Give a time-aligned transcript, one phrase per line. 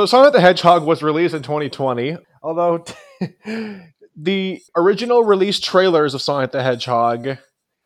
[0.00, 2.82] So Sonic the Hedgehog was released in 2020, although
[4.16, 7.36] the original release trailers of Sonic the Hedgehog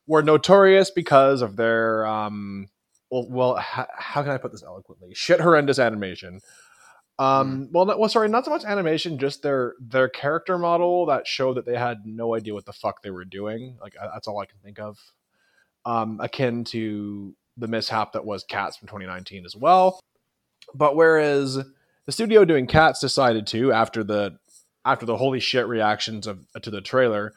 [0.07, 2.69] were notorious because of their um
[3.11, 5.13] well, well how, how can I put this eloquently?
[5.13, 6.39] Shit horrendous animation.
[7.19, 11.27] Um, well, not, well, sorry, not so much animation, just their their character model that
[11.27, 13.77] showed that they had no idea what the fuck they were doing.
[13.83, 14.97] Like I- that's all I can think of.
[15.85, 19.99] Um, akin to the mishap that was Cats from 2019 as well.
[20.75, 21.59] But whereas
[22.07, 24.39] the studio doing Cats decided to after the
[24.85, 27.33] after the holy shit reactions of to the trailer,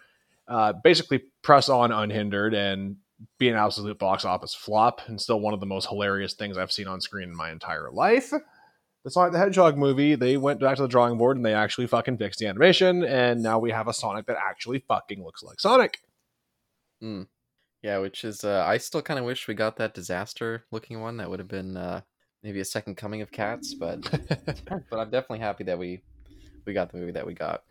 [0.48, 2.98] uh, basically press on unhindered and
[3.40, 6.72] be an absolute box office flop and still one of the most hilarious things I've
[6.72, 8.32] seen on screen in my entire life.
[9.04, 11.88] The Sonic the Hedgehog movie, they went back to the drawing board and they actually
[11.88, 15.60] fucking fixed the animation, and now we have a Sonic that actually fucking looks like
[15.60, 16.00] Sonic.
[17.82, 21.18] Yeah, which is uh, I still kind of wish we got that disaster looking one.
[21.18, 22.02] That would have been uh,
[22.44, 24.02] maybe a second coming of Cats, but
[24.90, 26.02] but I'm definitely happy that we
[26.66, 27.64] we got the movie that we got.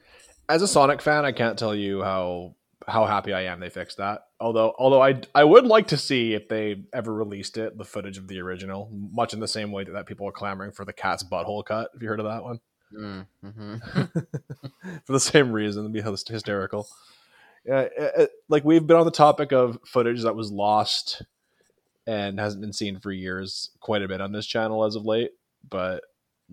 [0.49, 2.55] As a Sonic fan, I can't tell you how
[2.87, 4.27] how happy I am they fixed that.
[4.41, 8.17] Although although I I would like to see if they ever released it, the footage
[8.19, 10.93] of the original, much in the same way that, that people are clamoring for the
[10.93, 11.91] cat's butthole cut.
[11.93, 12.61] Have you heard of that one?
[12.97, 13.77] Mm, hmm
[15.05, 16.01] for the same reason, it'd be
[16.33, 16.87] hysterical.
[17.65, 21.23] Yeah, it- it- like we've been on the topic of footage that was lost
[22.07, 25.33] and hasn't been seen for years, quite a bit on this channel as of late.
[25.69, 26.05] But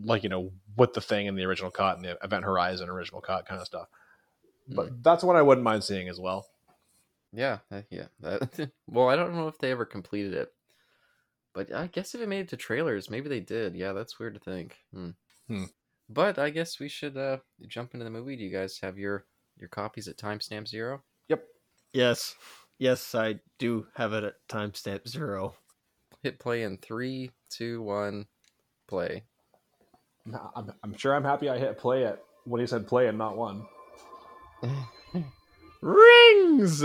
[0.02, 3.22] like you know, with the thing in the original cut and the Event Horizon original
[3.22, 3.88] cut kind of stuff.
[4.68, 6.48] But that's one I wouldn't mind seeing as well.
[7.34, 8.08] Yeah, uh, yeah.
[8.22, 10.54] That, well, I don't know if they ever completed it,
[11.54, 13.76] but I guess if it made it to trailers, maybe they did.
[13.76, 14.78] Yeah, that's weird to think.
[14.94, 15.10] Hmm.
[15.48, 15.66] Hmm.
[16.10, 17.38] But I guess we should uh,
[17.68, 18.36] jump into the movie.
[18.36, 19.26] Do you guys have your
[19.58, 21.04] your copies at timestamp zero?
[21.30, 21.44] Yep.
[21.94, 22.36] Yes.
[22.80, 25.56] Yes, I do have it at timestamp zero.
[26.22, 28.26] Hit play in three, two, one,
[28.88, 29.24] play.
[30.26, 33.18] Nah, I'm, I'm sure I'm happy I hit play at when he said play and
[33.18, 33.66] not one.
[35.82, 36.82] Rings!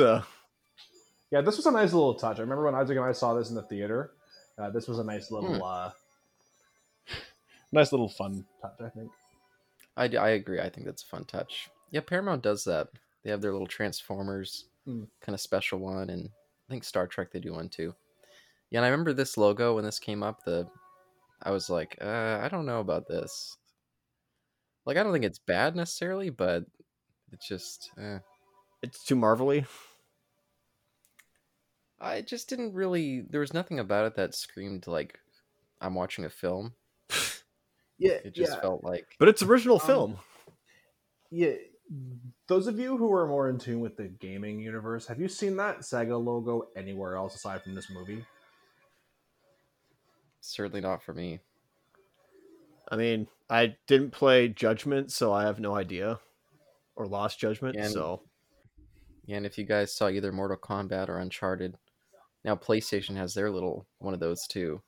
[1.30, 2.38] Yeah, this was a nice little touch.
[2.38, 4.12] I remember when Isaac and I saw this in the theater.
[4.56, 5.62] Uh, this was a nice little, Hmm.
[5.62, 5.90] uh,
[7.72, 8.80] nice little fun touch.
[8.84, 9.10] I think.
[9.96, 10.60] I, I agree.
[10.60, 11.70] I think that's a fun touch.
[11.90, 12.88] Yeah, Paramount does that.
[13.22, 15.04] They have their little Transformers Hmm.
[15.20, 16.30] kind of special one, and
[16.68, 17.94] I think Star Trek they do one too.
[18.70, 20.44] Yeah, and I remember this logo when this came up.
[20.44, 20.66] The
[21.42, 23.56] I was like, uh, I don't know about this.
[24.86, 26.64] Like, I don't think it's bad necessarily, but
[27.32, 28.18] it's just, eh.
[28.82, 29.66] It's too marvelly.
[32.00, 33.20] I just didn't really.
[33.28, 35.18] There was nothing about it that screamed like
[35.80, 36.74] I'm watching a film.
[38.00, 40.18] Yeah, It just felt like But it's original Um, film.
[41.32, 41.54] yeah.
[42.48, 45.56] Those of you who are more in tune with the gaming universe, have you seen
[45.56, 48.24] that Sega logo anywhere else aside from this movie?
[50.40, 51.40] certainly not for me.
[52.90, 56.20] I mean, I didn't play Judgment, so I have no idea.
[56.96, 58.22] Or Lost Judgment, And- so
[59.26, 61.76] Yeah, and if you guys saw either Mortal Kombat or Uncharted,
[62.44, 64.80] now PlayStation has their little one of those too.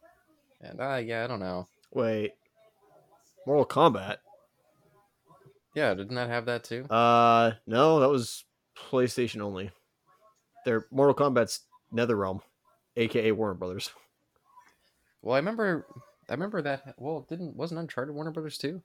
[0.62, 1.68] And uh yeah, I don't know.
[1.92, 2.32] wait.
[3.46, 4.18] Mortal Kombat.
[5.74, 6.84] Yeah, didn't that have that too?
[6.84, 8.44] Uh no, that was
[8.76, 9.70] PlayStation only.
[10.64, 11.60] Their Mortal Kombat's
[11.92, 12.40] NetherRealm,
[12.96, 13.90] aka Warner Brothers.
[15.22, 15.86] Well, I remember
[16.28, 18.82] I remember that well, it didn't wasn't Uncharted Warner Brothers too?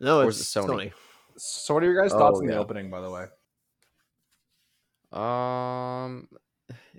[0.00, 0.68] No, Or it's is it Sony?
[0.86, 0.92] Sony.
[1.36, 2.90] So, what are your guys' thoughts Oh, on the opening?
[2.90, 3.26] By the way,
[5.12, 6.28] Um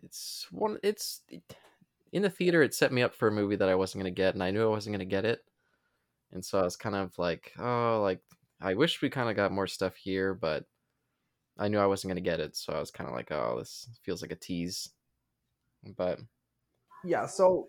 [0.04, 1.22] it's one it's
[2.12, 4.16] in the theater it set me up for a movie that I wasn't going to
[4.18, 5.44] get and I knew I wasn't going to get it.
[6.32, 8.22] And so I was kind of like, oh, like
[8.66, 10.64] I wish we kind of got more stuff here, but
[11.56, 13.58] I knew I wasn't going to get it, so I was kind of like, oh,
[13.60, 14.90] this feels like a tease.
[15.96, 16.20] But
[17.04, 17.28] yeah.
[17.28, 17.68] So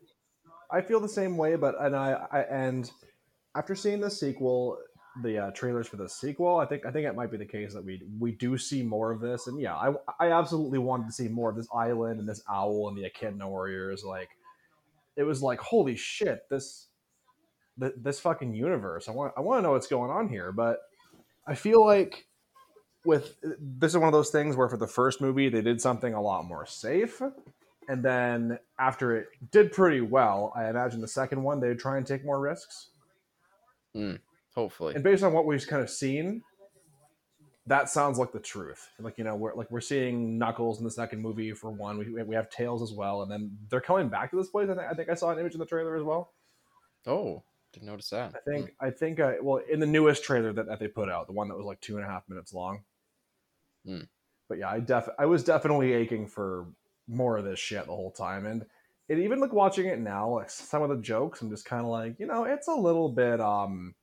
[0.71, 2.91] I feel the same way, but and I, I and
[3.55, 4.79] after seeing the sequel,
[5.23, 7.75] the uh, trailers for the sequel, I think I think it might be the case
[7.75, 9.49] that we we do see more of this.
[9.49, 12.89] And yeah, I I absolutely wanted to see more of this island and this owl
[12.89, 14.03] and the Echidna warriors.
[14.03, 14.31] Like
[15.15, 16.89] it was like holy shit, this
[17.81, 19.09] th- this fucking universe.
[19.09, 20.81] I want I want to know what's going on here, but
[21.47, 22.27] I feel like
[23.07, 26.13] with this is one of those things where for the first movie they did something
[26.13, 27.23] a lot more safe
[27.89, 32.07] and then after it did pretty well i imagine the second one they'd try and
[32.07, 32.89] take more risks.
[33.95, 34.15] Hmm,
[34.55, 34.95] hopefully.
[34.95, 36.43] and based on what we've kind of seen
[37.69, 38.91] that sounds like the truth.
[39.01, 41.99] Like you know we're like we're seeing knuckles in the second movie for one.
[41.99, 44.69] We, we have tails as well and then they're coming back to this place.
[44.71, 46.33] I think i, think I saw an image in the trailer as well.
[47.07, 47.43] Oh,
[47.73, 48.35] didn't notice that.
[48.35, 51.27] i think i think uh, well in the newest trailer that, that they put out
[51.27, 52.83] the one that was like two and a half minutes long
[53.87, 54.01] Hmm.
[54.49, 56.67] but yeah i def i was definitely aching for
[57.07, 58.65] more of this shit the whole time and
[59.09, 61.89] it even like watching it now like some of the jokes i'm just kind of
[61.89, 63.95] like you know it's a little bit um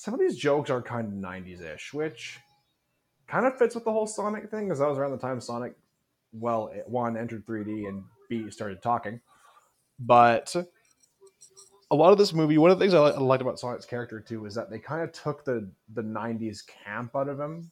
[0.00, 2.38] some of these jokes are kind of 90s ish, which
[3.26, 5.74] kind of fits with the whole Sonic thing, because that was around the time Sonic,
[6.32, 9.20] well, one entered 3D and B started talking.
[9.98, 10.56] But
[11.90, 14.46] a lot of this movie, one of the things I liked about Sonic's character too
[14.46, 17.70] is that they kind of took the the '90s camp out of him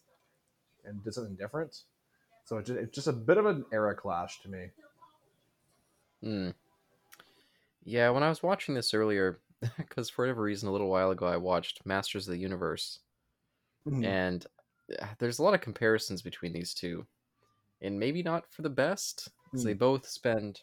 [0.85, 1.85] and did something different.
[2.45, 4.71] So it's just, it's just a bit of an era clash to me.
[6.23, 6.51] Hmm.
[7.85, 9.41] Yeah, when I was watching this earlier,
[9.77, 13.01] because for whatever reason, a little while ago, I watched Masters of the Universe,
[13.87, 14.05] Mhm.
[14.05, 14.47] and
[15.01, 17.07] uh, there's a lot of comparisons between these two,
[17.81, 20.63] and maybe not for the best, because they both spend.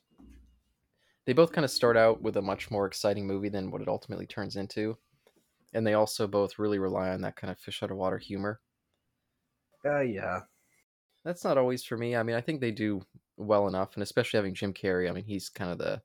[1.26, 3.88] They both kind of start out with a much more exciting movie than what it
[3.88, 4.98] ultimately turns into,
[5.74, 8.62] and they also both really rely on that kind of fish out of water humor.
[9.84, 10.42] Uh, yeah.
[11.24, 12.16] That's not always for me.
[12.16, 13.02] I mean, I think they do
[13.38, 15.10] well enough, and especially having Jim Carrey.
[15.10, 16.02] I mean, he's kind of the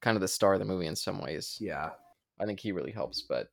[0.00, 1.56] kind of the star of the movie in some ways.
[1.60, 1.90] Yeah.
[2.38, 3.48] I think he really helps, but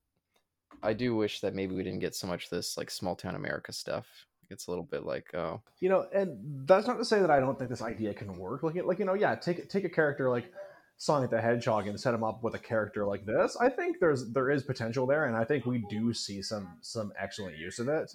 [0.84, 3.74] I do wish that maybe we didn't get so much this like small town America
[3.74, 4.06] stuff.
[4.50, 7.40] It's a little bit like, oh, You know, and that's not to say that I
[7.40, 8.64] don't think this idea can work.
[8.64, 10.52] Like, like you know, yeah, take take a character like
[10.98, 13.58] Sonic the Hedgehog and set him up with a character like this.
[13.60, 17.12] I think there's there is potential there, and I think we do see some some
[17.20, 18.12] excellent use of it.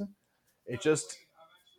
[0.67, 1.17] It just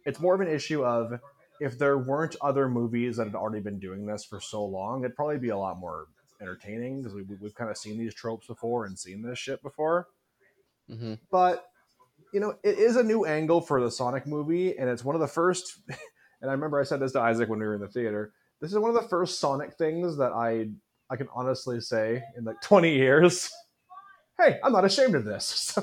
[0.06, 1.20] it's more of an issue of
[1.60, 5.16] if there weren't other movies that had already been doing this for so long, it'd
[5.16, 6.08] probably be a lot more
[6.42, 10.08] entertaining because we, we've kind of seen these tropes before and seen this shit before
[10.90, 11.71] hmm but
[12.34, 15.22] you know it is a new angle for the sonic movie and it's one of
[15.22, 15.80] the first
[16.42, 18.72] and i remember i said this to isaac when we were in the theater this
[18.72, 20.68] is one of the first sonic things that i
[21.10, 23.50] i can honestly say in like 20 years
[24.40, 25.78] hey i'm not ashamed of this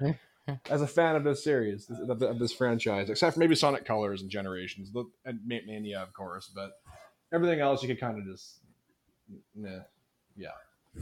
[0.68, 4.22] as a fan of this series of, of this franchise except for maybe sonic colors
[4.22, 4.90] and generations
[5.24, 6.72] and mania of course but
[7.32, 8.60] everything else you could kind of just
[9.54, 9.80] nah.
[10.36, 10.48] Yeah.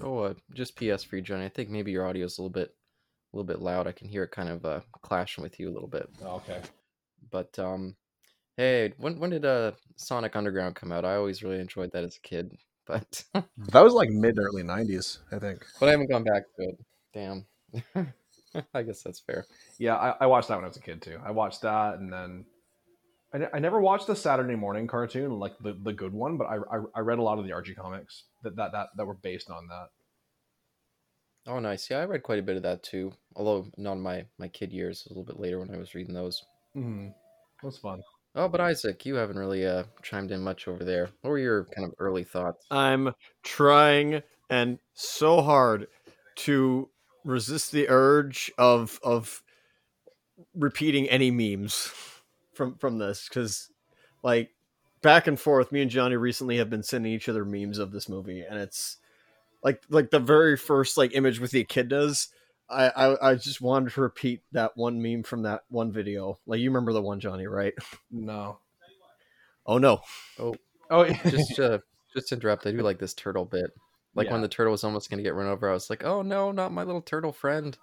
[0.03, 1.45] Oh, uh, just PS for you, Johnny.
[1.45, 2.75] I think maybe your audio is a little bit,
[3.33, 3.87] a little bit loud.
[3.87, 6.09] I can hear it kind of uh, clashing with you a little bit.
[6.25, 6.61] Oh, okay
[7.31, 7.97] But um,
[8.57, 11.05] hey, when when did uh Sonic Underground come out?
[11.05, 14.63] I always really enjoyed that as a kid, but but that was like mid early
[14.63, 16.79] 90s i think But I haven't gone back to it.
[17.13, 17.47] Damn.
[18.75, 19.45] I guess that's fair.
[19.79, 21.19] Yeah, I, I watched that when I was a kid too.
[21.25, 22.47] I watched that, and then
[23.33, 26.57] I, I never watched the Saturday morning cartoon, like the, the good one, but I,
[26.57, 29.51] I, I read a lot of the Archie comics that, that that that were based
[29.51, 29.89] on that.
[31.49, 31.89] Oh, nice.
[31.89, 33.13] Yeah, I read quite a bit of that too.
[33.35, 36.15] Although not in my my kid years, a little bit later when I was reading
[36.15, 36.45] those.
[36.77, 37.07] Mm-hmm.
[37.07, 38.03] It was fun.
[38.35, 41.09] Oh, but Isaac, you haven't really uh chimed in much over there.
[41.23, 42.67] What were your kind of early thoughts?
[42.71, 45.89] I'm trying and so hard
[46.37, 46.89] to
[47.25, 49.43] resist the urge of of
[50.55, 51.93] repeating any memes
[52.53, 53.71] from from this because
[54.23, 54.51] like
[55.03, 58.09] back and forth me and johnny recently have been sending each other memes of this
[58.09, 58.99] movie and it's
[59.63, 62.29] like like the very first like image with the echidnas
[62.71, 66.61] I, I i just wanted to repeat that one meme from that one video like
[66.61, 67.75] you remember the one johnny right
[68.11, 68.59] No.
[69.67, 70.01] oh no
[70.39, 70.55] Oh,
[70.91, 71.05] oh.
[71.31, 71.79] Just uh
[72.15, 73.71] just to interrupt, I do like this turtle bit.
[74.15, 76.51] Like when the turtle was almost gonna get run over, I was like, "Oh no,
[76.51, 77.77] not my little turtle friend!"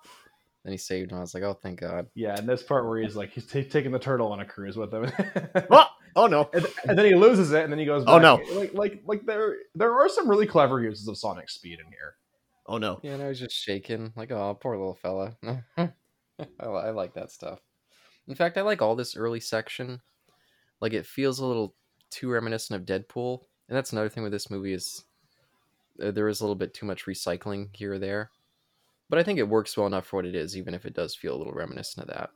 [0.66, 1.20] Then he saved him.
[1.20, 3.62] I was like, "Oh, thank God!" yeah, and this part where he's like he's ta
[3.70, 5.12] taking the turtle on a cruise with him,
[5.70, 8.04] oh, oh no and, and then he loses it, and then he goes.
[8.08, 8.42] Oh, no.
[8.52, 12.16] Like like like there there are some really clever uses of Sonic speed in here.
[12.66, 15.38] oh no Yeah, and I was just shaking, like, "Oh, poor little fella."
[15.78, 15.92] I,
[16.60, 17.60] I like that stuff.
[18.28, 20.02] In fact, I like all this early section.
[20.82, 21.76] Like, it feels a little
[22.10, 25.04] too reminiscent of Deadpool, and that's another thing with this movie is
[26.02, 28.32] uh, there is a little bit too much recycling here or there.
[29.10, 31.16] But I think it works well enough for what it is, even if it does
[31.16, 32.32] feel a little reminiscent of that.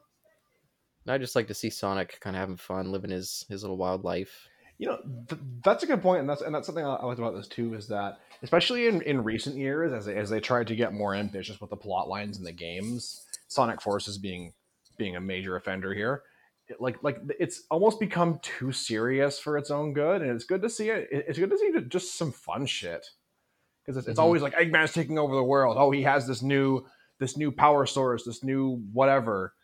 [1.05, 3.77] And I just like to see Sonic kind of having fun, living his his little
[3.77, 4.47] wild life.
[4.77, 7.19] You know, th- that's a good point, and that's and that's something I, I liked
[7.19, 7.73] about this too.
[7.73, 11.15] Is that especially in, in recent years, as they, as they tried to get more
[11.15, 14.53] ambitious with the plot lines in the games, Sonic Forces being
[14.97, 16.23] being a major offender here,
[16.67, 20.61] it, like like it's almost become too serious for its own good, and it's good
[20.61, 23.05] to see it- It's good to see just some fun shit
[23.89, 24.24] because it's, it's Mhm.
[24.24, 25.75] always like Eggman's taking over the world.
[25.79, 26.86] Oh, he has this new
[27.17, 29.55] this new power source, this new whatever,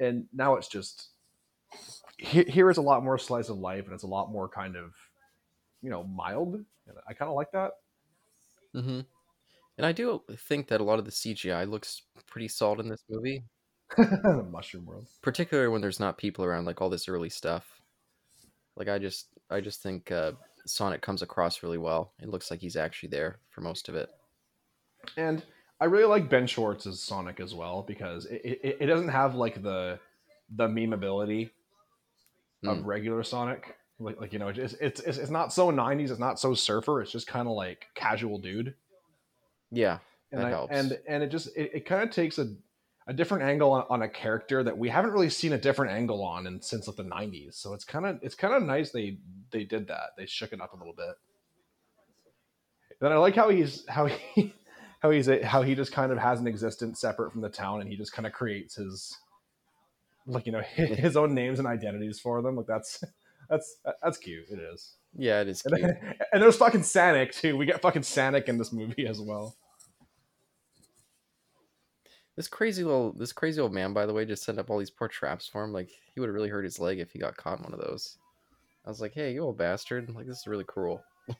[0.00, 1.10] and now it's just
[2.18, 4.74] here, here is a lot more slice of life and it's a lot more kind
[4.74, 4.94] of
[5.82, 7.72] you know mild and i kind of like that
[8.74, 9.00] Mm-hmm.
[9.78, 13.04] And I do think that a lot of the CGI looks pretty solid in this
[13.08, 13.44] movie,
[13.96, 17.80] The mushroom world particularly when there's not people around, like all this early stuff.
[18.76, 20.32] Like I just, I just think uh,
[20.70, 22.12] Sonic comes across really well.
[22.20, 24.08] It looks like he's actually there for most of it.
[25.16, 25.42] and
[25.80, 29.34] i really like ben schwartz as sonic as well because it, it, it doesn't have
[29.34, 29.98] like the
[30.56, 31.50] the memeability
[32.66, 32.84] of Mm.
[32.84, 36.38] regular sonic like, like you know it's, it's it's it's not so 90s it's not
[36.38, 38.74] so surfer it's just kind of like casual dude
[39.70, 39.98] Yeah,
[40.32, 40.72] and That I, helps.
[40.74, 42.54] and and it just it, it kind of takes a
[43.10, 46.22] a different angle on, on a character that we haven't really seen a different angle
[46.22, 47.54] on in, since like the 90s.
[47.54, 49.18] So it's kind of it's kind of nice they
[49.50, 50.10] they did that.
[50.16, 51.16] They shook it up a little bit.
[53.00, 54.54] Then I like how he's how he
[55.02, 57.80] how he's a, how he just kind of has an existence separate from the town,
[57.80, 59.18] and he just kind of creates his
[60.26, 62.54] like you know his own names and identities for them.
[62.54, 63.02] Like that's
[63.50, 64.44] that's that's cute.
[64.52, 64.94] It is.
[65.16, 67.56] Yeah, it is And, then, and there's fucking Sanic too.
[67.56, 69.56] We get fucking Sanic in this movie as well.
[72.40, 74.88] This crazy little this crazy old man, by the way, just set up all these
[74.88, 75.74] poor traps for him.
[75.74, 77.80] Like he would have really hurt his leg if he got caught in one of
[77.80, 78.16] those.
[78.86, 80.08] I was like, hey, you old bastard!
[80.14, 81.02] Like this is really cruel.
[81.26, 81.36] but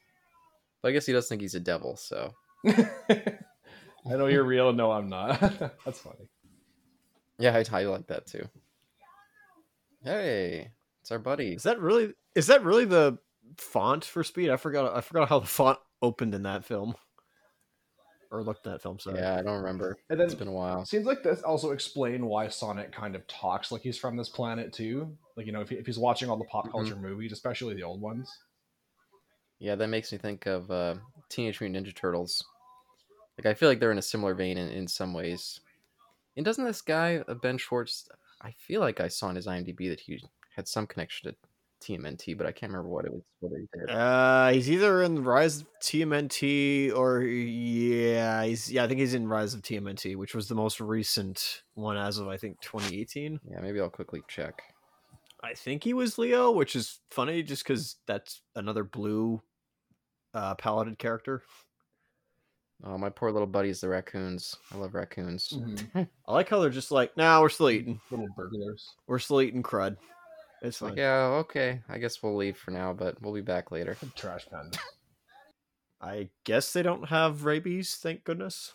[0.84, 2.34] I guess he does think he's a devil, so
[2.68, 3.38] I
[4.04, 4.74] know you're real.
[4.74, 5.40] No, I'm not.
[5.86, 6.28] That's funny.
[7.38, 8.46] yeah, I, I like that too.
[10.04, 11.54] Hey, it's our buddy.
[11.54, 13.16] Is that really is that really the
[13.56, 14.50] font for Speed?
[14.50, 16.94] I forgot I forgot how the font opened in that film.
[18.30, 19.18] Or looked at that film, sorry.
[19.18, 19.98] Yeah, I don't remember.
[20.08, 20.84] And then It's been a while.
[20.84, 24.72] Seems like this also explain why Sonic kind of talks like he's from this planet
[24.72, 25.16] too.
[25.36, 26.72] Like you know, if, he, if he's watching all the pop Mhm.
[26.72, 28.30] culture movies, especially the old ones.
[29.58, 30.94] Yeah, that makes me think of uh,
[31.28, 32.44] Teenage Mutant Ninja Turtles.
[33.36, 35.60] Like I feel like they're in a similar vein in, in some ways.
[36.36, 38.08] And doesn't this guy uh, Ben Schwartz?
[38.42, 40.22] I feel like I saw in his IMDb that he
[40.54, 41.36] had some connection to
[41.80, 43.22] TMNT, but I can't remember what it was.
[43.40, 43.90] What he did.
[43.90, 48.84] Uh, he's either in Rise of TMNT or yeah, he's yeah.
[48.84, 52.28] I think he's in Rise of TMNT, which was the most recent one as of
[52.28, 53.40] I think 2018.
[53.50, 54.62] Yeah, maybe I'll quickly check.
[55.42, 59.40] I think he was Leo, which is funny just because that's another blue
[60.34, 61.42] uh, paletted character.
[62.82, 64.56] Oh, my poor little buddies, the raccoons.
[64.72, 65.48] I love raccoons.
[65.50, 65.98] Mm-hmm.
[66.28, 68.94] I like how they're just like, nah, we're still eating, Little burglars.
[69.06, 69.96] we're still eating crud.
[70.62, 71.80] It's It's like, yeah, okay.
[71.88, 73.96] I guess we'll leave for now, but we'll be back later.
[74.16, 74.78] Trash panda.
[76.00, 78.72] I guess they don't have rabies, thank goodness.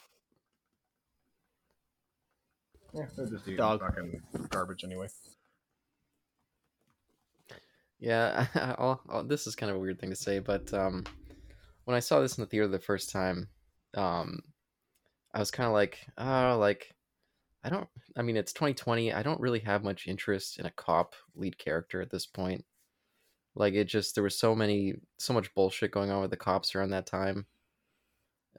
[2.94, 3.82] Yeah, they're just eating Dog.
[3.82, 5.08] fucking garbage anyway.
[8.00, 11.04] Yeah, I'll, I'll, this is kind of a weird thing to say, but um,
[11.86, 13.50] when I saw this in the theater the first time,
[13.96, 14.42] um,
[15.34, 16.95] I was kind of like, oh, like,
[17.66, 19.12] I don't, I mean, it's 2020.
[19.12, 22.64] I don't really have much interest in a cop lead character at this point.
[23.56, 26.76] Like, it just, there was so many, so much bullshit going on with the cops
[26.76, 27.48] around that time.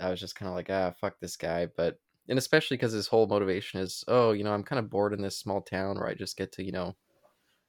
[0.01, 1.69] I was just kind of like, ah, fuck this guy.
[1.77, 5.13] But, and especially because his whole motivation is, oh, you know, I'm kind of bored
[5.13, 6.97] in this small town where I just get to, you know,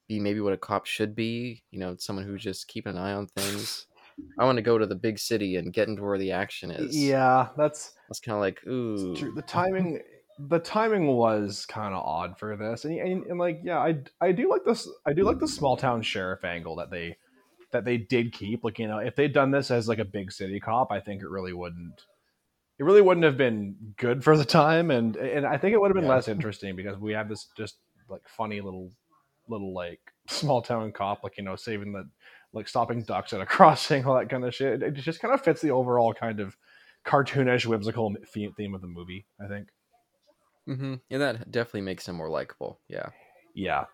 [0.07, 3.13] be maybe what a cop should be, you know, someone who's just keeping an eye
[3.13, 3.85] on things.
[4.39, 6.97] I want to go to the big city and get into where the action is.
[6.97, 9.15] Yeah, that's That's kind of like, ooh.
[9.15, 9.33] true.
[9.35, 9.99] The timing,
[10.39, 14.31] the timing was kind of odd for this, and, and and like yeah, I I
[14.31, 14.87] do like this.
[15.05, 17.17] I do like the small town sheriff angle that they
[17.71, 18.63] that they did keep.
[18.63, 21.21] Like you know, if they'd done this as like a big city cop, I think
[21.21, 22.05] it really wouldn't.
[22.79, 25.89] It really wouldn't have been good for the time, and and I think it would
[25.89, 26.11] have been Yeah.
[26.15, 27.77] less interesting because we have this just
[28.07, 28.91] like funny little
[29.47, 32.07] little like small town cop, like you know, saving the
[32.53, 34.83] like stopping ducks at a crossing, all that kind of shit.
[34.83, 36.55] It just kind of fits the overall kind of
[37.05, 39.25] cartoonish, whimsical theme theme of the movie.
[39.43, 39.69] I think.
[40.67, 42.79] Hmm And that definitely makes him more likable.
[42.87, 43.09] Yeah.
[43.55, 43.85] Yeah.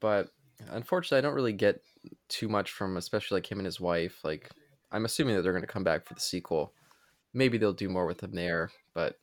[0.00, 0.28] But
[0.70, 1.82] unfortunately, I don't really get
[2.28, 4.20] too much from, especially like him and his wife.
[4.24, 4.48] Like,
[4.92, 6.72] I'm assuming that they're going to come back for the sequel.
[7.34, 9.16] Maybe they'll do more with him there, but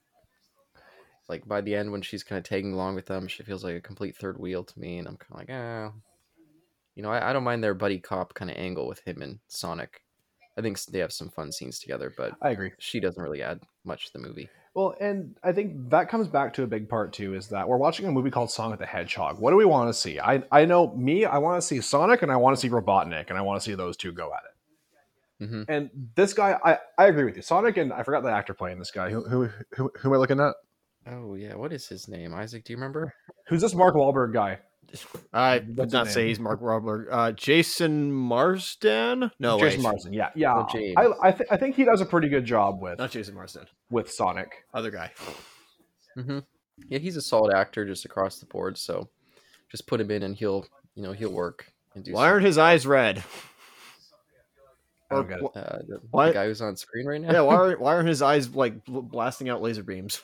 [1.30, 3.76] like by the end, when she's kind of tagging along with them, she feels like
[3.76, 5.92] a complete third wheel to me, and I'm kind of like, ah,
[6.96, 9.40] you know, I, I don't mind their buddy cop kind of angle with him and
[9.48, 10.02] Sonic.
[10.60, 12.72] I think they have some fun scenes together, but I agree.
[12.80, 14.50] she doesn't really add much to the movie.
[14.76, 17.78] Well, and I think that comes back to a big part too is that we're
[17.78, 19.40] watching a movie called Sonic the Hedgehog.
[19.40, 20.20] What do we want to see?
[20.20, 23.30] I I know me, I want to see Sonic and I want to see Robotnik
[23.30, 25.48] and I want to see those two go at it.
[25.50, 27.42] hmm And this guy, I, I agree with you.
[27.42, 29.10] Sonic and I forgot the actor playing this guy.
[29.10, 30.54] Who who who, who am I looking at?
[31.08, 32.34] Oh yeah, what is his name?
[32.34, 33.14] Isaac, do you remember?
[33.48, 34.60] Who's this Mark Wahlberg guy?
[35.34, 37.08] I What's would not say he's Mark Wahlberg.
[37.12, 39.32] Uh, Jason Marsden?
[39.40, 39.84] No, Jason wait.
[39.84, 40.14] Marsden.
[40.14, 40.54] Yeah, yeah.
[40.56, 40.96] Oh, James.
[40.98, 43.66] I I, th- I think he does a pretty good job with Not Jason Marsden.
[43.90, 44.66] with Sonic.
[44.74, 45.12] Other guy.
[46.18, 46.40] Mm-hmm.
[46.88, 48.78] Yeah, he's a solid actor just across the board.
[48.78, 49.10] So
[49.70, 50.66] just put him in, and he'll
[50.96, 52.14] you know he'll work and do.
[52.14, 53.24] Why aren't his eyes red?
[55.12, 55.44] I don't get it.
[55.44, 57.32] Or- Uh, the, Why- the guy who's on screen right now?
[57.32, 60.22] yeah, why aren't why aren't his eyes like bl- blasting out laser beams?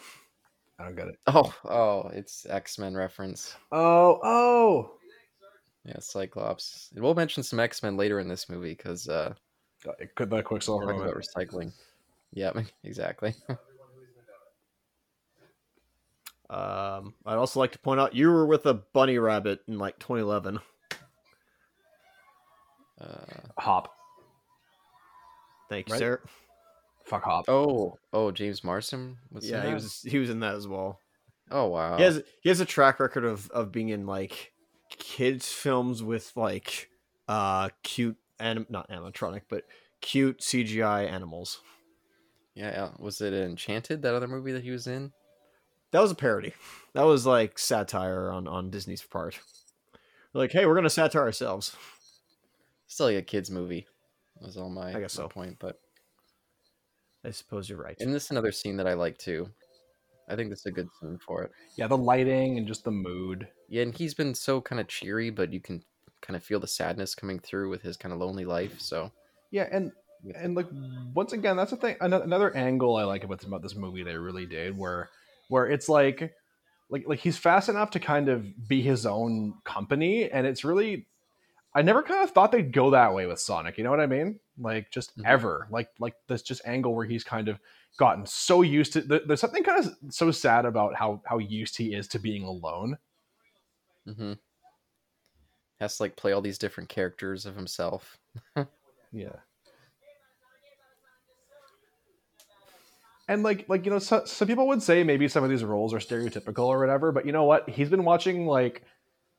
[0.80, 1.20] I don't get it.
[1.28, 3.56] Oh, oh, it's X Men reference.
[3.72, 4.92] Oh, oh.
[5.86, 6.90] Yeah, Cyclops.
[6.96, 9.34] We'll mention some X Men later in this movie because uh,
[10.00, 11.72] It could the we're Quicksilver about recycling.
[12.34, 12.52] Yeah,
[12.84, 13.34] exactly.
[16.48, 19.98] Um, I'd also like to point out you were with a bunny rabbit in like
[19.98, 20.60] 2011.
[23.02, 23.08] Uh,
[23.58, 23.92] Hop.
[25.70, 26.00] Thank you, Right?
[26.00, 26.22] sir.
[27.06, 27.46] Fuck Hop.
[27.48, 29.46] Oh, oh, James Marsden was.
[29.46, 29.74] in yeah, he that?
[29.74, 31.00] was he was in that as well.
[31.52, 31.98] Oh wow.
[31.98, 34.54] He has he has a track record of of being in like
[34.90, 36.90] kids films with like
[37.28, 39.64] uh cute anim not animatronic but
[40.02, 41.62] cute CGI animals.
[42.56, 42.90] Yeah, yeah.
[43.00, 44.02] Was it Enchanted?
[44.02, 45.12] That other movie that he was in?
[45.92, 46.54] That was a parody.
[46.94, 49.40] That was like satire on on Disney's part.
[50.34, 51.76] Like, hey, we're gonna satire ourselves.
[52.88, 53.88] Still like a kids movie.
[54.42, 55.30] Was all my I guess my so.
[55.30, 55.58] point.
[55.60, 55.80] But
[57.26, 58.00] I suppose you're right.
[58.00, 59.50] and this is another scene that I like too.
[60.30, 61.52] I think this is a good scene for it.
[61.78, 63.48] Yeah, the lighting and just the mood.
[63.70, 65.84] Yeah, and he's been so kind of cheery, but you can
[66.22, 68.80] kind of feel the sadness coming through with his kind of lonely life.
[68.80, 69.12] So
[69.52, 69.92] Yeah, and
[70.36, 70.68] and like
[71.14, 71.96] once again, that's the thing.
[72.02, 75.10] Another, another angle I like about about this movie they really did, where
[75.50, 76.34] where it's like
[76.90, 81.08] like like he's fast enough to kind of be his own company, and it's really.
[81.76, 83.78] I never kind of thought they'd go that way with Sonic.
[83.78, 84.40] You know what I mean?
[84.58, 85.26] Like just Mhm.
[85.26, 87.60] ever, like like this just angle where he's kind of
[87.98, 89.02] gotten so used to.
[89.02, 92.98] There's something kind of so sad about how how used he is to being alone.
[94.06, 94.34] hmm
[95.82, 98.18] has to like play all these different characters of himself.
[99.12, 99.36] Yeah.
[103.28, 105.94] And like like you know, so, some people would say maybe some of these roles
[105.94, 107.68] are stereotypical or whatever, but you know what?
[107.70, 108.84] He's been watching like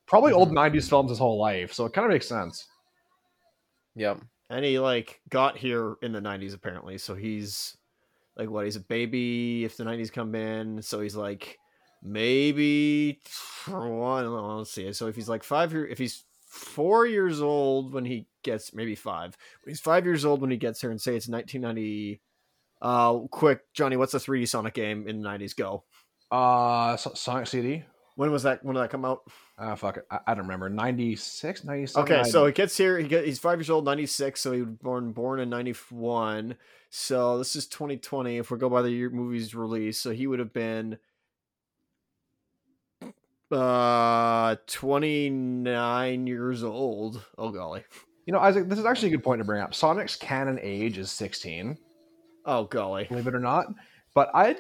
[0.07, 2.66] probably old '90s films his whole life, so it kind of makes sense.
[3.97, 4.21] Yep.
[4.51, 7.77] and he like got here in the 90s apparently so he's
[8.37, 11.59] like what he's a baby if the 90s come in so he's like
[12.03, 17.40] maybe for one let's see so if he's like five year if he's four years
[17.40, 19.35] old when he gets maybe five
[19.66, 22.21] he's five years old when he gets here and say it's 1990
[22.83, 25.85] uh quick johnny what's the 3d sonic game in the 90s go
[26.31, 27.85] Uh, So- Sonic CD.
[28.16, 29.22] When was that when did that come out
[29.59, 30.68] Ah, fuck it, I, I don't remember.
[30.68, 32.12] 96, 97?
[32.12, 32.98] Okay, so he gets here.
[32.98, 34.40] He he's five years old, ninety six.
[34.42, 36.57] So he was born born in ninety one.
[36.90, 38.37] So this is twenty twenty.
[38.37, 40.98] If we go by the year movie's release, so he would have been
[43.50, 47.22] uh twenty nine years old.
[47.38, 47.85] Oh golly.
[48.26, 49.72] you know, Isaac, this is actually a good point to bring up.
[49.74, 51.79] Sonic's canon age is 16.
[52.44, 53.05] Oh golly.
[53.05, 53.66] believe it or not.
[54.14, 54.57] But I,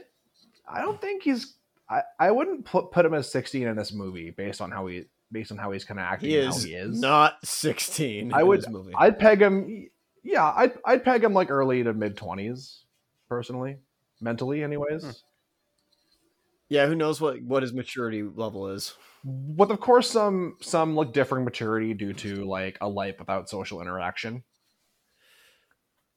[0.68, 1.55] I don't think he's.
[1.88, 5.04] I, I wouldn't put put him as 16 in this movie based on how he
[5.32, 6.30] based on how he's kind of acting.
[6.30, 7.00] He and how is, he is.
[7.00, 8.32] not sixteen.
[8.32, 8.92] I in would- This movie.
[8.96, 9.88] I'd peg him.
[10.24, 12.80] Yeah, I'd I'd peg him like early to mid 20s,
[13.28, 13.76] personally,
[14.20, 15.04] mentally, anyways.
[15.04, 15.10] Hmm.
[16.68, 18.94] yeah, who knows what what his maturity level is?
[19.24, 23.80] With of course some some like differing maturity due to like a life without social
[23.80, 24.42] interaction,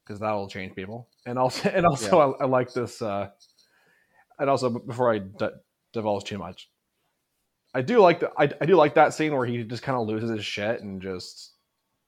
[0.03, 1.08] because that'll change people.
[1.25, 3.01] And also and also I, I like this.
[3.01, 3.29] uh
[4.39, 5.49] And also before I d-
[5.93, 6.69] divulge too much,
[7.73, 10.08] I do like the I, I do like that scene where he just kind of
[10.08, 11.52] loses his shit and just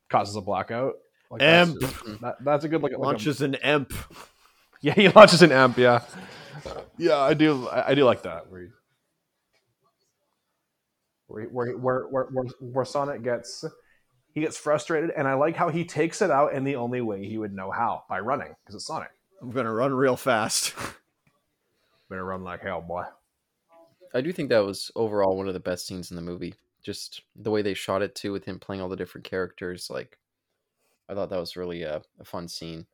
[0.09, 0.93] causes a blackout.
[1.29, 3.93] Like that's, just- that, that's a good like, like a- launches an emp.
[4.83, 5.77] Yeah, he launches an amp.
[5.77, 6.01] Yeah,
[6.97, 7.67] yeah, I do.
[7.67, 8.49] I, I do like that.
[8.49, 8.67] Where, he,
[11.27, 13.63] where, where, where, where, where, where Sonic gets
[14.33, 17.23] he gets frustrated, and I like how he takes it out in the only way
[17.27, 19.09] he would know how by running because it's Sonic.
[19.39, 20.73] I'm gonna run real fast.
[22.11, 23.05] Better run like hell, boy.
[24.13, 26.55] I do think that was overall one of the best scenes in the movie.
[26.83, 29.89] Just the way they shot it too, with him playing all the different characters.
[29.89, 30.17] Like,
[31.07, 32.85] I thought that was really a, a fun scene.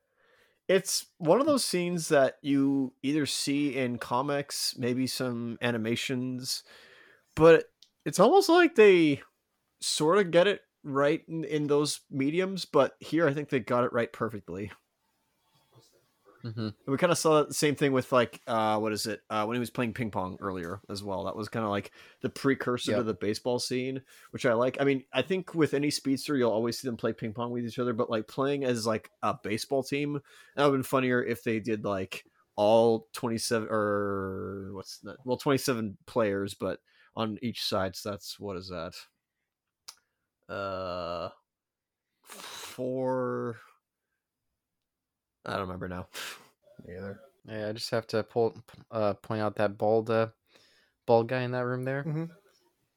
[0.68, 6.64] it's one of those scenes that you either see in comics, maybe some animations,
[7.36, 7.72] but
[8.06, 9.22] it's almost like they
[9.80, 12.66] sort of get it right in, in those mediums.
[12.66, 14.72] But here, I think they got it right perfectly.
[16.44, 19.22] Hmm And we kind of saw the same thing with like uh, what is it
[19.30, 21.26] uh, when he was playing ping pong earlier as well.
[21.26, 24.78] That was kind of like the precursor to the baseball scene, which I like.
[24.80, 27.66] I mean, I think with any speedster, you'll always see them play ping pong with
[27.66, 30.22] each other, but like playing as like a baseball team,
[30.56, 35.18] that would have been funnier if they did like all twenty seven or what's that?
[35.26, 36.80] Well, twenty seven players, but
[37.16, 37.96] on each side.
[37.96, 38.94] So that's what is that?
[40.50, 41.30] Uh,
[42.22, 43.58] four.
[45.48, 46.08] I don't remember now.
[46.88, 47.20] Either.
[47.48, 48.56] Yeah, I just have to pull,
[48.92, 50.28] uh, point out that bald, uh,
[51.06, 52.04] bald guy in that room there.
[52.04, 52.30] Mhm.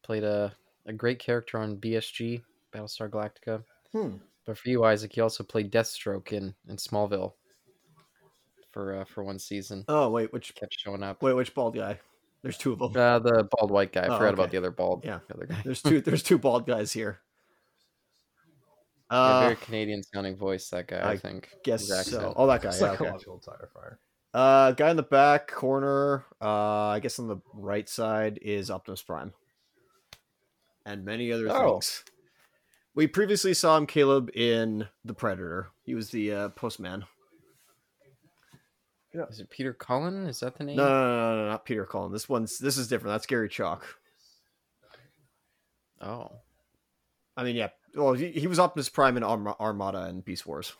[0.03, 0.53] Played a,
[0.85, 3.63] a great character on BSG, Battlestar Galactica.
[3.93, 4.17] Hmm.
[4.45, 7.33] But for you, Isaac, he also played Deathstroke in, in Smallville
[8.71, 9.85] for uh, for one season.
[9.87, 11.21] Oh wait, which Kept showing up.
[11.21, 11.99] wait, which bald guy?
[12.41, 12.91] There's two of them.
[12.95, 14.01] Uh, the bald white guy.
[14.01, 15.03] I Oh, forgot about the other bald.
[15.05, 15.19] Yeah.
[15.27, 15.61] the other guy.
[15.63, 16.01] There's two.
[16.01, 17.19] There's two bald guys here.
[19.11, 20.69] Yeah, Uh, very Canadian sounding voice.
[20.69, 21.49] That guy, I, I think.
[21.63, 21.95] guess so.
[21.95, 22.33] accent.
[22.37, 22.69] Oh, that guy.
[22.69, 22.95] Yeah, okay.
[22.97, 23.99] Psychological tire fire.
[24.33, 26.25] Uh, guy in the back corner.
[26.41, 29.33] Uh, I guess on the right side is Optimus Prime,
[30.85, 31.73] and many other Oh.
[31.73, 32.03] things.
[32.95, 35.69] We previously saw him, Caleb, in The Predator.
[35.83, 37.05] He was the uh, postman.
[39.13, 40.25] Is it Peter Cullen?
[40.27, 40.77] Is that the name?
[40.77, 42.13] No, no, no, no, no, not Peter Cullen.
[42.13, 43.13] This one's this is different.
[43.13, 43.85] That's Gary Chalk.
[45.99, 46.31] Oh,
[47.35, 47.69] I mean, yeah.
[47.95, 50.73] Well, he, he was Optimus Prime in Arm- Armada and Beast Wars.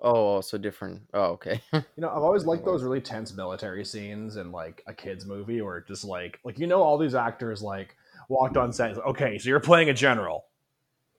[0.00, 1.02] oh, oh, so different.
[1.12, 1.60] Oh, okay.
[1.72, 5.60] You know, I've always liked those really tense military scenes in like a kids movie,
[5.60, 7.96] or just like like you know all these actors like
[8.28, 8.96] walked on set.
[8.96, 10.44] like, okay, so you're playing a general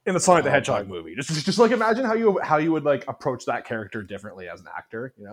[0.05, 0.89] in the Sonic the Oh, Hedgehog God.
[0.89, 1.15] movie.
[1.15, 4.59] Just just like imagine how you how you would like approach that character differently as
[4.61, 5.13] an actor.
[5.17, 5.25] You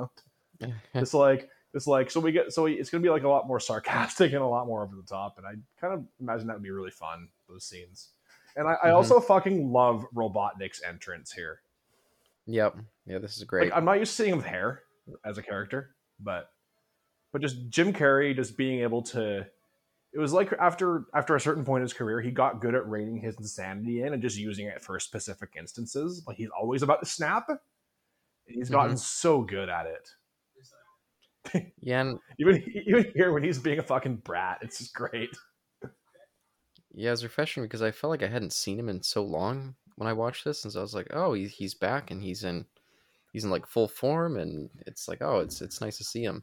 [0.61, 3.47] know, it's like it's like so we get so it's gonna be like a lot
[3.49, 6.55] more sarcastic and a lot more over the top, and I kind of imagine that
[6.55, 8.11] would be really fun those scenes.
[8.57, 8.95] And I, I Mhm.
[8.95, 11.61] also fucking love Robotnik's entrance here.
[12.47, 12.77] yep.
[13.07, 13.71] Yeah, this is great.
[13.71, 14.83] Like I'm not used to seeing him with hair
[15.25, 16.51] as a character, but
[17.33, 19.47] but just Jim Carrey just being able to
[20.15, 22.87] it was like after after a certain point in his career, he got good at
[22.87, 26.23] reining his insanity in and just using it for specific instances.
[26.27, 27.49] Like he's always about to snap.
[27.49, 27.59] And
[28.47, 31.65] he's gotten so good at it.
[31.81, 35.31] yeah, and Even even here when he's being a fucking brat, it's just great.
[36.95, 39.75] Yeah, it was refreshing because I felt like I hadn't seen him in so long
[39.97, 42.45] when I watched this, and so I was like, oh, he, he's back and he's
[42.45, 42.67] in
[43.33, 46.43] he's in like full form, and it's like, oh, it's it's nice to see him.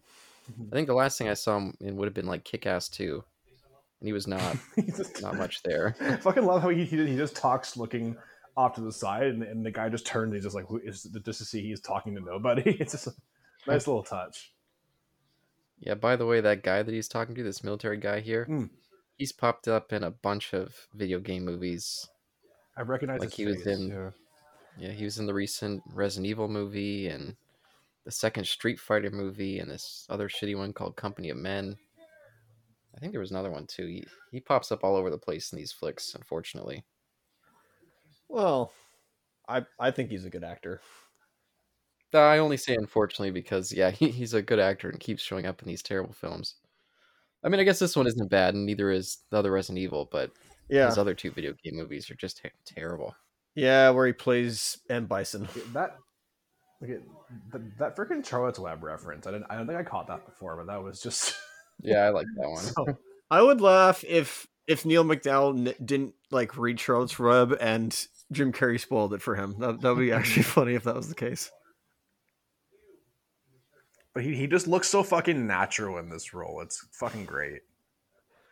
[0.72, 2.90] I think the last thing I saw him in would have been like Kick Ass
[2.90, 3.24] 2.
[4.02, 4.56] And he was not
[4.98, 5.96] just- not much there.
[6.02, 8.16] I fucking love how he he, he just talks looking
[8.58, 10.30] off to the side, and, and the guy just turns.
[10.30, 12.64] And he's just like, who is just to see he's talking to nobody.
[12.80, 13.12] It's just a
[13.68, 14.52] nice little touch.
[15.80, 18.70] Yeah, by the way, that guy that he's talking to, this military guy here, Mm.
[19.20, 22.08] He's popped up in a bunch of video game movies.
[22.76, 24.10] I recognize Like his he was in- yeah.
[24.78, 27.36] Yeah, he was in the recent Resident Evil movie and
[28.06, 31.78] the second Street Fighter movie and this other shitty one called Company of Men.
[32.96, 33.86] I think there was another one too.
[33.86, 36.86] He, he pops up all over the place in these flicks, unfortunately.
[38.30, 38.72] Well,
[39.50, 40.82] I I think he's a good actor.
[42.14, 45.46] Uh, I only say unfortunately because yeah, he, he's a good actor and keeps showing
[45.46, 46.56] up in these terrible films.
[47.44, 50.08] I mean, I guess this one isn't bad, and neither is the other Resident Evil,
[50.12, 50.32] but
[50.70, 53.16] Yeah, his other two video game movies are just ter- terrible.
[53.56, 55.48] yeah, where he plays M Bison.
[55.74, 55.96] That
[56.82, 57.02] look at
[57.52, 59.26] that, that freaking Charlotte's Web reference.
[59.28, 59.48] I didn't.
[59.50, 61.36] I don't think I caught that before, but that was just.
[61.82, 62.62] Yeah, I like that one.
[62.62, 62.86] so,
[63.32, 67.96] I would laugh if if Neal McDonough n- didn't like read Charlotte's Web and
[68.34, 69.56] Jim Carrey spoiled it for him.
[69.60, 71.50] That that would be actually funny if that was the case.
[74.14, 76.62] But he, he just looks so fucking natural in this role.
[76.62, 77.62] It's fucking great.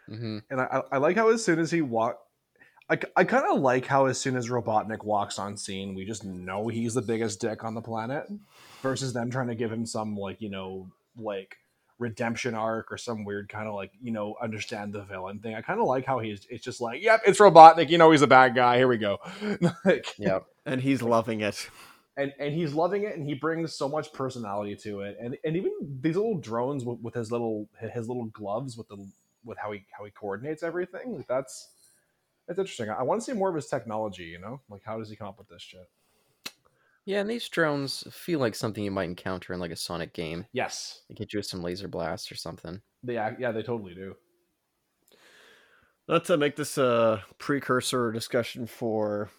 [0.07, 2.19] hmm And I, I- I like how as soon as he walk,
[2.89, 6.23] I, I kind of like how as soon as Robotnik walks on scene, we just
[6.23, 8.25] know he's the biggest dick on the planet,
[8.81, 11.57] versus them trying to give him some like you know like
[11.99, 15.53] redemption arc or some weird kind of like you know understand the villain thing.
[15.55, 18.21] I kind of like how he's it's just like yep it's Robotnik, you know he's
[18.21, 18.77] a bad guy.
[18.77, 19.17] Here we go.
[19.83, 21.69] like, Yeah, And he's loving it.
[22.17, 25.17] And and he's loving it and he brings so much personality to it.
[25.21, 28.97] And and even these little drones with, with his little his little gloves with the
[29.45, 31.69] with how he how he coordinates everything like that's
[32.47, 32.89] that's interesting.
[32.89, 34.61] I, want to see more of his technology you know?
[34.69, 35.87] Like how does he come up with this shit?
[37.05, 40.45] Yeah, and these drones feel like something you might encounter in like a Sonic game.
[40.51, 41.03] yes.
[41.07, 42.81] They get you with some laser blasts or something.
[43.01, 44.15] they act, yeah they totally do.
[46.09, 49.29] Not to make this a precursor discussion for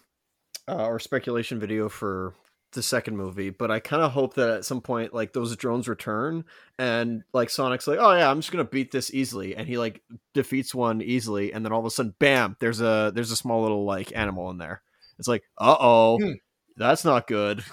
[0.67, 2.33] uh, or speculation video for
[2.73, 5.87] the second movie, but I kind of hope that at some point, like those drones
[5.87, 6.45] return
[6.77, 10.01] and like Sonic's like, oh yeah, I'm just gonna beat this easily, and he like
[10.33, 13.61] defeats one easily, and then all of a sudden, bam, there's a there's a small
[13.63, 14.81] little like animal in there.
[15.17, 16.33] It's like, uh oh, Hmm.
[16.77, 17.63] that's not good.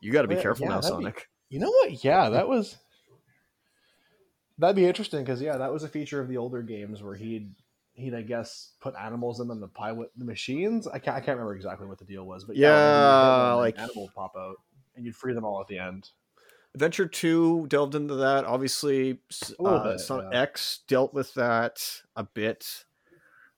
[0.00, 1.28] You got to be Yeah, careful yeah, now, that'd be- Sonic.
[1.48, 2.76] you know what yeah that was
[4.58, 7.52] that'd be interesting because yeah that was a feature of the older games where he'd
[7.94, 11.38] he'd i guess put animals in them to pilot the machines i can't, I can't
[11.38, 14.10] remember exactly what the deal was but Yeah, when you hit one, an like- animal
[14.14, 14.56] pop out
[14.96, 16.10] and you'd free them all at the end
[16.76, 18.44] Adventure Two delved into that.
[18.46, 20.40] Obviously, s- A uh, bit, Sonic yeah.
[20.42, 22.84] X dealt with that a bit.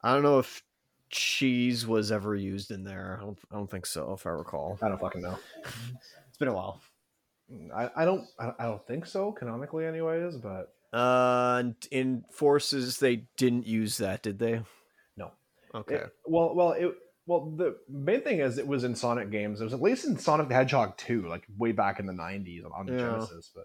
[0.02, 0.62] I don't know if
[1.08, 3.16] cheese was ever used in there.
[3.18, 4.78] I don't, I don't think so, if I recall.
[4.82, 5.38] I don't fucking know.
[6.28, 6.82] It's been a while.
[7.74, 10.36] I, I don't I I don't think so canonically, anyways.
[10.36, 14.62] But Uh, and in Forces, they didn't use that, did they?
[15.16, 15.30] No.
[15.74, 15.96] Okay.
[15.96, 16.90] it, well, well, it
[17.26, 19.60] well the main thing is it was in Sonic games.
[19.60, 22.62] It was at least in Sonic the Hedgehog 2, like way back in the '90s
[22.74, 22.98] on the Yeah.
[22.98, 23.50] Genesis.
[23.54, 23.64] But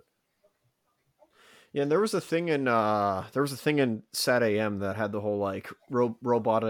[1.72, 4.80] Yeah, and there was a thing in uh, there was a thing in Sat AM
[4.80, 6.64] that had the whole like ro- robot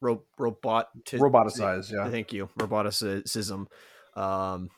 [0.00, 2.08] ro- robot roboticized, yeah.
[2.08, 3.66] Thank you, roboticism.
[4.14, 4.70] Um,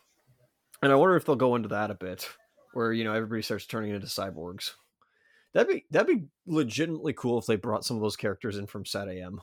[0.80, 2.26] and I wonder if they'll go into that a bit,
[2.72, 4.70] where you know everybody starts turning into cyborgs.
[5.56, 8.84] That'd be that'd be legitimately cool if they brought some of those characters in from
[8.84, 9.40] Sat AM.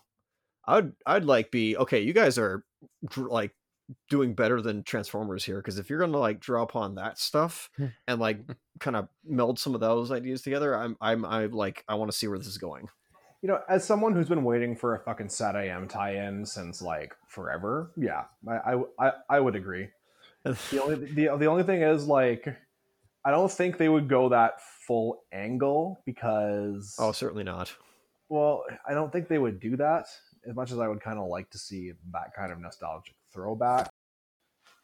[0.68, 2.02] I'd I'd like be okay.
[2.02, 2.64] You guys are
[3.18, 3.56] like
[4.12, 7.88] doing better than Transformers here because if you're gonna like draw upon that stuff hmm.
[8.08, 8.52] and like hmm.
[8.80, 12.18] kind of meld some of those ideas together, I'm I'm I like I want to
[12.18, 12.90] see where this is going.
[13.42, 17.16] You know, as someone who's been waiting for a fucking Sat AM tie-in since like
[17.28, 19.88] forever, yeah, I I, I, I would agree.
[20.44, 22.56] The only the, the only thing is like
[23.26, 27.74] I don't think they would go that full angle because Oh, certainly not.
[28.30, 30.08] well, I don't think they would do that
[30.48, 33.90] as much as I would kind of like to see that kind of nostalgic throwback.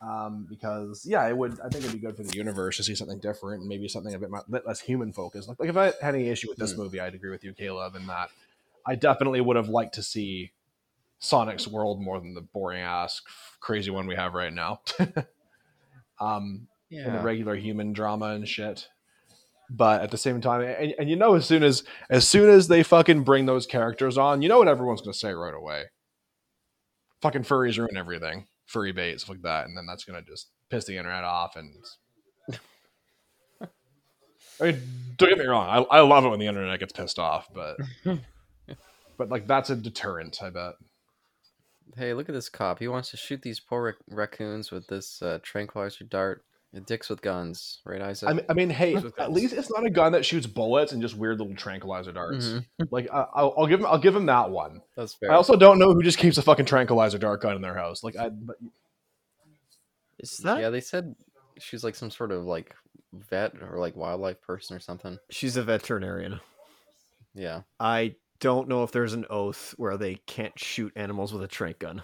[0.02, 1.60] Um, because yeah, it would.
[1.60, 4.14] I think it'd be good for the universe to see something different and maybe something
[4.14, 5.50] a bit, mo- bit less human focused.
[5.50, 6.80] Like, like if I had any issue with this Hmm.
[6.84, 8.30] movie, I'd agree with you, Caleb, in that
[8.86, 10.52] I definitely would have liked to see
[11.20, 13.22] Sonic's world more than the boring ass
[13.60, 14.80] crazy one we have right now.
[16.22, 18.88] um, in the regular human drama and shit.
[19.70, 22.68] But at the same time, and, and you know, as soon as as soon as
[22.68, 25.86] they fucking bring those characters on, you know what everyone's gonna say right away.
[27.22, 30.86] Fucking furries ruin everything, furry bait, stuff like that, and then that's gonna just piss
[30.86, 31.56] the internet off.
[31.56, 31.76] And
[34.60, 34.82] I mean,
[35.18, 37.78] don't get me wrong, I, I love it when the internet gets pissed off, but
[39.20, 40.74] but like that's a deterrent, I bet.
[41.96, 42.80] Hey, look at this cop.
[42.80, 46.44] He wants to shoot these poor rac- raccoons with this uh, tranquilizer dart.
[46.72, 48.30] It dicks with guns, right, Isaac?
[48.30, 51.02] I mean, I mean, hey, at least it's not a gun that shoots bullets and
[51.02, 52.46] just weird little tranquilizer darts.
[52.50, 52.66] Mhm.
[52.92, 54.82] Like I, I'll, I'll give him, I'll give him that one.
[54.96, 55.32] That's fair.
[55.32, 58.04] I also don't know who just keeps a fucking tranquilizer dart gun in their house.
[58.04, 58.58] Like I, but
[60.20, 61.16] Is that yeah, they said
[61.58, 62.76] she's like some sort of like
[63.14, 65.18] vet or like wildlife person or something.
[65.32, 66.40] she's a veterinarian?
[67.34, 67.62] Yeah.
[67.80, 71.80] I don't know if there's an oath where they can't shoot animals with a trank
[71.80, 72.04] gun.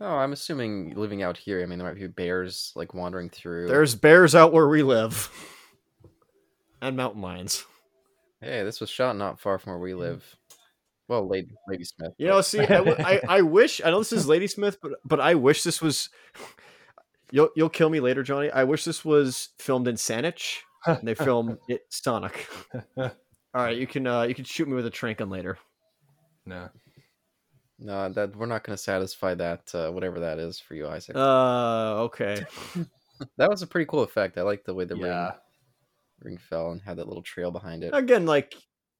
[0.00, 1.62] Oh, I'm assuming living out here.
[1.62, 3.68] I mean, there might be bears like wandering through.
[3.68, 5.30] There's bears out where we live,
[6.82, 7.64] and mountain lions.
[8.40, 10.36] Hey, this was shot not far from where we live.
[11.08, 12.12] Well, Lady Lady Smith.
[12.18, 15.62] You know, see, I I wish I know this is Ladysmith, but but I wish
[15.62, 16.10] this was.
[17.30, 18.50] You'll you'll kill me later, Johnny.
[18.50, 22.46] I wish this was filmed in Saanich and they filmed it Sonic.
[22.96, 23.10] All
[23.54, 25.58] right, you can uh you can shoot me with a trank gun later.
[26.44, 26.68] no.
[27.78, 31.16] No, that we're not going to satisfy that uh, whatever that is for you, Isaac.
[31.16, 32.44] Uh, okay.
[33.36, 34.38] that was a pretty cool effect.
[34.38, 35.24] I like the way the Yeah.
[35.24, 35.32] ring
[36.22, 37.90] ring fell and had that little trail behind it.
[37.92, 38.54] Again, like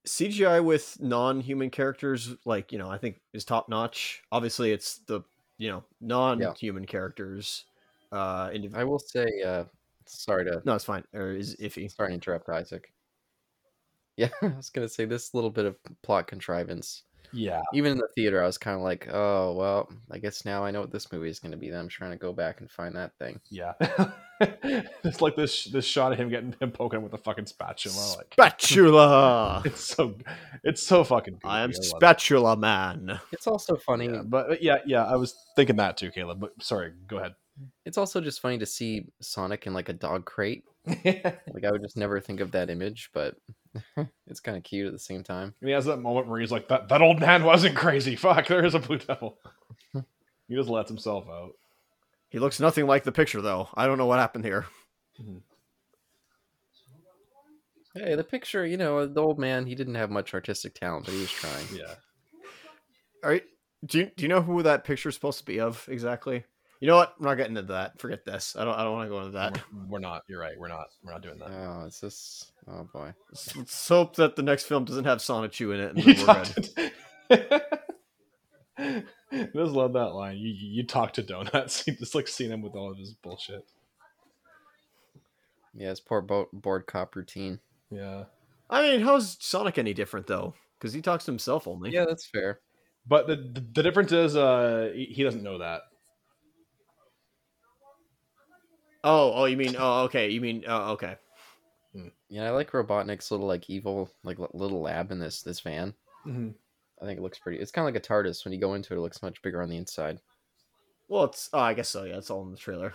[0.06, 4.22] CGI with non-human characters, like you know, I think is top notch.
[4.30, 5.22] Obviously, it's the
[5.58, 7.64] you know non-human characters.
[8.12, 9.64] Uh, indiv- I will say, uh,
[10.06, 11.04] sorry to no, it's fine.
[11.14, 11.90] Or is iffy.
[11.90, 12.92] sorry to interrupt, Isaac.
[14.18, 17.02] Yeah, I was gonna say this little bit of plot contrivance.
[17.36, 17.62] Yeah.
[17.72, 20.70] Even in the theater, I was kind of like, "Oh, well, I guess now I
[20.70, 22.70] know what this movie is going to be." Then I'm trying to go back and
[22.70, 23.40] find that thing.
[23.50, 23.72] Yeah.
[24.40, 28.16] it's like this this shot of him getting him poking with a fucking spatula.
[28.16, 29.62] Like Spatula.
[29.64, 30.14] it's so
[30.64, 31.40] it's so fucking.
[31.44, 31.78] I am goofy.
[31.80, 31.96] love it.
[31.96, 33.20] spatula man.
[33.32, 34.06] It's also funny.
[34.06, 36.40] Yeah, but yeah, yeah, I was thinking that too, Caleb.
[36.40, 37.34] But sorry, go ahead.
[37.84, 40.64] It's also just funny to see Sonic in like a dog crate.
[41.04, 43.36] Like I would just never think of that image, but
[44.26, 45.54] it's kind of cute at the same time.
[45.60, 48.14] And he has that moment where he's like, "That that old man wasn't crazy.
[48.14, 49.38] Fuck, there is a blue devil."
[50.48, 51.52] he just lets himself out.
[52.28, 53.68] He looks nothing like the picture, though.
[53.74, 54.66] I don't know what happened here.
[55.20, 55.38] Mm-hmm.
[57.94, 61.14] Hey, the picture, you know, the old man, he didn't have much artistic talent, but
[61.14, 61.66] he was trying.
[61.72, 61.94] Yeah.
[63.24, 63.44] All right.
[63.86, 66.44] Do you, do you know who that picture is supposed to be of exactly?
[66.80, 67.14] You know what?
[67.18, 67.98] I'm not getting into that.
[68.00, 68.54] Forget this.
[68.58, 68.74] I don't.
[68.74, 69.58] I don't want to go into that.
[69.72, 70.22] We're, we're not.
[70.28, 70.58] You're right.
[70.58, 70.86] We're not.
[71.02, 71.48] We're not doing that.
[71.50, 72.52] Oh, it's this?
[72.68, 73.14] Oh boy.
[73.30, 75.96] Let's, let's hope that the next film doesn't have Sonichu in it.
[75.96, 77.54] And You then we're good.
[77.54, 77.62] talked.
[78.78, 80.36] I just love that line.
[80.36, 81.84] You you talk to donuts.
[81.86, 83.64] You just like seeing him with all of his bullshit.
[85.74, 87.60] Yeah, his poor bo- bored cop routine.
[87.90, 88.24] Yeah.
[88.68, 90.54] I mean, how's Sonic any different though?
[90.78, 91.90] Because he talks to himself only.
[91.90, 92.60] Yeah, that's fair.
[93.06, 95.82] But the, the the difference is uh he he doesn't know that.
[99.04, 99.76] Oh, oh, you mean?
[99.78, 100.30] Oh, okay.
[100.30, 100.64] You mean?
[100.66, 101.16] Oh, okay.
[102.28, 105.94] Yeah, I like Robotnik's little like evil like little lab in this this van.
[106.26, 106.50] Mm-hmm.
[107.00, 107.58] I think it looks pretty.
[107.58, 108.44] It's kind of like a TARDIS.
[108.44, 110.20] When you go into it, it looks much bigger on the inside.
[111.08, 111.48] Well, it's.
[111.52, 112.04] Oh, I guess so.
[112.04, 112.92] Yeah, it's all in the trailer.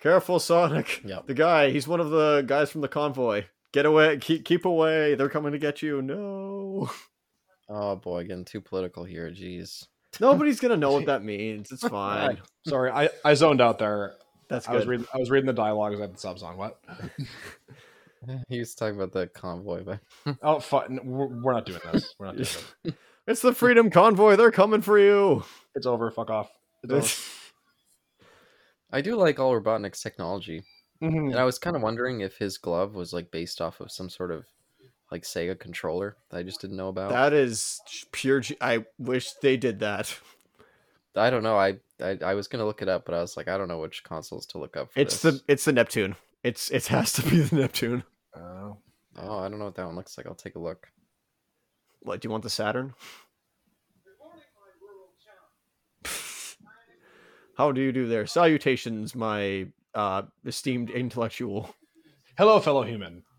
[0.00, 1.02] Careful, Sonic.
[1.04, 1.26] Yep.
[1.26, 1.70] The guy.
[1.70, 3.44] He's one of the guys from the convoy.
[3.72, 4.16] Get away.
[4.16, 5.14] Keep keep away.
[5.14, 6.02] They're coming to get you.
[6.02, 6.90] No.
[7.70, 9.30] Oh boy, getting too political here.
[9.30, 9.84] Jeez.
[10.20, 11.70] Nobody's gonna know what that means.
[11.70, 12.38] It's fine.
[12.66, 14.14] Sorry, I, I zoned out there.
[14.48, 16.56] That's I was reading I was reading the dialogue as I had the subs on.
[16.56, 16.80] What?
[18.48, 20.00] He was talking about the convoy, but
[20.42, 20.98] Oh, fun.
[21.04, 22.14] We're, we're not doing this.
[22.18, 22.48] We're not doing
[22.84, 22.94] this.
[23.28, 24.36] It's the Freedom Convoy.
[24.36, 25.44] They're coming for you.
[25.74, 26.10] It's over.
[26.10, 26.50] Fuck off.
[26.82, 27.52] It's.
[28.90, 30.64] I do like all Robotnik's technology.
[31.02, 31.30] Mhm.
[31.30, 34.08] And I was kind of wondering if his glove was like based off of some
[34.08, 34.46] sort of
[35.12, 37.10] like Sega controller that I just didn't know about.
[37.10, 37.80] that is
[38.12, 38.40] pure.
[38.40, 40.18] G- I wish they did that.
[41.18, 41.56] I don't know.
[41.56, 43.78] I, I I was gonna look it up, but I was like, I don't know
[43.80, 44.92] which consoles to look up.
[44.92, 45.34] For It's this.
[45.40, 46.16] the it's the Neptune.
[46.42, 48.04] It's it has to be the Neptune.
[48.36, 48.78] Oh.
[49.20, 50.26] Oh, I don't know what that one looks like.
[50.26, 50.88] I'll take a look.
[52.00, 52.94] What do you want the Saturn?
[57.56, 58.26] How do you do there?
[58.26, 61.74] Salutations, my uh, esteemed intellectual.
[62.36, 63.24] Hello, fellow human.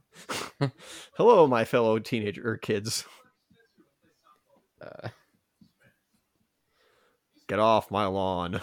[1.15, 3.05] Hello, my fellow teenager or kids.
[4.81, 5.07] Uh,
[7.49, 8.61] Get off my lawn.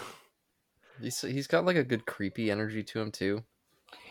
[1.01, 3.43] he's he's got like a good creepy energy to him too.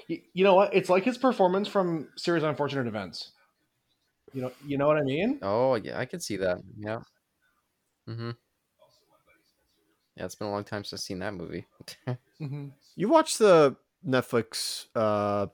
[0.09, 0.73] Y- You know what?
[0.75, 3.33] It's like his performance from series Unfortunate Events.
[4.33, 5.39] You know, you know what I mean?
[5.43, 6.59] Oh yeah, I can see that.
[6.79, 7.01] Yeah.
[8.09, 8.31] Mm-hmm.
[10.17, 11.67] Yeah, it's been a long time since I've seen that movie.
[12.39, 12.67] Mm-hmm.
[12.97, 15.47] You watched the Netflix uh,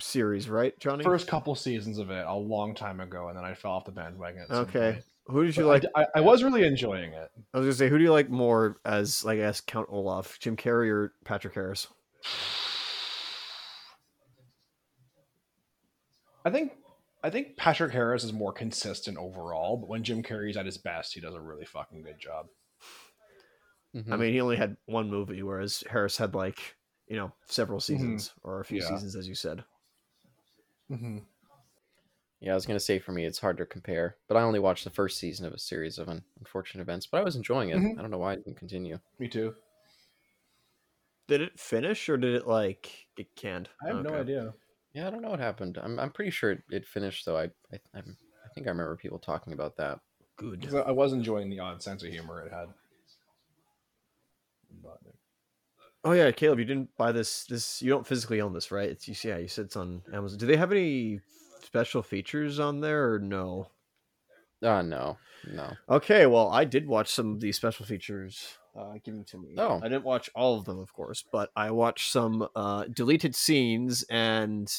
[0.00, 1.04] series, right, Johnny?
[1.04, 3.92] First couple seasons of it a long time ago, and then I fell off the
[3.92, 4.40] bandwagon.
[4.42, 5.02] at some Okay.
[5.30, 5.34] Point.
[5.34, 5.84] Who did you But like?
[5.94, 7.30] I, I, I was really enjoying it.
[7.54, 10.56] I was gonna say, who do you like more as, like, as Count Olaf, Jim
[10.56, 11.86] Carrey or Patrick Harris?
[16.44, 16.72] I think
[17.22, 21.12] I think Patrick Harris is more consistent overall, but when Jim Carrey's at his best,
[21.12, 22.46] he does a really fucking good job.
[23.94, 24.12] Mhm.
[24.12, 26.76] I mean, he only had one movie, whereas Harris had like,
[27.08, 28.88] you know, several seasons or a few Yeah.
[28.88, 29.64] seasons, as you said.
[30.90, 31.18] Mm-hmm.
[32.40, 34.84] Yeah, I was gonna say for me, it's hard to compare, but I only watched
[34.84, 37.76] the first season of a series of unfortunate events, but I was enjoying it.
[37.76, 37.98] Mhm.
[37.98, 38.98] I don't know why I didn't continue.
[39.18, 39.54] Me too.
[41.28, 43.68] Did it finish or did it like get canned?
[43.84, 44.54] I have no idea.
[44.94, 45.78] Yeah, I don't know what happened.
[45.78, 47.36] I'm I'm pretty sure it, it finished though.
[47.36, 50.00] I I I'm, I think I remember people talking about that.
[50.36, 50.74] Good.
[50.74, 52.68] I I was enjoying the odd sense of humor it had.
[54.82, 54.98] But,
[56.02, 57.44] Oh yeah, Caleb, you didn't buy this.
[57.44, 58.88] This you don't physically own this, right?
[58.88, 59.14] It's you.
[59.30, 60.38] Yeah, you said it's on Amazon.
[60.38, 61.20] Do they have any
[61.64, 63.68] special features on there or no?
[64.62, 65.16] Oh no,
[65.50, 65.72] no.
[65.88, 69.54] Okay, well, I did watch some of these special features uh, given to me.
[69.56, 69.80] Oh.
[69.82, 74.04] I didn't watch all of them, of course, but I watched some uh, deleted scenes
[74.10, 74.70] and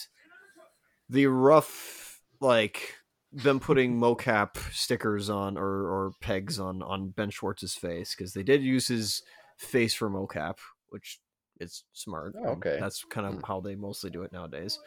[1.10, 2.96] the rough, like
[3.34, 8.44] them putting mocap stickers on or, or pegs on on Ben Schwartz's face because they
[8.44, 9.24] did use his
[9.58, 10.58] face for mocap,
[10.90, 11.20] which
[11.60, 12.36] is smart.
[12.38, 12.78] Oh, okay.
[12.80, 13.42] that's kind of Hmm.
[13.48, 14.80] how they mostly do it nowadays.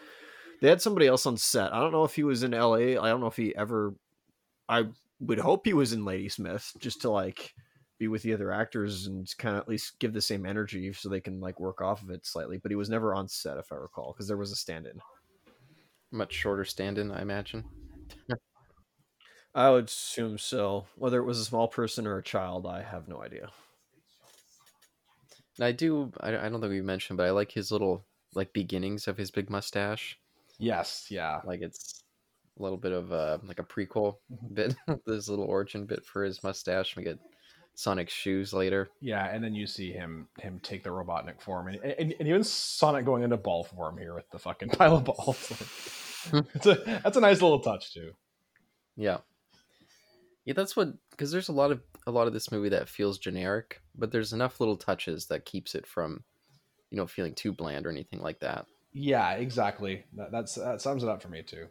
[0.64, 1.74] They had somebody else on set.
[1.74, 2.96] I don't know if he was in LA.
[2.96, 3.94] I don't know if he ever.
[4.66, 4.86] I
[5.20, 7.52] would hope he was in Ladysmith just to like
[7.98, 11.10] be with the other actors and kind of at least give the same energy so
[11.10, 12.56] they can like work off of it slightly.
[12.56, 15.02] But he was never on set, if I recall, because there was a stand-in.
[16.10, 17.64] Much shorter stand-in, I imagine.
[19.54, 20.86] I would assume so.
[20.96, 23.50] Whether it was a small person or a child, I have no idea.
[25.60, 26.10] I do.
[26.20, 29.30] I, I don't think we mentioned, but I like his little like beginnings of his
[29.30, 30.18] big mustache.
[30.58, 31.40] Yes, yeah.
[31.44, 32.02] Like it's
[32.58, 34.54] a little bit of a like a prequel Mhm.
[34.54, 34.74] bit.
[35.06, 36.96] this little origin bit for his mustache.
[36.96, 37.18] We get
[37.74, 38.88] Sonic's shoes later.
[39.00, 42.44] Yeah, and then you see him him take the Robotnik form, and, and, and even
[42.44, 45.52] Sonic going into ball form here with the fucking pile of balls.
[46.54, 48.12] it's a that's a nice little touch too.
[48.96, 49.18] Yeah.
[50.44, 53.18] Yeah, that's what because there's a lot of a lot of this movie that feels
[53.18, 56.22] generic, but there's enough little touches that keeps it from,
[56.90, 58.66] you know, feeling too bland or anything like that.
[58.94, 60.04] Yeah, exactly.
[60.16, 61.66] That, that's that sums it up for me too.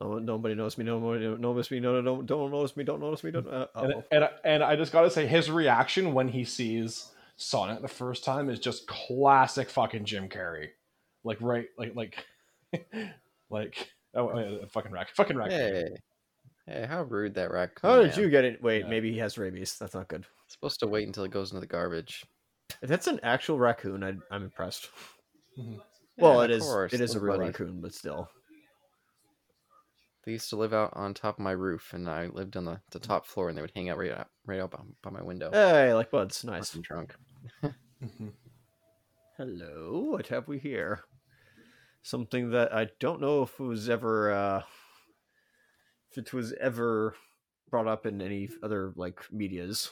[0.00, 0.84] No, nobody knows me.
[0.84, 1.78] Nobody knows me.
[1.80, 2.84] No, no, don't, don't notice me.
[2.84, 3.30] Don't notice me.
[3.30, 3.46] Don't.
[3.46, 7.88] Uh, And, and and I just gotta say, his reaction when he sees Sonic the
[7.88, 10.68] first time is just classic fucking Jim Carrey.
[11.22, 12.26] Like right, like like
[13.50, 15.50] like oh, oh yeah, fucking rack, fucking rack.
[15.50, 15.88] Hey,
[16.66, 17.90] hey, how rude that raccoon!
[17.90, 18.20] How did man.
[18.20, 18.62] you get it?
[18.62, 18.88] Wait, Yeah.
[18.88, 19.76] maybe he has rabies.
[19.78, 20.24] That's not good.
[20.50, 22.24] Supposed to wait until it goes into the garbage.
[22.82, 24.90] If that's an actual raccoon, I, I'm impressed.
[25.56, 25.80] Mhm.
[26.18, 26.62] Well, Yeah, it of is.
[26.64, 28.28] course, It is a real raccoon, but still.
[30.24, 32.80] They used to live out on top of my roof, and I lived on the,
[32.90, 35.22] the top floor, and they would hang out right out, right out by, by my
[35.22, 35.50] window.
[35.50, 36.44] Hey, like buds.
[36.44, 36.58] Nice.
[36.58, 37.14] Nice and drunk.
[38.02, 38.32] Mhm.
[39.36, 41.04] Hello, what have we here?
[42.02, 44.62] Something that I don't know if it was ever uh
[46.10, 47.14] if it was ever
[47.70, 49.90] brought up in any other like medias.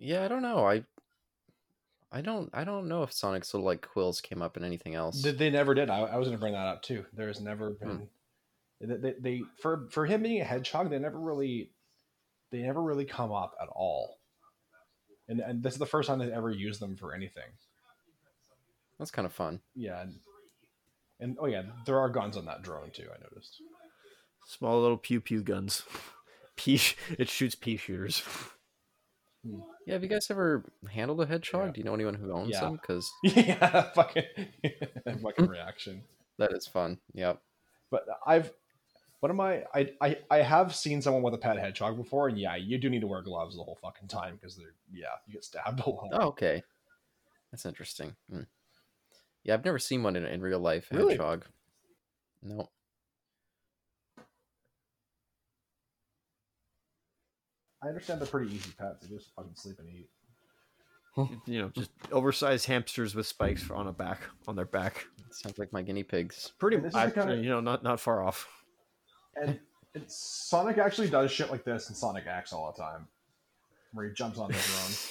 [0.00, 0.66] Yeah, I don't know.
[0.66, 0.82] I,
[2.10, 5.22] I don't, I don't know if Sonic's little like quills came up in anything else.
[5.22, 5.90] They, they never did.
[5.90, 7.04] I, I was going to bring that up too.
[7.12, 7.86] There's never hmm.
[7.86, 8.08] been.
[8.80, 11.70] They, they, they for for him being a hedgehog, they never really,
[12.50, 14.16] they never really come up at all.
[15.28, 17.44] And and this is the first time they've ever used them for anything.
[18.98, 19.60] That's kind of fun.
[19.74, 20.00] Yeah.
[20.00, 20.14] And,
[21.20, 23.06] and oh yeah, there are guns on that drone too.
[23.14, 23.60] I noticed.
[24.46, 25.82] Small little pew pew guns.
[26.56, 26.80] Pea
[27.18, 28.22] it shoots pea shooters.
[29.86, 31.66] Yeah, have you guys ever handled a hedgehog?
[31.68, 31.72] Yeah.
[31.72, 32.60] Do you know anyone who owns Yeah.
[32.60, 32.72] them?
[32.74, 34.24] Because yeah, fucking
[35.22, 36.02] fucking reaction.
[36.38, 36.98] that is fun.
[37.14, 37.40] Yep.
[37.90, 38.52] But I've
[39.20, 39.64] What am I?
[39.74, 42.88] I I I have seen someone with a pet hedgehog before, and yeah, you do
[42.90, 45.90] need to wear gloves the whole fucking time because they're yeah, you get stabbed a
[45.90, 46.08] lot.
[46.12, 46.62] Oh, okay.
[47.50, 48.14] That's interesting.
[48.30, 48.42] Hmm.
[49.42, 50.88] Yeah, I've never seen one in, in real life.
[50.92, 51.14] a Really?
[51.14, 51.46] Hedgehog.
[52.42, 52.68] No.
[57.82, 59.06] I understand they're pretty easy pets.
[59.06, 60.08] They just fucking sleep and eat.
[61.46, 65.06] You know, just oversized hamsters with spikes on a back on their back.
[65.30, 66.52] Sounds like my guinea pigs.
[66.58, 68.48] Pretty, And this is I, the kinda- you know, not not far off.
[69.36, 69.58] And
[69.94, 73.08] it's Sonic actually does shit like this in Sonic X all the time,
[73.92, 75.10] where he jumps on his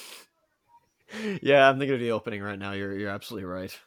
[1.12, 1.38] drone.
[1.42, 2.72] yeah, I'm thinking of the opening right now.
[2.72, 3.78] You're you're absolutely right.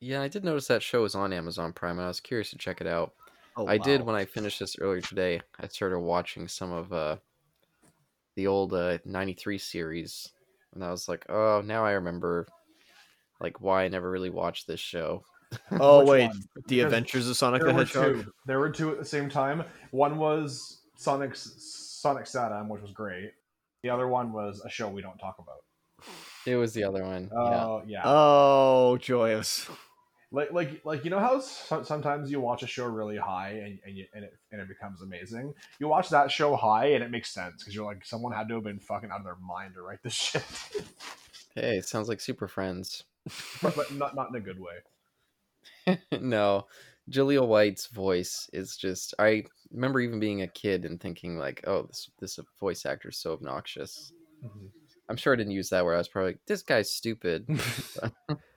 [0.00, 2.58] Yeah, I did notice that show was on Amazon Prime, and I was curious to
[2.58, 3.12] check it out.
[3.58, 5.40] Oh, I did when I finished this earlier today.
[5.58, 7.16] I started watching some of uh,
[8.36, 10.30] the old uh, '93 series,
[10.74, 12.46] and I was like, "Oh, now I remember,
[13.40, 15.24] like, why I never really watched this show."
[15.80, 16.40] Oh wait, one?
[16.54, 18.24] the Because Adventures of Sonic the Hedgehog.
[18.24, 18.32] two.
[18.46, 19.64] There were two at the same time.
[19.92, 21.54] One was Sonic's
[22.02, 23.32] Sonic SatAM, which was great.
[23.82, 25.64] The other one was a show we don't talk about.
[26.46, 27.30] It was the other one.
[27.32, 27.64] yeah.
[27.64, 29.66] Oh yeah, Oh, joyous!
[30.30, 33.78] Like like like you know how so- sometimes you watch a show really high and
[33.86, 35.54] and, you, and it and it becomes amazing.
[35.78, 38.54] You watch that show high and it makes sense because you're like someone had to
[38.54, 40.44] have been fucking out of their mind to write this shit,
[41.54, 43.04] Hey, it sounds like Super Friends.
[43.62, 45.98] but, but not not in a good way.
[46.20, 46.66] no,
[47.10, 49.14] Jaleel White's voice is just.
[49.18, 53.18] I remember even being a kid and thinking like, "Oh, this this voice actor is
[53.18, 54.12] so obnoxious."
[54.44, 54.66] Mm-hmm.
[55.08, 55.94] I'm sure I didn't use that word.
[55.94, 57.48] I was probably like, "This guy's stupid,"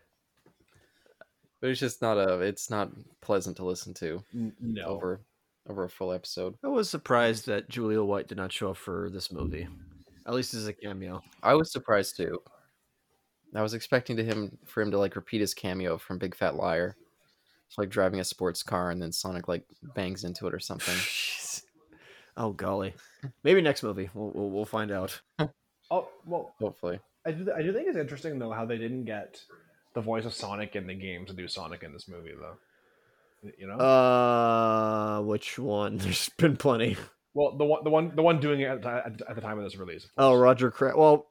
[1.62, 2.39] but it's just not a.
[2.39, 2.91] It's not
[3.22, 5.22] pleasant to listen to No, over
[5.70, 6.55] over a full episode.
[6.64, 9.68] I was surprised that Jaleel White did not show up for this movie,
[10.26, 11.22] at least as a cameo.
[11.43, 12.39] I was surprised too.
[13.53, 16.55] I was expecting to him for him to like repeat his cameo from Big Fat
[16.55, 16.95] Liar,
[17.68, 20.95] It's like driving a sports car and then Sonic like bangs into it or something.
[22.38, 22.93] Oh golly,
[23.43, 25.20] maybe next movie we'll we'll, we'll find out.
[25.91, 27.51] Oh well, Hopefully, I do.
[27.53, 29.41] I do think it's interesting though how they didn't get
[29.94, 32.56] the voice of Sonic in the game to do Sonic in this movie though.
[33.58, 35.98] You know, Uh, which one?
[36.00, 36.96] There's been plenty.
[37.34, 39.64] well, the one, the one, the one doing it at, at, at the time of
[39.64, 40.06] this release.
[40.06, 40.36] of Oh.
[40.36, 40.94] Roger Craig.
[40.96, 41.28] Well,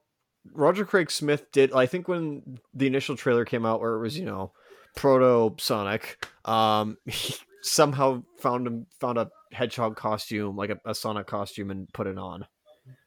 [0.53, 1.73] Roger Craig Smith did.
[1.73, 4.53] I think when the initial trailer came out, where it was you know
[4.97, 11.27] proto Sonic, um, he somehow found him found a hedgehog costume, like a, a Sonic
[11.27, 12.47] costume, and put it on.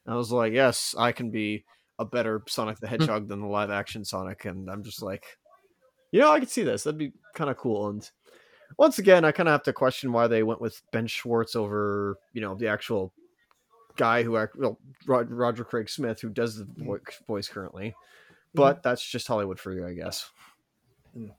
[0.06, 1.66] And I was like, yes, I can be
[1.99, 5.26] a better Sonic the Hedgehog than the live action Sonic, and I'm just like,
[6.14, 6.84] you know, I could see this.
[6.84, 7.89] That'd be kind of cool.
[7.89, 8.09] And
[8.78, 12.18] once again, I kind of have to question why they went with Ben Schwartz over,
[12.34, 13.11] you know, the actual
[13.95, 16.86] guy who act well Roger Craig Smith who does the mm-hmm.
[16.86, 17.88] vo- voice currently.
[17.88, 17.95] Mm-hmm.
[18.53, 20.30] But that's just Hollywood for you, I guess.
[21.18, 21.32] Mm.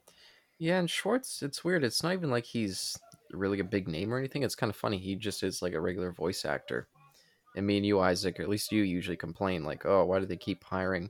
[0.59, 0.81] yeah.
[0.81, 1.85] And Schwartz, it's weird.
[1.85, 2.99] It's not even like he's
[3.31, 4.43] really a big name or anything.
[4.43, 4.99] It's kind of funny.
[4.99, 6.89] He just is like a regular voice actor.
[7.55, 10.27] And me and you, Isaac, or at least you, usually complain like, "Oh, why do
[10.27, 11.09] they keep hiring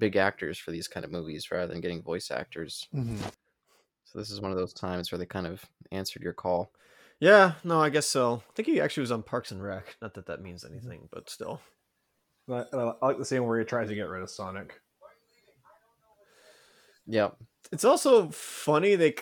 [0.00, 3.18] big actors for these kind of movies rather than getting voice actors?" Mhm.
[4.04, 6.72] So this is one of those times where they kind of answered your call.
[7.20, 8.42] Yeah, no, I guess so.
[8.48, 9.96] I think he actually was on Parks and Rec.
[10.02, 11.60] Not that that means anything, but still.
[12.50, 14.80] I, I like the scene where he tries to get rid of Sonic.
[17.06, 17.36] Yep.
[17.70, 19.12] It's also funny they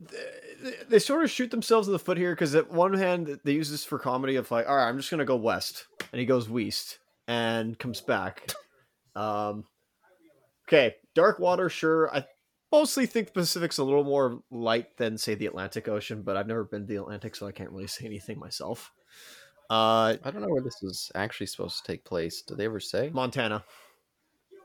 [0.00, 3.52] they- they sort of shoot themselves in the foot here because at one hand they
[3.52, 6.26] use this for comedy of like, all right, I'm just gonna go west, and he
[6.26, 6.98] goes west
[7.30, 8.52] and comes back.
[9.14, 9.64] Um,
[10.68, 12.12] okay, dark water, sure.
[12.12, 12.24] I
[12.72, 16.48] mostly think the Pacific's a little more light than say the Atlantic Ocean, but I've
[16.48, 18.90] never been to the Atlantic, so I can't really say anything myself.
[19.70, 22.42] Uh, I don't know where this is actually supposed to take place.
[22.42, 23.10] Did they ever say?
[23.12, 23.64] Montana.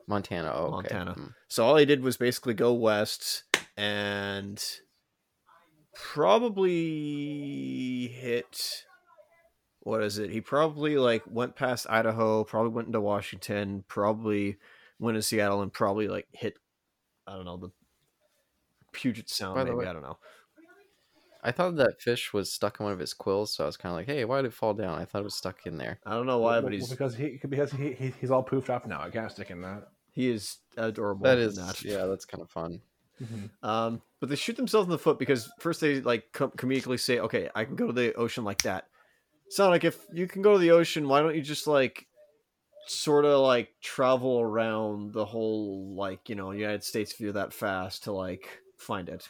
[0.07, 0.51] Montana.
[0.55, 0.95] Oh, okay.
[0.95, 1.13] Montana.
[1.13, 1.28] Hmm.
[1.47, 3.43] So all he did was basically go west
[3.78, 4.59] and
[5.93, 6.68] probably
[8.07, 8.86] hit
[9.86, 10.32] what is it?
[10.32, 14.58] He probably like went past Idaho, probably went into Washington, probably
[15.00, 16.58] went to Seattle and probably like hit
[17.28, 17.70] I don't know, the
[18.92, 20.18] Puget Sound By maybe, way- I don't know.
[21.44, 23.92] I thought that fish was stuck in one of his quills, so I was kind
[23.94, 26.00] of like, "Hey, why did it fall down?" I thought it was stuck in there.
[26.04, 28.44] I don't know why, Well, but well, he's because he because he, he he's all
[28.44, 29.00] poofed up now.
[29.00, 29.90] I can't stick in that.
[30.12, 31.24] he is adorable.
[31.26, 31.84] That is in that.
[31.84, 32.82] yeah, that's kind of fun.
[33.62, 37.20] Um, but they shoot themselves in the foot because first they like com- comedically say,
[37.20, 38.88] "Okay, I can go to the ocean like that."
[39.56, 42.08] Sonic, if you can go to the ocean, why don't you just like
[42.88, 47.53] sort of like travel around the whole like you know United States if you're that
[47.53, 49.30] fast to like find it?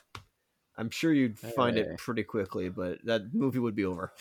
[0.78, 1.84] I'm sure you'd find Hey.
[1.84, 4.13] it pretty quickly, but that movie would be over.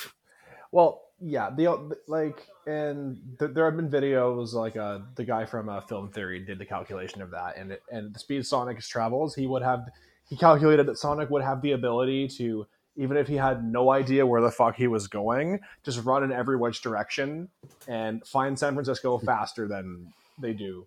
[0.72, 5.68] Well, yeah, the like, and th- there have been videos like uh, the guy from
[5.68, 9.34] uh, Film Theory did the calculation of that, and it, and the speed Sonic travels,
[9.34, 9.88] he would have
[10.28, 12.66] he calculated that Sonic would have the ability to
[12.96, 16.30] even if he had no idea where the fuck he was going, just run in
[16.32, 17.48] every which direction
[17.88, 20.86] and find San Francisco faster than they do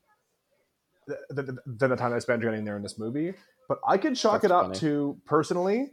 [1.29, 1.57] than
[1.89, 3.33] the time I spent getting there in this movie.
[3.67, 4.79] But I could chalk That's it up funny.
[4.79, 5.91] to personally,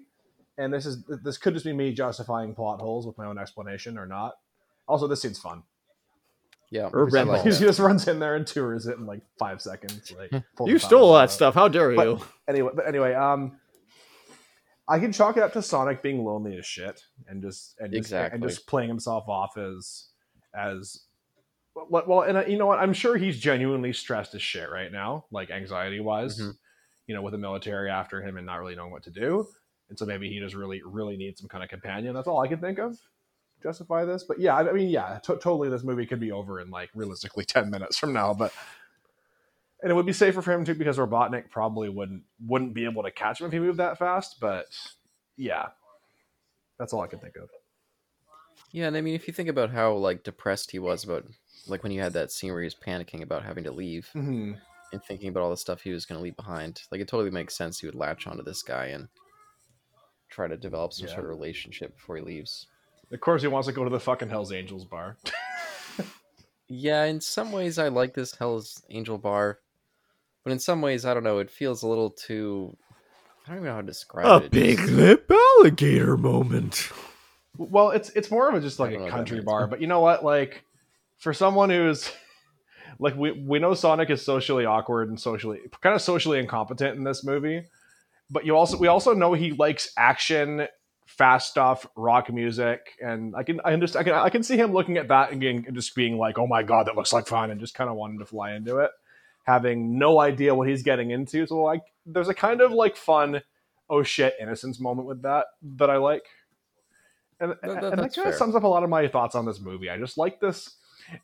[0.59, 3.99] and this is this could just be me justifying plot holes with my own explanation
[3.99, 4.35] or not.
[4.87, 5.63] Also, this scene's fun.
[6.71, 9.63] Yeah, Or I like he just runs in there and tours it in like five
[9.63, 10.13] seconds.
[10.19, 11.55] Like You stole all that stuff.
[11.55, 12.21] How dare But- you?
[12.49, 13.59] Anyway, but anyway, um,
[14.87, 17.99] I can chalk it up to Sonic being lonely as shit and just and just,
[17.99, 18.37] Exactly.
[18.39, 20.09] and just playing himself off as
[20.55, 21.05] as
[21.75, 22.23] well.
[22.23, 22.79] and uh, you know what?
[22.79, 26.39] I'm sure he's genuinely stressed as shit right now, like anxiety wise.
[26.41, 26.53] Mhm.
[27.07, 29.47] You know, with the military after him and not really knowing what to do,
[29.91, 32.15] and so maybe he just really really needs some kind of companion.
[32.15, 32.97] That's all I can think of.
[33.63, 35.69] Justify this, but yeah, I mean, yeah, to- totally.
[35.69, 38.53] This movie could be over in like realistically ten minutes from now, but
[39.85, 43.03] and it would be safer for him too because Robotnik probably wouldn't wouldn't be able
[43.05, 44.41] to catch him if he moved that fast.
[44.41, 44.65] But
[45.37, 45.67] yeah,
[46.79, 47.49] that's all I can think of.
[48.73, 51.25] Yeah, and I mean, if you think about how like depressed he was about,
[51.69, 54.55] like when you had that scene where he was panicking about having to leave Mm-hmm.
[54.93, 57.31] and thinking about all the stuff he was going to leave behind, like it totally
[57.31, 59.09] makes sense he would latch onto this guy and
[60.31, 61.13] try to develop some Yeah.
[61.15, 62.67] sort of relationship before he leaves.
[63.13, 65.19] Of course, he wants to go to the fucking Hell's Angels bar.
[66.67, 69.59] Yeah, in some ways, I like this Hell's Angel bar,
[70.45, 71.39] but in some ways, I don't know.
[71.39, 72.77] It feels a little too.
[73.47, 74.51] I don't even know how to describe A it.
[74.53, 76.91] big It's- lip alligator moment.
[77.59, 79.81] well, it's it's more of a just like I don't know a country bar, but
[79.81, 80.25] you know what?
[80.25, 80.65] Like
[81.19, 82.11] for someone who's
[82.99, 87.05] like we we know Sonic is socially awkward and socially kind of socially incompetent in
[87.05, 87.65] this movie,
[88.31, 90.67] but you also we also know he likes action,
[91.07, 94.73] fast stuff, rock music, and I can I understand I can I can see him
[94.73, 97.27] looking at that and, getting, and just being like, oh my god, that looks like
[97.27, 98.91] fun, and just kind of wanting to fly into it,
[99.45, 101.47] having no idea what he's getting into.
[101.47, 103.41] So like, there's a kind of like fun,
[103.89, 106.25] oh shit, innocence moment with that that I like.
[107.41, 109.61] And, that- and that kind of sums up a lot of my thoughts on this
[109.61, 109.91] movie.
[109.91, 110.77] I just like this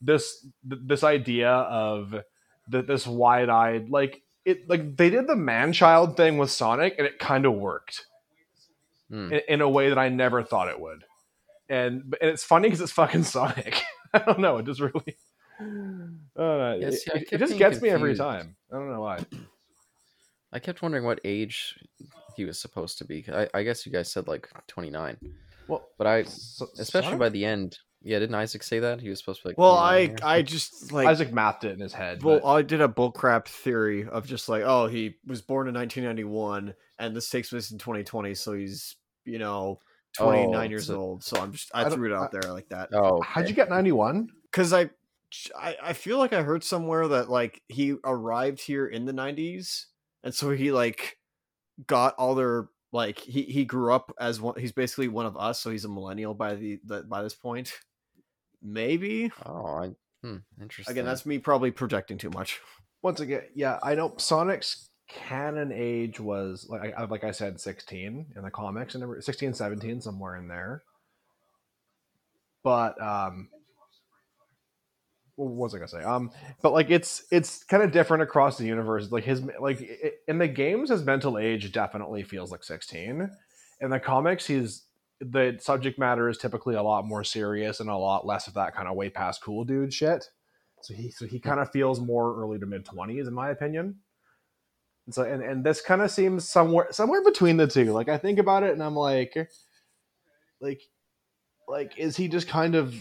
[0.02, 2.14] this this idea of
[2.70, 7.18] th- this wide-eyed like it like they did the man-child thing with Sonic and it
[7.18, 8.04] kind of worked
[9.08, 9.32] Hmm.
[9.32, 11.04] in, in a way that I never thought it would.
[11.68, 13.80] And and it's funny because it's fucking Sonic.
[14.12, 14.58] I don't know.
[14.58, 15.16] It just really.
[16.40, 16.76] I don't know.
[16.80, 18.56] Yeah, it, see, I it- it just being gets me every time.
[18.72, 19.18] I don't know why.
[20.52, 21.78] I kept wondering what age
[22.36, 23.24] he was supposed to be.
[23.32, 25.16] I, I guess you guys said like 29,
[25.68, 27.20] Well, but I, so- especially Sonic?
[27.20, 29.58] by the end, yeah, didn't Isaac say that he was supposed to be like?
[29.58, 30.16] Well, I here?
[30.22, 32.22] I just like Isaac mapped it in his head.
[32.22, 35.74] well but- I did a bullcrap theory of just like oh he was born in
[35.74, 39.78] 1991 and this takes place in 2020 so he's you know
[40.16, 42.70] 29 Oh, years so- old so I'm just I, I threw it out there like
[42.70, 44.30] that Oh, how'd you get ninety one?
[44.50, 44.88] because I,
[45.56, 49.84] I I feel like I heard somewhere that like he arrived here in the 90s
[50.24, 51.18] and so he like
[51.86, 55.60] got all their like he he grew up as one he's basically one of us
[55.60, 57.72] so he's a millennial by the, the by this point
[58.62, 59.90] maybe Oh, I,
[60.22, 60.92] hmm, interesting.
[60.92, 62.60] again that's me probably projecting too much
[63.02, 68.26] Once again, yeah, I know Sonic's canon age was like I like I said, sixteen
[68.36, 70.82] in the comics, and every- 16, 17, somewhere in there.
[72.62, 73.48] But um,
[75.48, 76.02] what was I gonna say?
[76.02, 76.30] Um,
[76.62, 79.10] but like it's it's kind of different across the universe.
[79.10, 83.30] Like his like i in the games, his mental age definitely feels like sixteen.
[83.80, 84.84] In the comics, he's
[85.20, 88.74] the subject matter is typically a lot more serious and a lot less of that
[88.74, 90.26] kind of way past cool dude shit.
[90.82, 93.96] So he so he kind of feels more early to mid twenties, in my opinion.
[95.06, 97.92] And so and, and this kind of seems somewhere somewhere between the two.
[97.92, 99.34] Like I think about it and I'm like,
[100.60, 100.80] like,
[101.68, 102.94] like is he just kind of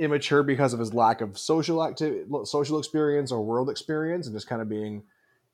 [0.00, 4.48] immature because of his lack of social activity, social experience or world experience, and just
[4.48, 5.04] kind of being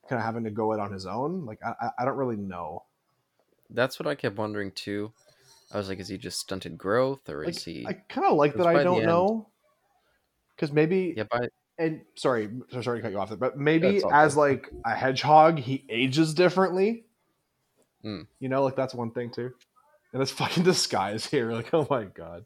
[0.08, 1.44] kind of having to go it on his own?
[1.44, 2.84] Like I I- don't really know.
[3.68, 5.12] That's what I kept wondering too.
[5.72, 7.84] I was like, is he just stunted growth, or Like is he?
[7.86, 9.48] I kind of like that I don't know.
[10.54, 14.00] Because maybe yeah, by and sorry, so sorry to cut you off there, but maybe
[14.10, 14.40] as good.
[14.40, 17.04] like a hedgehog, he ages differently.
[18.02, 18.22] Hmm.
[18.38, 19.52] You know, like that's one thing too.
[20.12, 22.44] And this fucking disguise here, like, oh my god,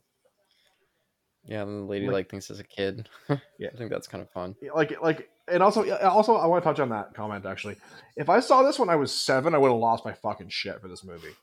[1.51, 3.09] yeah, and the lady Like- like thinks as a kid.
[3.59, 3.69] Yeah.
[3.75, 4.57] I think that's kind of fun.
[4.75, 7.77] like, like, and also, also, I want to touch on that comment actually.
[8.17, 10.81] If I saw this when I was seven, I would have lost my fucking shit
[10.81, 11.35] for this movie.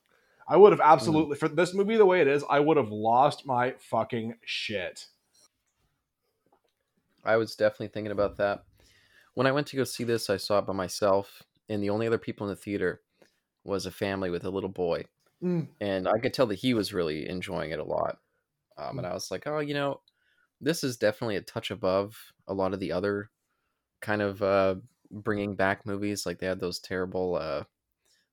[0.47, 2.43] I would have absolutely for this movie the way it is.
[2.49, 5.07] I would have lost my fucking shit.
[7.23, 8.63] I was definitely thinking about that.
[9.33, 12.07] When I went to go see this, I saw it by myself, and the only
[12.07, 13.01] other people in the theater
[13.65, 15.03] was a family with a little boy,
[15.43, 15.67] Mm.
[15.81, 18.17] and I could tell that he was really enjoying it a lot.
[18.77, 20.01] Um, and I was like, oh, you know,
[20.61, 22.17] this is definitely a touch above
[22.47, 23.29] a lot of the other
[24.01, 24.75] kind of uh,
[25.11, 26.25] bringing back movies.
[26.25, 27.63] Like they had those terrible uh,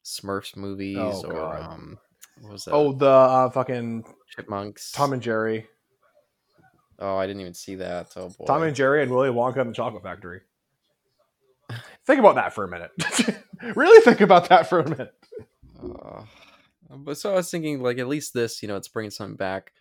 [0.05, 1.63] Smurfs movies, Oh, or God.
[1.73, 1.99] um,
[2.41, 2.73] what was that?
[2.73, 4.93] Oh, the uh, fucking Chipmunks.
[4.93, 5.67] Tom and Jerry,
[6.99, 8.13] Oh, I didn't even see that.
[8.17, 8.45] Oh boy.
[8.47, 10.43] Tom and Jerry, and Willy Wonka and the Chocolate Factory.
[12.07, 12.91] Think about that for a minute.
[13.75, 15.15] really think about that for a minute.
[15.83, 16.23] Uh,
[16.91, 19.73] but so I was thinking, like at least this, you know, it's bringing something back,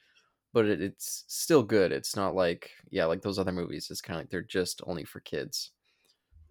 [0.53, 1.91] but it, it's still good.
[1.91, 3.89] It's not like yeah, like those other movies.
[3.91, 5.71] It's kind of like they're just only for kids.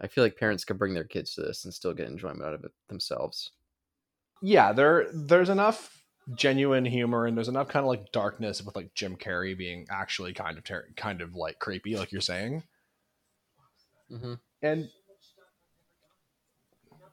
[0.00, 2.54] I feel like parents could bring their kids to this and still get enjoyment out
[2.54, 3.52] of it themselves.
[4.42, 8.94] Yeah, there there's enough genuine humor and there's enough kind of like darkness with like
[8.94, 12.64] Jim Carrey being actually kind of ter- kind of like creepy, like you're saying.
[14.08, 14.88] hmm and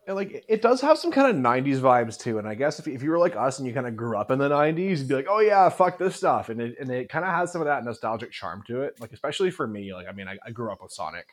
[0.09, 2.39] and like it does have some kind of 90s vibes too.
[2.39, 4.31] And i guess if, if you were like us and you kind of grew up
[4.31, 6.49] in the 90s you'd be like oh yeah fuck this stuff.
[6.49, 8.99] And it, and it kind of has some of that nostalgic charm to it.
[8.99, 11.27] Like especially for me like i mean i, I grew up with sonic.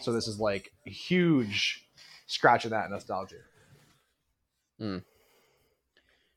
[0.00, 1.86] So this is like a huge
[2.26, 3.36] scratch of that nostalgia.
[4.78, 4.98] Hmm.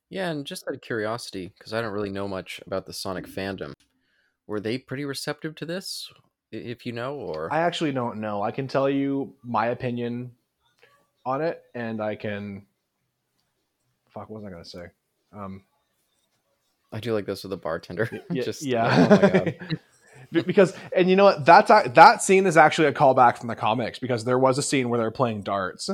[0.10, 3.28] Yeah, and just out of curiosity, because I don't really know much about the Sonic
[3.28, 3.74] fandom,
[4.48, 6.10] were they pretty receptive to this?
[6.52, 7.54] If you know, or?
[7.54, 8.42] I actually don't know.
[8.42, 10.32] I can tell you my opinion
[11.30, 12.66] on it and i can
[14.10, 14.86] fuck what was i gonna say
[15.34, 15.64] um
[16.92, 18.10] I do like this with a bartender.
[18.32, 19.08] yeah, just yeah.
[19.10, 19.80] oh my God.
[20.32, 23.98] Because and you know what that's that scene is actually a callback from the comics
[23.98, 25.90] because there was a scene where they're playing darts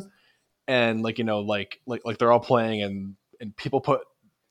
[0.67, 4.01] and like you know like like like they're all playing and and people put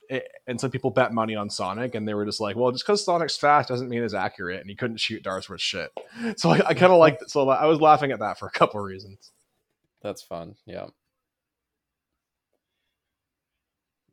[0.09, 2.87] eh, and some people bet money on Sonic and they were just like well just
[2.87, 5.91] because Sonic's fast doesn't mean it's accurate and he couldn't shoot darts with shit
[6.39, 8.80] so I, I kind of like so I was laughing at that for a couple
[8.80, 9.32] of reasons
[10.05, 10.55] That's fun.
[10.66, 10.86] Yeah.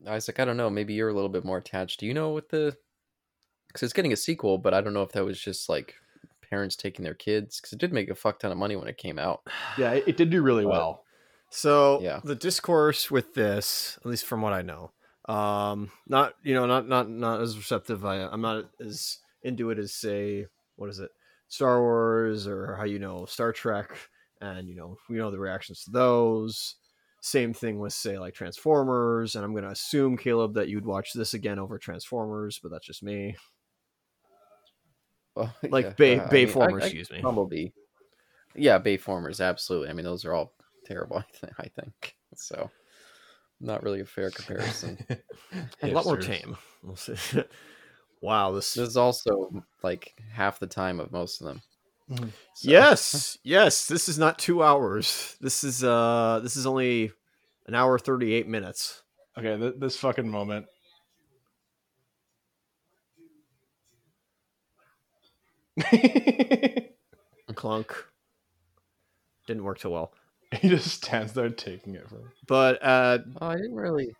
[0.08, 0.70] Isaac, I don't know.
[0.70, 2.00] Maybe you're a little bit more attached.
[2.00, 2.76] Do you know what the?
[3.68, 5.96] Because it's getting a sequel, but I don't know if that was just like
[6.50, 7.60] parents taking their kids.
[7.60, 9.42] Because it did make a fuck ton of money when it came out.
[9.78, 11.06] yeah it, it did do really Uh, well
[11.50, 12.22] So Yeah.
[12.24, 14.92] the discourse with this, at least from what I know,
[15.28, 18.04] um, not you know, not not not as receptive.
[18.06, 21.12] I I'm not as into it as say, what is it,
[21.50, 23.92] Star Wars or how you know Star Trek,
[24.42, 26.76] and you know we know the reactions to those.
[27.24, 31.34] Same thing with say like Transformers, and I'm gonna assume Caleb that you'd watch this
[31.34, 33.36] again over Transformers, but that's just me.
[35.36, 37.22] Well, Like yeah, Bay uh, I Bayformers, mean, I- I- excuse me.
[37.22, 37.68] Bumblebee.
[38.56, 39.90] Yeah, Bayformers, absolutely.
[39.90, 40.54] I mean, those are all
[40.86, 41.18] terrible.
[41.20, 42.70] I, th- I think so.
[43.62, 44.98] Not really a fair comparison.
[45.84, 46.58] A lot more tame.
[46.84, 47.14] We'll see.
[48.20, 51.62] wow, this this is also like half the time of most of them.
[52.16, 52.26] So-
[52.70, 53.88] Yes, yes.
[53.88, 55.36] This is not two hours.
[55.42, 57.12] This is uh, this is only
[57.68, 59.02] an hour thirty eight minutes.
[59.38, 60.66] okay th- this fucking moment
[67.56, 67.94] Clunk.
[69.48, 70.14] Didn't work so well.
[70.60, 74.14] he just stands there taking it from But uh, Oh, I didn't really.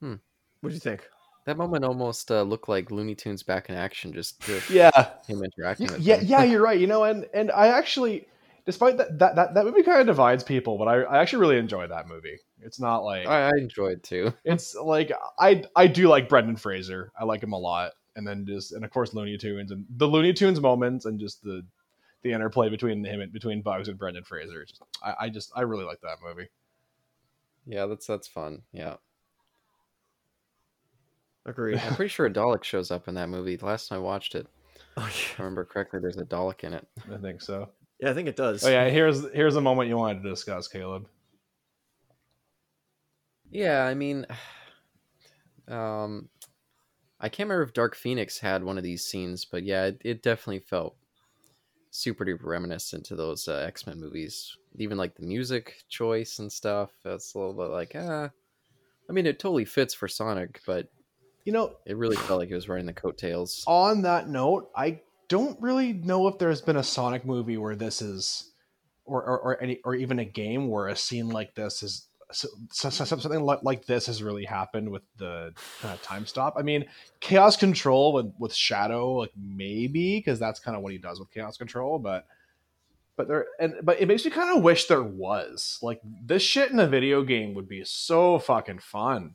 [0.00, 0.14] Hmm.
[0.60, 1.06] what do you think?
[1.44, 4.90] That moment almost uh, looked like Looney Tunes back in action, just yeah
[5.26, 6.26] him interacting with yeah them.
[6.26, 8.26] yeah you're right you know and and i actually
[8.66, 11.58] despite that that that, that movie kind of divides people but I, I actually really
[11.58, 14.32] enjoy that movie it's not like I, I enjoyed too.
[14.44, 18.46] it's like i i do like brendan fraser i like him a lot and then
[18.46, 21.64] just and of course looney tunes and the looney tunes moments and just the
[22.22, 25.62] the interplay between him and between bugs and brendan fraser just, I, I just i
[25.62, 26.48] really like that movie
[27.64, 28.62] Yeah, that's that's fun.
[28.72, 28.96] Yeah,
[31.46, 31.78] Agreed.
[31.78, 33.56] I'm pretty sure a Dalek shows up in that movie.
[33.56, 34.46] The last time I watched it,
[34.96, 36.86] Oh, if I remember correctly, there's a Dalek in it.
[37.12, 37.70] i think so
[38.00, 38.64] yeah, I think it does.
[38.64, 41.06] oh yeah here's here's a moment you wanted to discuss caleb
[43.50, 44.26] Yeah, I mean,
[45.68, 46.28] um,
[47.20, 50.22] I can't remember if Dark Phoenix had one of these scenes, but yeah, it, it
[50.22, 50.96] definitely felt
[51.90, 54.56] super duper reminiscent to those uh, X Men movies.
[54.78, 56.90] Even like the music choice and stuff.
[57.04, 58.30] That's a little bit like ah.
[59.08, 60.88] I mean, it totally fits for Sonic, but
[61.44, 63.64] you know it really felt like it was riding the coattails.
[63.66, 68.02] on that note, I don't really know if there's been a Sonic movie where this
[68.02, 68.52] is,
[69.04, 72.48] or or, or any or even a game where a scene like this is so,
[72.70, 75.52] so, so- something like, this has really happened with the
[75.84, 76.54] of time stop.
[76.56, 76.86] I mean,
[77.20, 81.30] Chaos Control with with Shadow, like maybe because that's kind of what he does with
[81.30, 82.26] Chaos Control, but.
[83.14, 86.70] But there and but it makes me kind of wish there was like this shit
[86.70, 89.34] in a video game would be so fucking fun.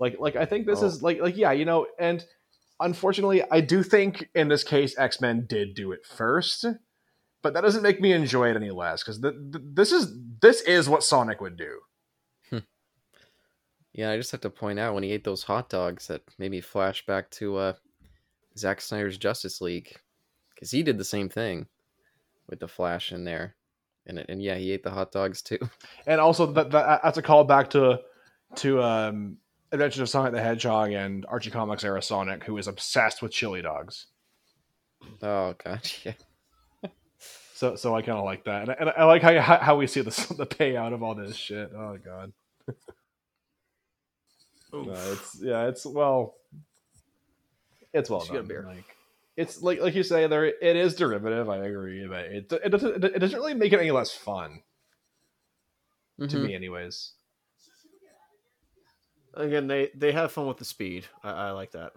[0.00, 0.86] Like like I think this Oh.
[0.86, 2.24] is like like yeah you know and
[2.80, 6.64] unfortunately, I do think in this case X Men did do it first,
[7.42, 10.62] but that doesn't make me enjoy it any less because th- th- this is this
[10.62, 11.80] is what Sonic would do.
[13.92, 16.52] Yeah, I just have to point out when he ate those hot dogs that made
[16.52, 17.72] me flash back to uh,
[18.56, 19.96] Zack Snyder's Justice League
[20.54, 21.66] because he did the same thing
[22.48, 23.56] with the Flash in there,
[24.06, 25.58] and and yeah, he ate the hot dogs too.
[26.06, 27.98] and also that, that that's a callback to
[28.56, 29.38] to um,
[29.72, 33.62] Adventures of Sonic the Hedgehog and Archie Comics era Sonic, who is obsessed with chili
[33.62, 34.06] dogs.
[35.22, 36.12] Oh god, yeah.
[37.54, 39.86] So so I kind of like that, and, I- and I like how how we
[39.86, 41.70] see the the payout of all this shit.
[41.76, 42.32] Oh god,
[44.74, 44.86] Oof.
[44.86, 46.36] no, it's yeah, it's well,
[47.92, 48.48] it's well Should get a done.
[48.48, 48.64] beer.
[48.66, 48.84] Like
[49.36, 51.50] it's like like you say, there it is derivative.
[51.50, 54.62] I agree, but it it doesn't it doesn't really make it any less fun
[56.18, 56.46] to Mhm.
[56.46, 57.12] me, anyways.
[59.34, 61.06] Again, they they have fun with the speed.
[61.22, 61.92] I, I like that.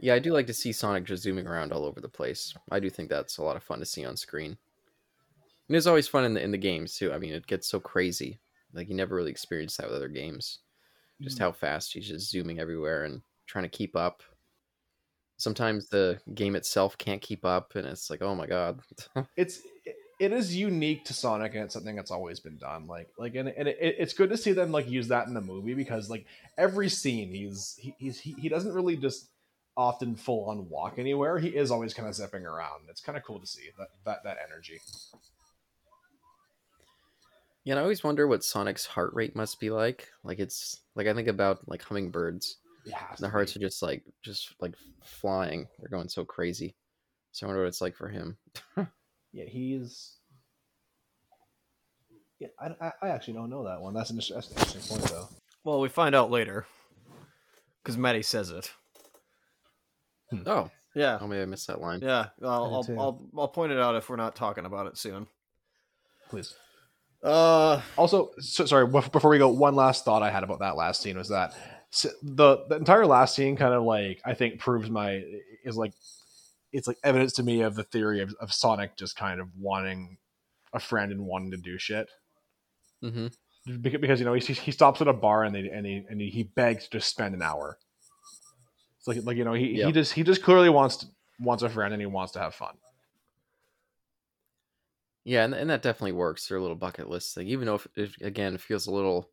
[0.00, 2.52] Yeah, I do like to see Sonic just zooming around all over the place.
[2.70, 4.58] I do think that's a lot of fun to see on screen.
[5.68, 7.12] And it's always fun in the in the games too.
[7.12, 8.40] I mean, it gets so crazy.
[8.72, 10.58] Like you never really experienced that with other games.
[11.22, 11.44] Just hmm.
[11.44, 14.22] how fast he's just zooming everywhere and trying to keep up.
[15.36, 18.80] Sometimes the game itself can't keep up, and it's like, oh my god.
[19.36, 19.60] it's
[20.18, 22.86] it- is unique to Sonic and it's something that's always been done.
[22.86, 25.40] Like like and, and it, it's good to see them like use that in the
[25.40, 26.26] movie because like
[26.58, 29.28] every scene he's he, he's he, he doesn't really just
[29.76, 31.38] often full on walk anywhere.
[31.38, 32.82] He is always kind of zipping around.
[32.88, 34.80] It's kind of cool to see that that that energy.
[37.64, 40.08] Yeah, and I always wonder what Sonic's heart rate must be like.
[40.22, 42.58] Like it's like I think about like hummingbirds.
[42.92, 45.66] Has The hearts are just like just like flying.
[45.78, 46.74] They're going so crazy.
[47.32, 48.36] So I wonder what it's like for him.
[49.34, 50.16] yeah he's
[52.38, 53.92] yeah I, I, I actually don't know that one.
[53.94, 55.28] That's an, that's an interesting point though.
[55.64, 56.66] Well, we find out later
[57.82, 58.70] because Maddie says it.
[60.46, 62.00] Oh, Yeah, oh maybe I missed that line.
[62.02, 62.26] yeah.
[62.42, 63.00] I'll I'll.
[63.00, 65.26] I'll I'll point it out if we're not talking about it soon.
[66.28, 66.54] Please.
[67.22, 68.86] Uh, Also, so, sorry.
[68.86, 71.54] Before we go, one last thought I had about that last scene was that
[71.92, 75.22] s- the the entire last scene kind of like I think proves my
[75.64, 75.92] is like
[76.74, 80.18] it's like evidence to me of the theory of, of Sonic just kind of wanting
[80.74, 82.08] a friend and wanting to do shit
[83.02, 83.26] hmm
[83.66, 86.20] because, because you know he, he stops at a bar and they and he and
[86.20, 87.78] he, he begs to spend an hour.
[88.98, 89.86] It's like like you know he, Yeah.
[89.86, 91.06] he just he just clearly wants to,
[91.38, 92.76] wants a friend and he wants to have fun.
[95.24, 96.48] Yeah, and, and that definitely works.
[96.48, 99.30] Their little bucket list thing, even though if, if again it feels a little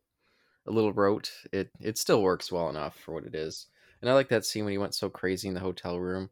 [0.66, 3.68] a little rote, it it still works well enough for what it is.
[4.00, 6.30] And I like that scene when he went so crazy in the hotel room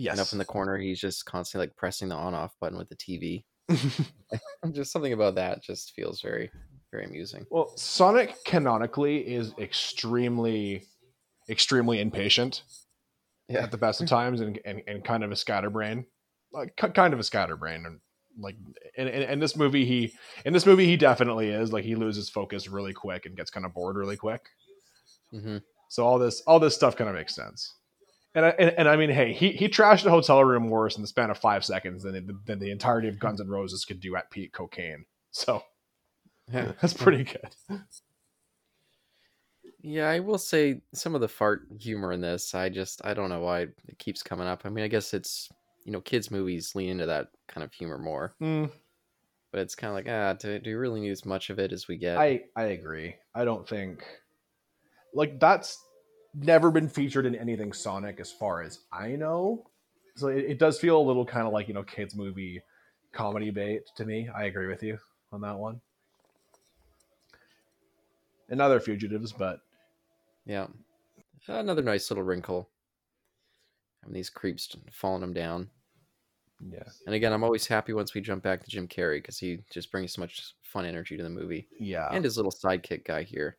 [0.00, 0.12] Yes.
[0.12, 2.88] and up in the corner, he's just constantly like pressing the on off button with
[2.88, 3.44] the TV.
[4.72, 6.50] just something about that just feels very
[6.92, 7.46] very amusing.
[7.50, 10.84] Well, Sonic canonically is extremely,
[11.48, 12.62] extremely impatient
[13.48, 13.62] Yeah.
[13.62, 16.04] at the best of times, and, and, and kind of a scatterbrain,
[16.52, 18.00] like ki- kind of a scatterbrain, and
[18.38, 18.56] like
[18.96, 20.12] in, in, in this movie, he
[20.44, 23.66] in this movie he definitely is like he loses focus really quick and gets kind
[23.66, 24.40] of bored really quick.
[25.30, 27.76] hmm So all this all this stuff kind of makes sense.
[28.34, 31.02] And I, and, and I mean, hey, he, he trashed a hotel room worse in
[31.02, 33.98] the span of five seconds than the, than the entirety of Guns N' Roses could
[34.00, 35.04] do at peak cocaine.
[35.32, 35.64] So
[36.52, 36.72] Yeah.
[36.80, 37.80] that's pretty good.
[39.82, 43.30] Yeah, I will say some of the fart humor in this, I just I don't
[43.30, 44.62] know why it keeps coming up.
[44.64, 45.48] I mean, I guess it's
[45.84, 48.70] you know kids movies lean into that kind of humor more, Mm,
[49.50, 51.72] but it's kind of like ah, do, do we really need as much of it
[51.72, 52.18] as we get?
[52.18, 53.16] I I agree.
[53.34, 54.04] I don't think
[55.14, 55.78] like that's
[56.34, 59.66] never been featured in anything Sonic as far as I know.
[60.16, 62.62] So it, it does feel a little kind of like you know kids movie
[63.12, 64.28] comedy bait to me.
[64.34, 64.98] I agree with you
[65.32, 65.80] on that one.
[68.48, 69.60] And other fugitives, but
[70.44, 70.66] Yeah.
[71.46, 72.68] Another nice little wrinkle.
[74.02, 75.70] Having these creeps falling them down.
[76.72, 79.60] yeah, And again, I'm always happy once we jump back to Jim Carrey because he
[79.70, 81.68] just brings so much fun energy to the movie.
[81.78, 82.08] yeah.
[82.10, 83.56] And his little sidekick guy here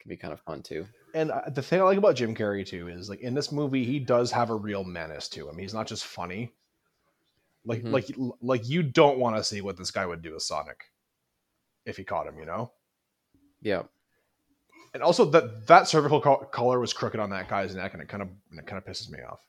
[0.00, 0.86] can be kind of fun too.
[1.14, 3.84] And uh, the thing I like about Jim Carrey too is like in this movie
[3.84, 5.58] he does have a real menace to him.
[5.58, 6.52] He's not just funny.
[7.64, 7.92] Like Mhm.
[7.92, 8.06] like
[8.40, 10.84] like you don't want to see what this guy would do with Sonic
[11.84, 12.72] if he caught him, you know.
[13.62, 13.82] Yeah.
[14.94, 18.08] And also that that cervical col- collar was crooked on that guy's neck, and it
[18.08, 19.40] kind of it kind of pisses me off.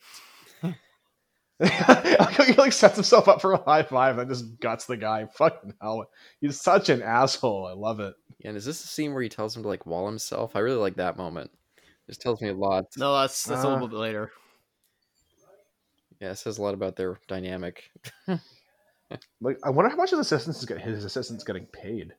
[2.48, 5.26] he like sets himself up for a high five and just guts the guy.
[5.26, 6.10] Fucking hell,
[6.40, 7.68] he's such an asshole.
[7.68, 8.16] I love it.
[8.44, 10.56] And is this the scene where he tells him to like wall himself?
[10.56, 11.52] I really like that moment.
[12.08, 12.86] Just tells me a lot.
[12.98, 14.32] no, that's that's a Uh, little bit later.
[16.20, 17.90] Yeah, it says a lot about their dynamic.
[19.42, 22.14] Like, I wonder how much his assistants is get his assistants getting paid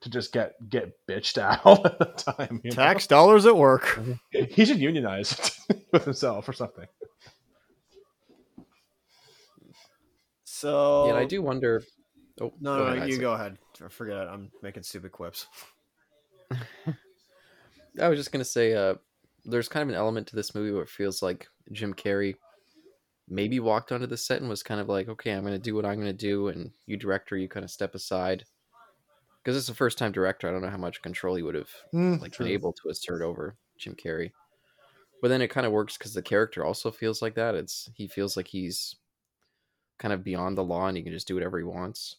[0.00, 2.60] to just get get bitched at all the time.
[2.64, 2.74] you know?
[2.76, 4.00] Tax dollars at work.
[4.30, 5.36] He should unionize
[5.92, 6.86] with himself or something.
[10.44, 11.82] So Yeah, I do wonder.
[12.40, 13.20] Oh No, go no, ahead, you Isaac.
[13.20, 13.58] go ahead.
[13.88, 14.28] Forget it.
[14.30, 15.46] I'm making stupid quips.
[18.00, 18.94] I was just gonna say, uh,
[19.44, 22.36] there's kind of an element to this movie where it feels like Jim Carrey
[23.28, 25.74] maybe walked onto the set and was kind of like, okay, I'm going to do
[25.74, 28.44] what I'm going to do, and you director, you kind of step aside.
[29.42, 31.70] Because it's a first time director, I don't know how much control he would have
[31.94, 32.46] Mm, like true.
[32.46, 34.30] been able to assert over Jim Carrey.
[35.20, 37.54] But then it kind of works because the character also feels like that.
[37.54, 38.96] It's he feels like he's
[39.98, 42.16] kind of beyond the law and he can just do whatever he wants.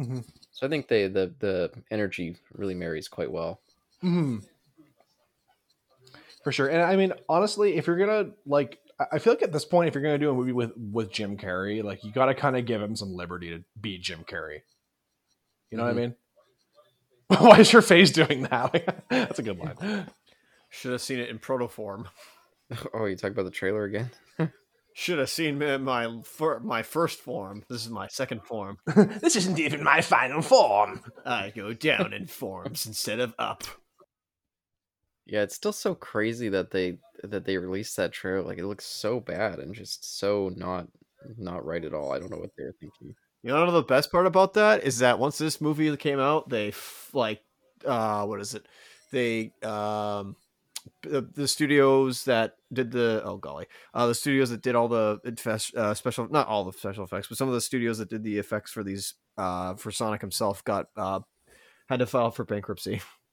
[0.00, 0.24] Mhm.
[0.52, 3.60] So I think they the the energy really marries quite well.
[4.02, 4.44] Mhm.
[6.42, 6.68] For sure.
[6.68, 9.88] And I mean, honestly, if you're gonna like I- I feel like at this point,
[9.88, 12.66] if you're gonna do a movie with with Jim Carrey, like you gotta kind of
[12.66, 14.62] give him some liberty to be Jim Carrey.
[15.70, 15.86] You know Mhm.
[15.86, 16.16] what I mean?
[17.50, 19.04] Why is your face doing that?
[19.10, 20.10] That's a good line.
[20.70, 22.08] Should have seen it in proto form.
[22.94, 24.10] Oh, you talk about the trailer again?
[24.96, 27.64] Should have seen me in my fir- my first form.
[27.68, 28.78] This is my second form.
[28.86, 31.02] this isn't even my final form.
[31.26, 33.64] I go down in forms instead of up.
[35.26, 38.42] Yeah, it's still so crazy that they that they released that trailer.
[38.42, 40.86] Like it looks so bad and just so not
[41.36, 42.12] not right at all.
[42.12, 43.16] I don't know what they were thinking.
[43.42, 46.68] You know the best part about that is that once this movie came out, they
[46.68, 47.40] f- like
[47.84, 48.64] uh what is it?
[49.10, 50.36] They um
[51.02, 55.18] the, the studios that did the oh golly uh the studios that did all the
[55.24, 58.22] infest, uh, special not all the special effects but some of the studios that did
[58.22, 61.20] the effects for these uh for Sonic himself got uh
[61.88, 63.00] had to file for bankruptcy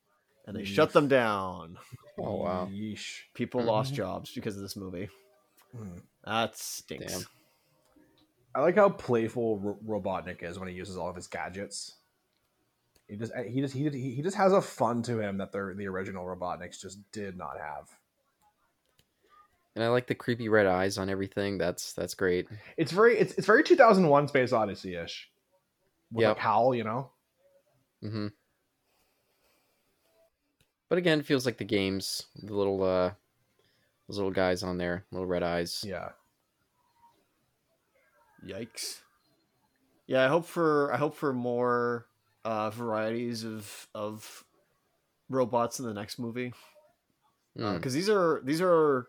[0.48, 1.78] and they shut them down.
[2.20, 2.70] Oh wow.
[2.72, 3.22] Yeesh.
[3.34, 5.10] People lost jobs because of this movie.
[5.76, 6.00] Hmm.
[6.26, 7.14] That stinks.
[7.14, 7.26] Damn.
[8.54, 11.96] I like how playful Ro- Robotnik is when he uses all of his gadgets.
[13.12, 15.74] He just he just he, he he just has a fun to him that the
[15.76, 17.90] the original Robotniks just did not have.
[19.76, 21.58] And I like the creepy red eyes on everything.
[21.58, 22.48] That's that's great.
[22.78, 25.30] It's very it's it's very 2001 Space Odyssey ish.
[26.10, 26.38] With Yep.
[26.38, 27.12] like Hal, you know.
[28.02, 28.28] Mm-hmm.
[30.88, 33.12] But again, it feels like the games, the little uh
[34.08, 35.84] those little guys on there, little red eyes.
[35.86, 36.12] Yeah.
[38.48, 39.02] Yikes.
[40.08, 42.06] Yeah, I hope for I hope for more
[42.46, 44.44] uh varieties of of
[45.30, 46.54] robots in the next movie
[47.58, 47.76] Mm.
[47.76, 49.08] because these are these are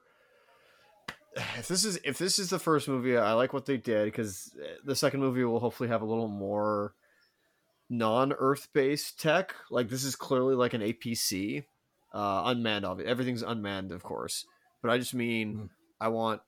[1.56, 4.50] if this is if this is the first movie I like what they did because
[4.84, 6.94] the second movie will hopefully have a little more
[7.88, 11.64] non-earth based tech like this is clearly like an APC
[12.12, 14.44] uh unmanned obviously everything's unmanned of course
[14.82, 15.68] but I just mean Mhm.
[16.00, 16.40] I want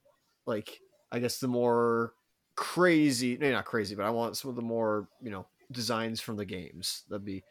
[0.46, 0.80] like
[1.12, 2.14] I guess the more
[2.56, 6.36] crazy no not crazy but I want some of the more you know designs from
[6.36, 7.42] the games that'd be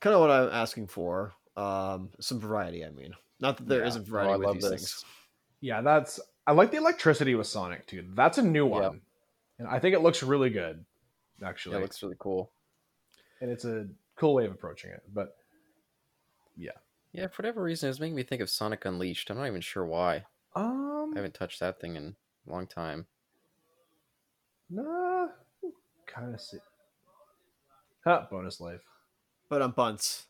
[0.00, 3.88] kind of what I'm asking for um some variety I mean not that there Yeah.
[3.88, 4.70] not Oh, variety I with love these this.
[4.80, 5.04] things
[5.60, 8.04] Yeah, that's I like the electricity with Sonic too.
[8.14, 8.82] That's a new one.
[8.82, 8.92] Yep.
[9.60, 10.84] And I think it looks really good
[11.40, 11.76] Yeah, actually.
[11.76, 12.50] it looks really cool.
[13.40, 13.86] and it's a
[14.16, 15.02] cool way of approaching it.
[15.12, 15.36] But
[16.56, 16.72] yeah.
[17.12, 19.28] Yeah, for whatever reason, it's making me think of Sonic Unleashed.
[19.30, 20.24] I'm not even sure why.
[20.56, 22.16] um I haven't touched that thing in
[22.48, 23.06] a long time.
[24.70, 25.28] nah
[26.06, 26.58] kind of see.
[28.04, 28.80] Huh, bonus life.
[29.48, 30.26] but I'm bunts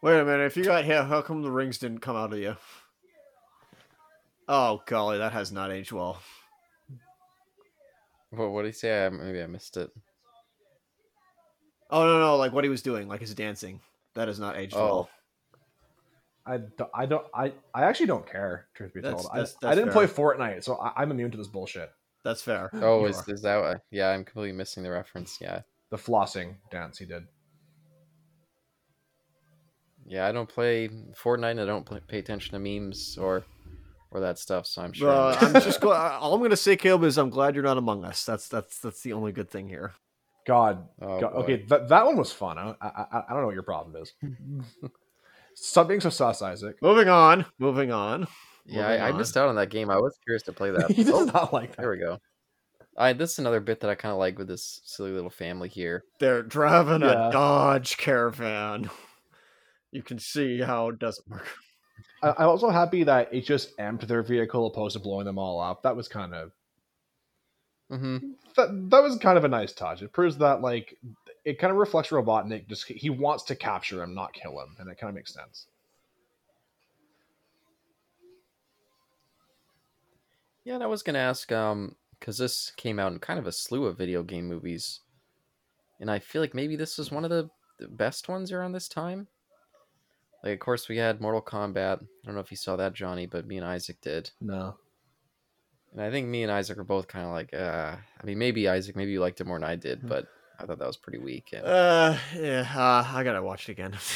[0.00, 2.38] wait a minute if you got here, how come the rings didn't come out of
[2.38, 2.56] you
[4.48, 6.20] oh golly that has not aged well
[8.30, 9.06] What what did he say?
[9.06, 9.90] I, maybe I missed it.
[11.90, 13.80] oh no no like what he was doing like his dancing
[14.14, 15.14] that has not aged well Oh.
[16.50, 19.34] I don't, I don't I, I actually don't care, truth be That's- told.
[19.34, 21.90] that's- I, I didn't play Fortnite, so I, I'm immune to this bullshit.
[22.24, 23.60] that's fair Oh, is, is that?
[23.60, 25.38] What, yeah, I'm completely missing the reference.
[25.42, 25.60] Yeah,
[25.90, 27.24] The flossing dance he did.
[30.06, 30.26] yeah.
[30.26, 31.52] I don't play Fortnite.
[31.52, 33.44] and I don't play, pay attention to memes or
[34.10, 34.66] or that stuff.
[34.66, 35.10] So I'm sure.
[35.10, 37.78] Uh, I'm- I'm just go- all I'm gonna say, Caleb, is I'm glad you're not
[37.78, 38.24] among us.
[38.24, 39.92] That's that's that's the only good thing here.
[40.46, 42.56] God, Oh, God okay, that, that one was fun.
[42.58, 44.14] I, I I I don't know what your problem is.
[45.54, 46.76] Stop being so sus, Isaac.
[46.80, 48.26] Moving on, moving on.
[48.64, 49.90] yeah, moving I, I missed out on that game.
[49.90, 50.90] I was curious to play that.
[50.96, 51.82] he does oh, not like that.
[51.82, 52.18] there we go.
[52.98, 55.68] I this is another bit that I kind of like with this silly little family
[55.68, 56.04] here.
[56.18, 57.28] They're driving Yeah.
[57.28, 58.90] a Dodge Caravan.
[59.90, 61.46] You can see how it doesn't work.
[62.22, 65.60] I, I'm also happy that it just amped their vehicle opposed to blowing them all
[65.60, 65.82] up.
[65.82, 66.52] That was kind of
[67.90, 68.18] hmm
[68.56, 70.02] that that was kind of a nice touch.
[70.02, 70.98] It proves that like
[71.44, 72.68] it kind of reflects Robotnik.
[72.68, 75.66] Just he wants to capture him, not kill him, and it kind of makes sense.
[80.64, 83.52] Yeah, and I was gonna ask, um, because this came out in kind of a
[83.52, 85.00] slew of video game movies,
[86.00, 87.50] and I feel like maybe this was one of the,
[87.90, 89.28] best ones around this time.
[90.42, 92.02] Like, of course, we had Mortal Kombat.
[92.02, 94.74] I don't know if you saw that, Johnny, but me and Isaac did, No,
[95.92, 98.68] and I think me and Isaac were both kind of like, uh, I mean, maybe
[98.68, 100.26] Isaac, maybe you liked it more than I did, but
[100.58, 101.50] I thought that was pretty weak.
[101.52, 103.96] And Uh, yeah, uh, I gotta watch it again.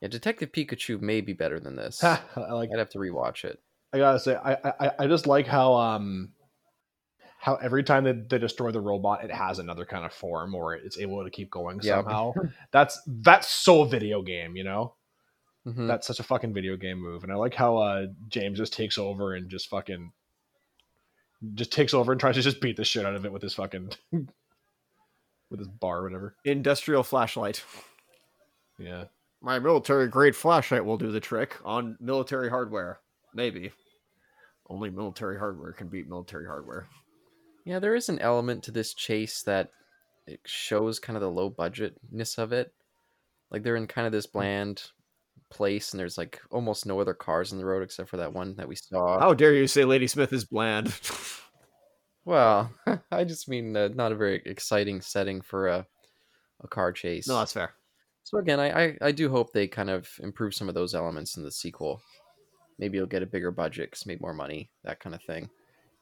[0.00, 2.02] Yeah, Detective Pikachu may be better than this.
[2.04, 2.70] I like.
[2.72, 3.60] I'd have to rewatch it.
[3.92, 6.30] I gotta say, I I, I just like how um
[7.42, 10.74] how every time they, they destroy the robot, it has another kind of form, or
[10.74, 11.96] it's able to keep going Yeah.
[11.96, 12.32] somehow.
[12.70, 14.94] that's that's so video game, you know.
[15.66, 15.88] Mhm.
[15.88, 18.96] That's such a fucking video game move, and I like how uh James just takes
[18.96, 20.12] over and just fucking
[21.54, 23.54] just takes over and tries to just beat the shit out of it with his
[23.54, 23.90] fucking
[25.50, 26.36] with his bar or whatever.
[26.44, 27.64] Industrial flashlight.
[28.78, 29.06] Yeah.
[29.40, 33.00] My military grade flashlight will do the trick on military hardware.
[33.34, 33.72] Maybe.
[34.68, 36.86] Only military hardware can beat military hardware.
[37.64, 39.70] Yeah, there is an element to this chase that
[40.26, 42.72] it shows kind of the low budgetness of it.
[43.50, 44.82] Like they're in kind of this bland
[45.50, 48.56] place, and there's like almost no other cars on the road except for that one
[48.56, 49.20] that we saw.
[49.20, 50.92] How dare you say Ladysmith is bland?
[52.24, 52.70] Well,
[53.10, 55.86] I just mean uh, not a very exciting setting for a
[56.62, 57.26] a car chase.
[57.26, 57.72] no, that's fair.
[58.22, 61.36] So again, I, I I do hope they kind of improve some of those elements
[61.36, 62.00] in the sequel.
[62.78, 65.50] Maybe you'll get a bigger budget, cause make more money, that kind of thing.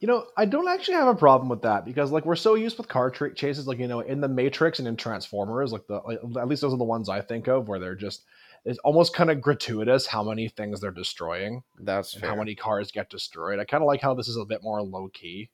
[0.01, 2.77] You know, I don't actually have a problem with that because, like, we're so used
[2.79, 6.01] with car tra- chases, like you know, in the Matrix and in Transformers, like the
[6.03, 8.23] like, at least those are the ones I think of where they're just
[8.65, 13.09] it's almost kind of gratuitous how many things they're destroying That's how many cars get
[13.09, 13.59] destroyed.
[13.59, 15.49] I kind of like how this is a bit more low key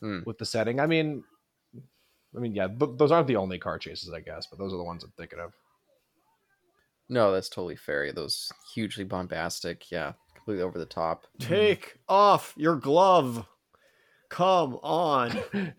[0.00, 0.20] Hmm.
[0.24, 0.78] with the setting.
[0.78, 1.24] I mean,
[2.36, 4.76] I mean, yeah, th- those aren't the only car chases, I guess, but those are
[4.76, 5.52] the ones I'm thinking of.
[7.08, 8.12] No, that's totally fair.
[8.12, 10.12] Those hugely bombastic, yeah,
[10.48, 11.26] completely over the top.
[11.38, 13.46] Take off your glove.
[14.30, 15.38] Come on.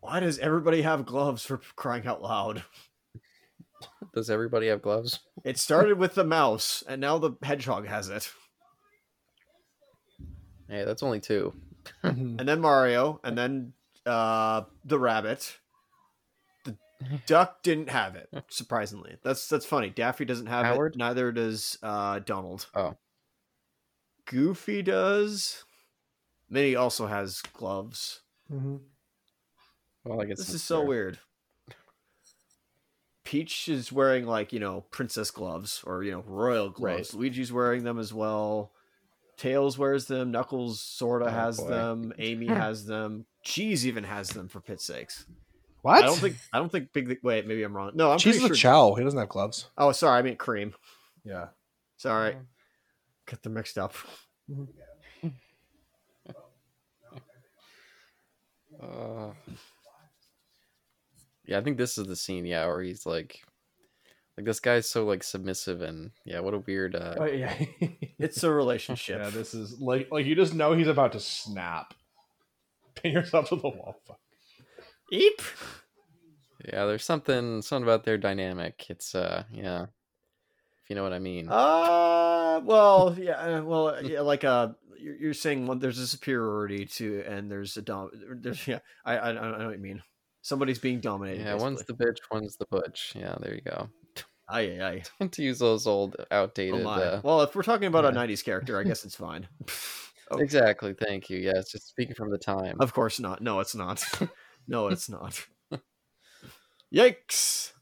[0.00, 2.64] Why does everybody have gloves for crying out loud?
[4.12, 5.20] Does everybody have gloves?
[5.42, 8.30] It started with the mouse, and now the hedgehog has it.
[10.68, 11.54] Hey, that's only two.
[12.02, 13.72] And then Mario, and then
[14.04, 15.56] uh, the rabbit.
[16.64, 16.76] The
[17.26, 19.16] duck didn't have it, surprisingly.
[19.22, 19.88] That's that's funny.
[19.88, 20.94] Daffy doesn't have Howard?
[20.94, 20.98] it.
[20.98, 22.66] Neither does uh, Donald.
[22.74, 22.94] Oh.
[24.30, 25.64] Goofy does.
[26.50, 28.20] Minnie also has gloves.
[28.52, 28.76] Mm-hmm.
[30.04, 30.86] Well, I guess This that's is so fair.
[30.88, 31.18] weird.
[33.24, 37.12] Peach is wearing like you know princess gloves or you know royal gloves.
[37.12, 37.20] Right.
[37.20, 38.72] Luigi's wearing them as well.
[39.36, 40.30] Tails wears them.
[40.30, 41.68] Knuckles sorta Oh, has boy.
[41.68, 42.12] them.
[42.18, 43.26] Amy has them.
[43.44, 45.26] Cheese even has them for pit's sakes.
[45.82, 46.02] What?
[46.02, 47.18] I don't think I don't think Big.
[47.22, 47.90] Wait, maybe I'm wrong.
[47.94, 48.94] No, I'm Cheese is pretty a Chao.
[48.94, 49.68] He doesn't have gloves.
[49.76, 50.74] oh, sorry, I mean cream.
[51.24, 51.48] Yeah.
[51.98, 52.40] Sorry, mm.
[53.28, 53.94] Get them mixed up.
[58.80, 59.32] Uh,
[61.46, 62.46] yeah, I think this is the scene.
[62.46, 63.40] Yeah, where he's like,
[64.36, 66.94] like this guy's so like submissive and yeah, what a weird.
[66.94, 67.54] Uh, Oh, yeah.
[68.20, 69.20] It's a relationship.
[69.22, 69.30] yeah.
[69.30, 71.94] This is like like you just know he's about to snap.
[72.96, 73.94] Pin yourself to the wall.
[74.06, 74.18] Fuck.
[75.12, 75.40] Eep.
[76.64, 78.86] yeah, there's something something about their dynamic.
[78.90, 79.86] It's uh, yeah,
[80.88, 81.48] if you know what I mean.
[81.50, 84.68] Uh, well, yeah, uh, well, yeah, like uh,
[84.98, 88.08] you're, you're saying one, there's a superiority to, and there's a dom.
[88.40, 90.02] There's yeah, I, I I know what you mean.
[90.40, 91.44] Somebody's being dominated.
[91.44, 93.12] yeah, one's the bitch, one's the butch.
[93.14, 93.90] Yeah, there you go.
[94.48, 95.26] Aye, aye, aye.
[95.32, 96.82] to use those old Oh outdated.
[96.82, 97.02] my.
[97.02, 99.46] uh, well, if we're talking about a '90s character, I guess it's fine.
[100.30, 100.36] Oh.
[100.40, 100.92] Exactly.
[100.92, 101.38] Thank you.
[101.38, 102.76] Yeah, it's just speaking from the time.
[102.80, 103.40] Of course not.
[103.40, 104.04] No, it's not.
[104.68, 105.42] no, it's not.
[106.94, 107.72] Yikes!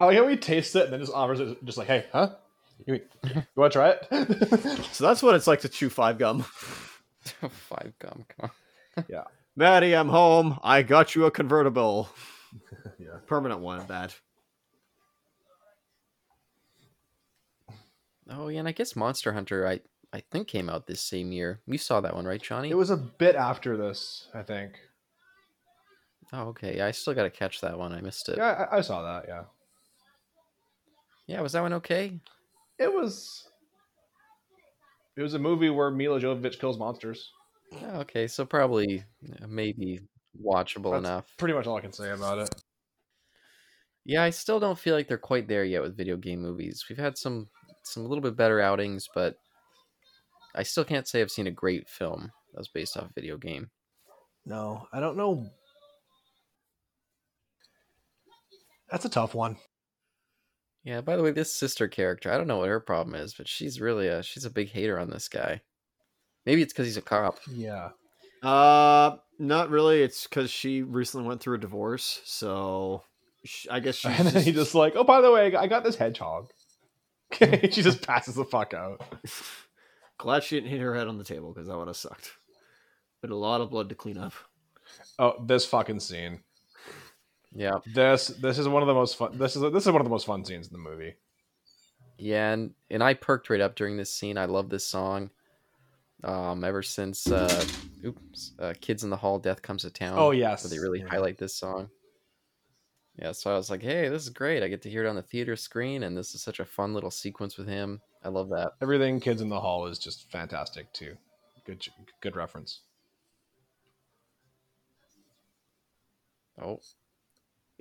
[0.00, 2.06] Oh, I like how he tastes it and then just offers it, just like, hey,
[2.12, 2.30] huh?
[2.86, 4.84] You, you want to try it?
[4.92, 6.44] So that's what it's like to chew five gum.
[7.24, 8.26] Five gum.
[8.38, 8.50] Come
[8.98, 9.04] on.
[9.08, 9.24] Yeah.
[9.56, 10.58] Maddie, I'm home.
[10.62, 12.10] I got you a convertible,
[12.98, 13.16] yeah.
[13.26, 14.14] permanent one at that.
[18.28, 19.66] Oh yeah, and I guess Monster Hunter.
[19.66, 19.80] I
[20.12, 21.60] I think came out this same year.
[21.66, 22.70] You saw that one, right, Johnny?
[22.70, 24.72] It was a bit after this, I think.
[26.32, 26.76] Oh okay.
[26.76, 27.92] Yeah, I still got to catch that one.
[27.92, 28.36] I missed it.
[28.36, 29.26] Yeah, I, I saw that.
[29.28, 29.44] Yeah,
[31.26, 32.20] Yeah, was that one okay?
[32.78, 33.48] it was.
[35.16, 37.30] It was a movie where Milla Jovovich kills monsters.
[37.82, 39.04] Oh, okay, so probably
[39.42, 40.00] uh, maybe
[40.42, 41.26] watchable That's enough.
[41.38, 42.54] Pretty much all I can say about it.
[44.04, 46.84] Yeah, I still don't feel like they're quite there yet with video game movies.
[46.88, 47.48] We've had some
[47.84, 49.36] some a little bit better outings, but
[50.54, 53.36] I still can't say I've seen a great film that was based off a video
[53.36, 53.70] game.
[54.44, 55.46] No, I don't know.
[58.90, 59.56] That's a tough one.
[60.84, 63.48] Yeah, by the way, this sister character, I don't know what her problem is, but
[63.48, 65.62] she's really a she's a big hater on this guy.
[66.44, 67.38] Maybe it's because he's a cop.
[67.50, 67.90] Yeah.
[68.42, 70.02] Uh, not really.
[70.02, 73.02] It's because she recently went through a divorce, so
[73.44, 75.84] sh- I guess she's and then he just like, oh, by the way, I got
[75.84, 76.50] this hedgehog.
[77.32, 79.00] she just passes the fuck out.
[80.18, 82.32] glad she didn't hit her head on the table because that would have sucked.
[83.22, 84.34] But a lot of blood to clean up.
[85.18, 86.40] Oh, this fucking scene.
[87.56, 89.38] Yeah, This this is one of the most fun.
[89.38, 91.14] This is this is one of the most fun scenes in the movie.
[92.18, 94.36] yeah, and and I perked right up during this scene.
[94.38, 95.30] I love this song.
[96.24, 97.64] Um, ever since uh,
[98.04, 101.00] oops, uh, "Kids in the Hall," "Death Comes to Town." Oh yes, where they really
[101.00, 101.08] Yeah.
[101.08, 101.90] highlight this song.
[103.16, 104.64] Yeah, so I was like, hey, this is great.
[104.64, 106.94] I get to hear it on the theater screen, and this is such a fun
[106.94, 108.00] little sequence with him.
[108.24, 108.72] I love that.
[108.82, 111.16] Everything Kids in the Hall is just fantastic too.
[111.64, 111.86] Good
[112.20, 112.80] good reference.
[116.60, 116.80] Oh,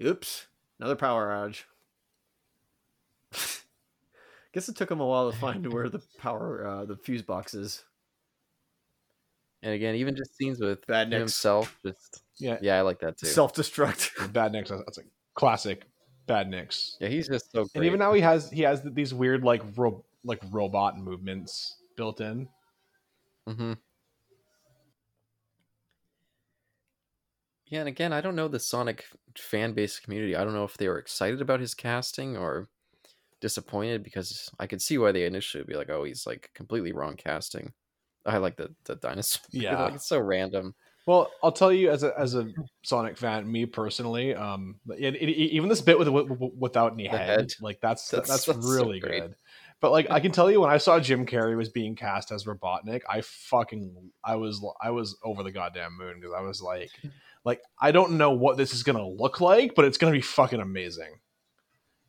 [0.01, 0.47] Oops,
[0.79, 1.63] another power outage.
[4.53, 7.53] Guess it took him a while to find where the power, uh, the fuse box
[7.55, 7.83] is.
[9.63, 11.19] and again, even just scenes with Badniks.
[11.19, 13.27] himself, just Yeah, yeah, I like that too.
[13.27, 14.31] Self destruct.
[14.33, 14.69] Bad Nicks.
[14.69, 15.83] That's a classic.
[16.27, 16.97] Bad Nicks.
[17.01, 17.71] yeah, he's just so great.
[17.75, 22.21] And even now he has he has these weird like ro- like robot movements built
[22.21, 22.47] in.
[23.47, 23.73] hmm
[27.67, 29.05] Yeah, and again, I don't know the Sonic
[29.37, 30.35] fan base community.
[30.35, 32.67] I don't know if they were excited about his casting or
[33.41, 36.91] disappointed because I could see why they initially would be like, "Oh, he's like completely
[36.91, 37.73] wrong casting."
[38.25, 39.41] I like the the dinosaur.
[39.51, 39.81] Yeah.
[39.83, 40.75] like it's so random.
[41.05, 42.49] Well, I'll tell you as a as a
[42.83, 47.39] Sonic fan, me personally, um, it, it, even this bit with, with without any head,
[47.39, 47.53] head.
[47.59, 49.21] like that's That's- that's, that's really great.
[49.23, 49.35] good.
[49.81, 52.45] But like I can tell you, when I saw Jim Carrey was being cast as
[52.45, 56.91] Robotnik, I fucking I was I was over the goddamn moon because I was like,
[57.45, 60.61] like I don't know what this is gonna look like, but it's gonna be fucking
[60.61, 61.19] amazing.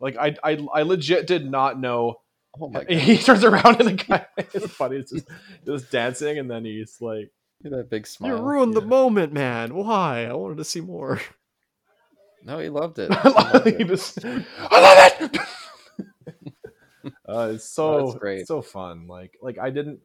[0.00, 2.16] Like I I, I legit did not know.
[2.60, 4.96] Oh my god, He turns around and the guy it's funny.
[4.96, 5.26] It's just
[5.66, 7.30] just dancing, and then he's like.
[7.62, 8.36] that big smile.
[8.36, 9.74] You ruined the moment, man.
[9.74, 10.26] Why?
[10.26, 11.20] I wanted to see more.
[12.44, 13.10] No, he loved it.
[13.10, 13.88] I He love, loved he it.
[13.88, 15.38] just, I love it.
[17.28, 18.46] uh, it's so that's great.
[18.46, 19.06] so fun.
[19.06, 20.00] Like like I didn't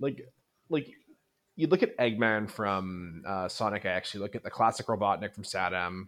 [0.00, 0.20] like
[0.68, 0.88] like
[1.58, 4.14] you look at Eggman from uh, Sonic X.
[4.14, 6.06] You look at the classic Robotnik from SatAM,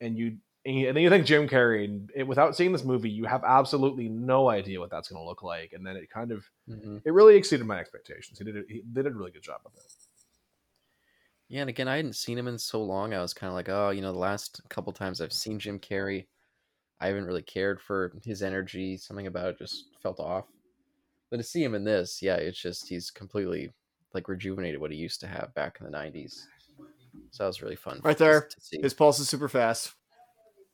[0.00, 1.84] and you and then you think Jim Carrey.
[1.84, 5.26] And it, without seeing this movie, you have absolutely no idea what that's going to
[5.26, 5.74] look like.
[5.74, 7.02] And then it kind of Mhm.
[7.04, 8.38] it really exceeded my expectations.
[8.38, 9.92] He did it, he did a really good job with it.
[11.48, 13.12] Yeah, and again, I hadn't seen him in so long.
[13.12, 15.78] I was kind of like, oh, you know, the last couple times I've seen Jim
[15.78, 16.26] Carrey,
[16.98, 18.96] I haven't really cared for his energy.
[18.96, 20.46] Something about it just felt off.
[21.30, 23.70] But to see him in this, yeah, it's just he's completely
[24.14, 26.46] like rejuvenated what he used to have back in the '90s.
[27.30, 28.00] So that was really fun.
[28.02, 28.42] Right there.
[28.42, 28.80] to see.
[28.80, 29.92] His pulse is super fast.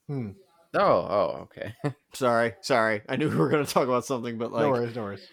[0.09, 0.31] Hmm.
[0.75, 1.75] Oh, oh, okay.
[2.15, 3.03] Sorry, sorry.
[3.09, 5.27] I knew we were going to talk about something, but like no worries, no worries.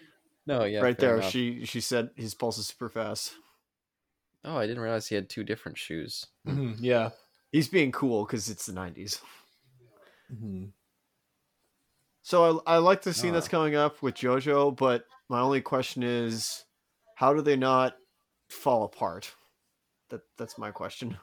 [0.46, 1.30] no, yeah, right there, enough.
[1.30, 3.34] she she said his pulse is super fast.
[4.44, 6.26] Oh, I didn't realize he had two different shoes.
[6.46, 7.10] Mhm, Yeah.
[7.52, 9.20] He's being cool because it's the '90s.
[10.32, 10.70] Mhm.
[12.22, 13.50] So I, I like the scene that's Ah.
[13.50, 16.64] coming up with JoJo, but my only question is,
[17.22, 17.94] how do they not
[18.50, 19.32] fall apart?
[20.10, 21.16] That that's my question.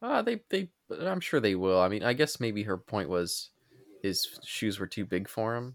[0.00, 0.70] Uh, they they
[1.00, 1.80] I'm sure they will.
[1.80, 3.50] I mean, I guess maybe her point was
[4.04, 5.74] his shoes were too big for him.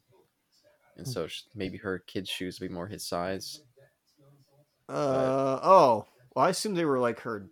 [0.96, 3.62] And so maybe her kid's shoes would be more his size.
[4.88, 6.08] Uh oh.
[6.34, 7.50] Well, I assume they were like her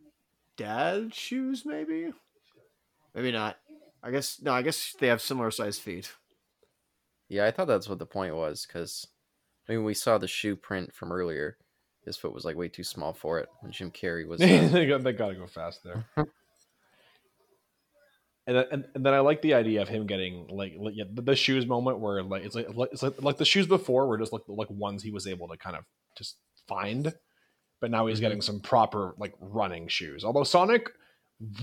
[0.56, 2.14] dad's shoes, maybe.
[3.14, 3.58] Maybe not.
[4.02, 4.54] I guess no.
[4.54, 6.14] I guess they have similar sized feet.
[7.28, 9.06] Yeah, I thought that's what the point was because
[9.68, 11.58] I mean, we saw the shoe print from earlier.
[12.06, 14.40] His foot was like way too small for it when Jim Carrey was.
[14.42, 16.06] uh, they, got, they gotta go fast there.
[18.48, 21.06] and, then- and and then I like the idea of him getting like, like yeah,
[21.12, 24.08] the, the shoes moment where like it's like like- it's like, like the shoes before
[24.08, 25.84] were just like like ones he was able to kind of
[26.18, 26.38] just
[26.68, 27.12] find,
[27.82, 28.22] but now he's Mhm.
[28.22, 30.24] getting some proper like running shoes.
[30.24, 30.92] Although Sonic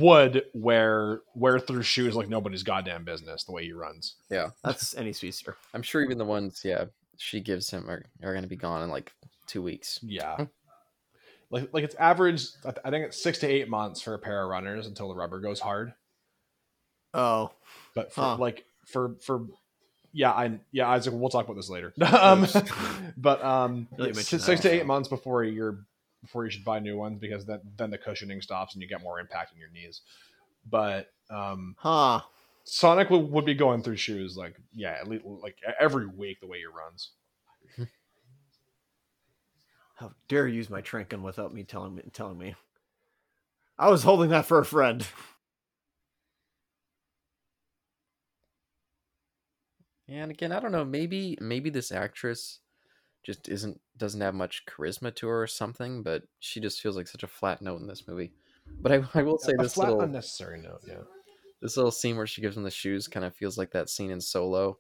[0.01, 4.17] would wear wear through shoes like nobody's goddamn business the way he runs.
[4.29, 5.57] yeah, That's any speedster.
[5.73, 6.87] I'm sure even the ones yeah
[7.23, 9.13] she gives him are, are going to be gone in like
[9.47, 10.01] two weeks.
[10.03, 10.47] Yeah.
[11.51, 12.47] Like, like it's average.
[12.65, 15.39] I think it's six to eight months for a pair of runners until the rubber
[15.41, 15.93] goes hard.
[17.15, 17.53] Oh,
[17.95, 18.37] but for Huh.
[18.39, 19.47] like for for
[20.15, 22.47] yeah i yeah isaac we'll talk about this later um
[23.17, 25.87] but um Really it's six to eight months before you're
[26.21, 29.03] before you should buy new ones because then then the cushioning stops and you get
[29.03, 30.01] more impact in your knees
[30.69, 32.21] but um huh.
[32.65, 36.47] Sonic would, would be going through shoes like yeah at least like every week the
[36.47, 37.11] way he runs
[39.95, 42.55] How dare you use my Tranken without me telling me telling me?
[43.79, 45.07] I was holding that for a friend.
[50.09, 50.85] And again, I don't know.
[50.85, 52.59] Maybe maybe this actress
[53.23, 56.03] just isn't doesn't have much charisma to her or something.
[56.03, 58.33] But she just feels like such a flat note in this movie.
[58.81, 61.03] But I, I will say a this flat little unnecessary note yeah
[61.63, 64.11] this little scene where she gives him the shoes kind of feels like that scene
[64.11, 64.79] in Solo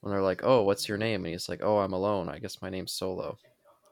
[0.00, 2.28] when they're like, "Oh, what's your name?" and he's like, "Oh, I'm alone.
[2.30, 3.36] I guess my name's Solo."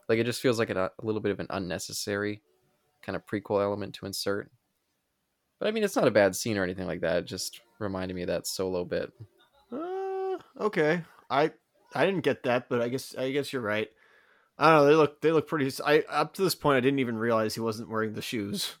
[0.09, 2.41] Like it just feels like a, a little bit of an unnecessary
[3.03, 4.51] kind of prequel element to insert.
[5.59, 7.17] But I mean, it's not a bad scene or anything like that.
[7.17, 9.13] It just reminded me of that solo bit.
[9.71, 11.03] Uh, okay.
[11.29, 11.51] I
[11.93, 13.89] I didn't get that, but I guess I guess you're right.
[14.57, 14.85] I don't know.
[14.87, 15.71] They look they look pretty.
[15.85, 18.75] I up to this point I didn't even realize he wasn't wearing the shoes.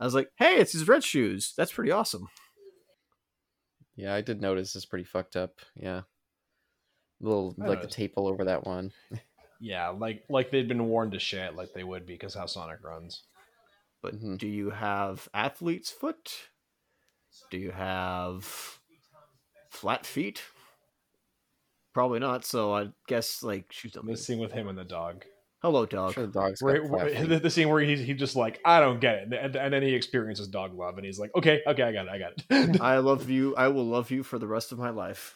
[0.00, 1.54] I was like, hey, it's his red shoes.
[1.56, 2.28] That's pretty awesome.
[3.96, 5.58] Yeah, I did notice it's pretty fucked up.
[5.74, 6.02] Yeah,
[7.20, 8.92] little I like the tape all over that one.
[9.58, 12.84] Yeah, like like they'd been worn to shit, like they would be because how Sonic
[12.84, 13.22] runs.
[14.02, 14.36] But Mhm.
[14.36, 16.50] do you have athlete's foot?
[17.50, 18.44] Do you have
[19.70, 20.42] flat feet?
[21.94, 22.44] Probably not.
[22.44, 24.04] So I guess like shoes don't.
[24.04, 24.18] The move.
[24.18, 25.24] scene with him and the dog.
[25.66, 26.14] Hello, I'm dog.
[26.14, 29.00] sure the dog's Where, where- the, the scene where he's he just like I don't
[29.00, 31.90] get it, and, and then he experiences dog love, and he's like, okay, okay, I
[31.92, 32.80] got it, I got it.
[32.80, 33.56] I love you.
[33.56, 35.34] I will love you for the rest of my life.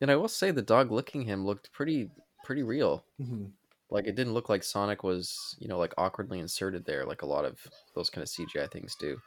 [0.00, 2.10] And I will say the dog licking him looked pretty
[2.44, 3.04] pretty real.
[3.20, 3.50] Mhm.
[3.90, 7.26] Like it didn't look like Sonic was, you know, like awkwardly inserted there, like a
[7.26, 7.58] lot of
[7.96, 9.18] those kind of CGI things do.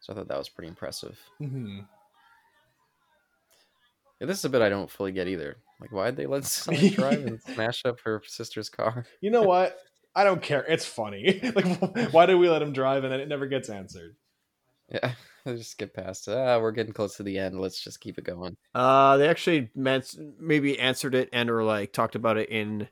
[0.00, 1.18] So I thought that was pretty impressive.
[1.40, 1.86] Mhm.
[4.20, 5.56] Yeah, this is a bit I don't fully get either.
[5.80, 9.06] Like, why'd they let Sonic drive and smash up her sister's car?
[9.20, 9.76] You know what?
[10.16, 10.64] I don't care.
[10.68, 11.40] It's funny.
[11.56, 14.14] like, why do we let him drive and then it never gets answered?
[14.88, 15.12] Yeah,
[15.44, 16.36] I just skip past it.
[16.36, 17.58] Ah, we're getting close to the end.
[17.60, 18.56] Let's just keep it going.
[18.74, 22.86] Uh, they actually meant maybe answered it and or like talked about it in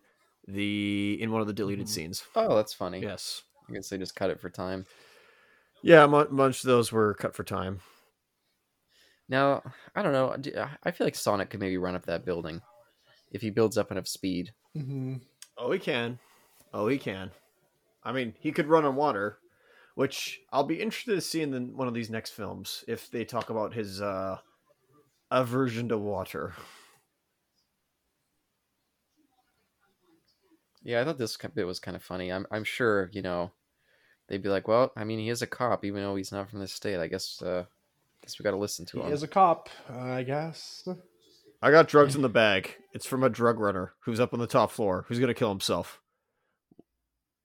[0.48, 1.90] the in one of the deleted Mhm.
[1.90, 2.24] scenes.
[2.34, 3.00] Oh, that's funny.
[3.00, 3.42] Yes.
[3.68, 4.86] I guess they just cut it for time.
[5.82, 7.80] Yeah, a bunch of those were cut for time.
[9.28, 9.62] Now,
[9.94, 10.36] I don't know.
[10.82, 12.60] I feel like Sonic could maybe run up that building
[13.30, 14.52] if he builds up enough speed.
[14.76, 15.16] Mm-hmm.
[15.56, 16.18] Oh, he can.
[16.74, 17.30] Oh, he can.
[18.04, 19.38] I mean, he could run on water,
[19.94, 23.24] which I'll be interested to see in the, one of these next films if they
[23.24, 24.38] talk about his uh,
[25.30, 26.54] aversion to water.
[30.82, 32.32] Yeah, I thought this bit was kind of funny.
[32.32, 33.52] I'm, I'm sure, you know,
[34.28, 36.58] they'd be like, well, I mean, he is a cop, even though he's not from
[36.58, 36.98] this state.
[36.98, 37.64] I guess, uh,
[38.22, 39.12] guess we got to listen to He him.
[39.12, 40.86] is a cop, I guess.
[41.60, 42.76] I got drugs in the bag.
[42.92, 46.00] It's from a drug runner who's up on the top floor who's gonna kill himself.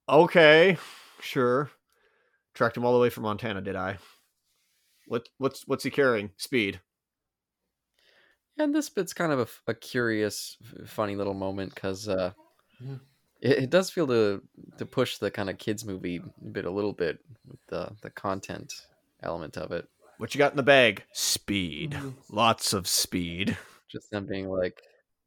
[0.10, 0.78] Okay,
[1.20, 1.70] sure.
[2.54, 3.98] Tracked him all the way from Montana, did I?
[5.08, 6.32] What what's what's he carrying?
[6.38, 6.80] Speed.
[8.58, 12.32] And this bit's kind of a, a curious, funny little moment because uh,
[12.84, 13.00] Mhm.
[13.42, 14.42] it, it does feel to
[14.78, 16.22] to push the kind of kids movie
[16.52, 18.74] bit a little bit with the the content
[19.22, 19.88] element of it.
[20.18, 21.04] What you got in the bag?
[21.14, 21.92] Speed.
[21.92, 22.14] Mhm.
[22.32, 23.58] Lots of speed.
[23.90, 24.82] Just them being like,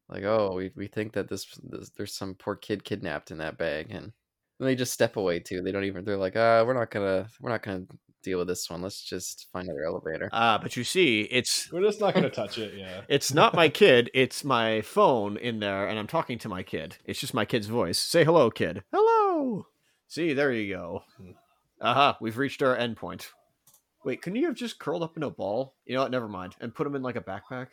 [0.09, 3.57] like, oh, we we think that this, this there's some poor kid kidnapped in that
[3.59, 4.13] bag, and,
[4.59, 5.63] and they just step away too.
[5.63, 6.05] They don't even.
[6.05, 7.85] They're like, ah, we're not gonna we're not gonna
[8.23, 8.83] deal with this one.
[8.83, 10.29] Let's just find another elevator.
[10.33, 13.03] Ah, but you see, it's We're just not going to touch it, yeah.
[13.09, 14.11] it's not my kid.
[14.13, 16.99] It's my phone in there, and I'm talking to my kid.
[17.07, 17.99] It's just my kid's voice.
[17.99, 18.83] Say hello, kid.
[18.93, 19.67] Hello.
[20.09, 21.05] See, there you go.
[21.17, 21.31] Hmm.
[21.81, 23.29] Aha, we've reached our endpoint.
[24.05, 25.75] Wait, couldn't you have just curled up in a ball?
[25.85, 26.11] You know what?
[26.11, 26.57] Never mind.
[26.61, 27.69] And put him in like a backpack.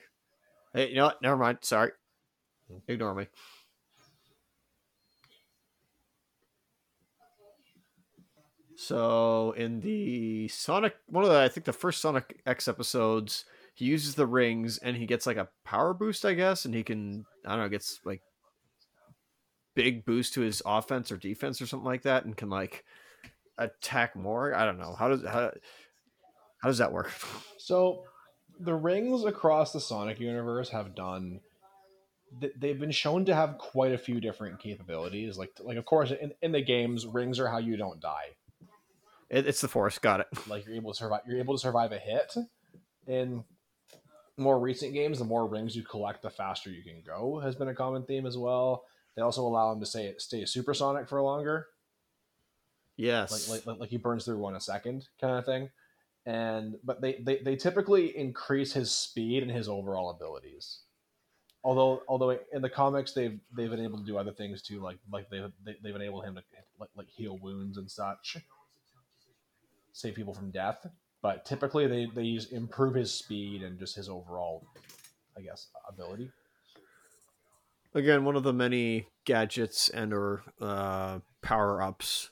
[0.73, 1.21] Hey, you know what?
[1.21, 1.59] Never mind.
[1.61, 1.91] Sorry.
[2.87, 3.27] Ignore me.
[8.75, 13.85] So in the Sonic, one of the I think the first Sonic X episodes, he
[13.85, 17.25] uses the rings and he gets like a power boost, I guess, and he can
[17.45, 18.21] I don't know, gets like
[19.73, 22.83] big boost to his offense or defense or something like that, and can like
[23.57, 24.53] attack more.
[24.53, 25.51] I don't know how does how
[26.59, 27.11] how does that work?
[27.57, 28.03] So,
[28.59, 31.41] the rings across the Sonic universe have done.
[32.41, 35.37] th- They've been shown to have quite a few different capabilities.
[35.37, 38.35] Like, like of course, in, in the games, rings are how you don't die.
[39.29, 39.99] It, it's the Force.
[39.99, 40.27] Got it.
[40.47, 41.21] Like you're able to survive.
[41.27, 42.35] You're able to survive a hit.
[43.05, 43.43] In
[44.37, 47.39] more recent games, the more rings you collect, the faster you can go.
[47.39, 48.85] Has been a common theme as well.
[49.15, 51.67] They also allow him to stay stay supersonic for longer.
[52.95, 53.49] Yes.
[53.49, 55.69] like, like like he burns through one a second kind of thing
[56.27, 60.79] and but they, they they typically increase his speed and his overall abilities.
[61.63, 64.97] Although although in the comics they've they've been able to do other things too like
[65.09, 66.43] like they've they, they've enabled him to
[66.79, 68.37] like, like heal wounds and such
[69.93, 70.85] save people from death.
[71.21, 74.67] But typically they they use improve his speed and just his overall
[75.37, 76.29] i guess ability.
[77.95, 82.31] Again one of the many gadgets and or uh, power ups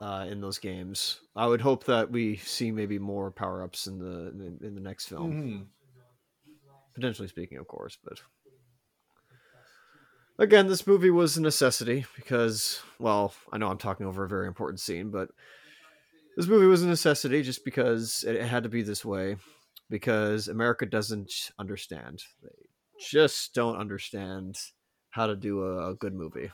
[0.00, 1.20] uh, in those games.
[1.34, 5.06] I would hope that we see maybe more power ups in the in, the next
[5.06, 5.32] film.
[5.32, 5.66] Mhm.
[6.94, 8.20] Potentially speaking, of course, but
[10.38, 14.46] again, this movie was a necessity because, well, I know I'm talking over a very
[14.46, 15.28] important scene, but
[16.36, 19.36] this movie was a necessity just because it had to be this way
[19.90, 22.22] because America doesn't understand.
[22.42, 22.50] They
[23.00, 24.58] just don't understand
[25.10, 26.50] how to do a, a good movie.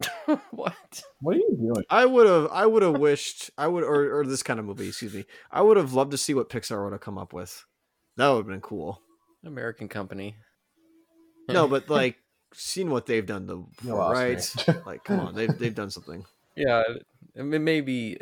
[0.50, 1.02] what?
[1.20, 1.84] What are you doing?
[1.88, 4.88] I would have I would have wished I would or, or this kind of movie,
[4.88, 5.24] excuse me.
[5.50, 7.64] I would have loved to see what Pixar would have come up with.
[8.16, 9.00] That would have been cool.
[9.44, 10.36] American company.
[11.48, 12.16] No, but like
[12.52, 14.54] seen what they've done to You right?
[14.86, 16.24] like come on, they've they've done something.
[16.56, 16.82] yeah,
[17.38, 18.18] I mean, maybe.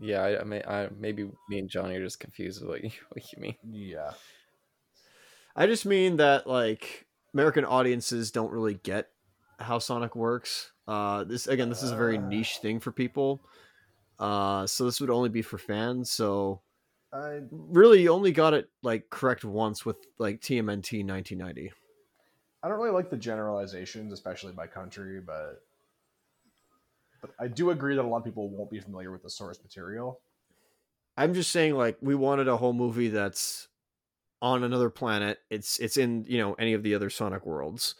[0.00, 0.62] Yeah, I, I may.
[0.64, 3.56] I maybe me and Johnny are just confused with what you, what you mean.
[3.70, 4.12] yeah.
[5.54, 9.10] I just mean that like American audiences don't really get
[9.62, 10.72] how Sonic works.
[10.88, 12.22] Uh, this again, this is a very Uh.
[12.28, 13.40] niche thing for people.
[14.18, 16.10] Uh, so this would only be for fans.
[16.10, 16.60] So
[17.12, 21.72] I really, only got it like correct once with like TMNT 1990.
[22.62, 25.62] I don't really like the generalizations, especially by country, but
[27.20, 29.60] but I do agree that a lot of people won't be familiar with the source
[29.62, 30.20] material.
[31.16, 33.68] I'm just saying, like, we wanted a whole movie that's
[34.40, 35.38] on another planet.
[35.50, 37.94] It's it's in you know any of the other Sonic worlds,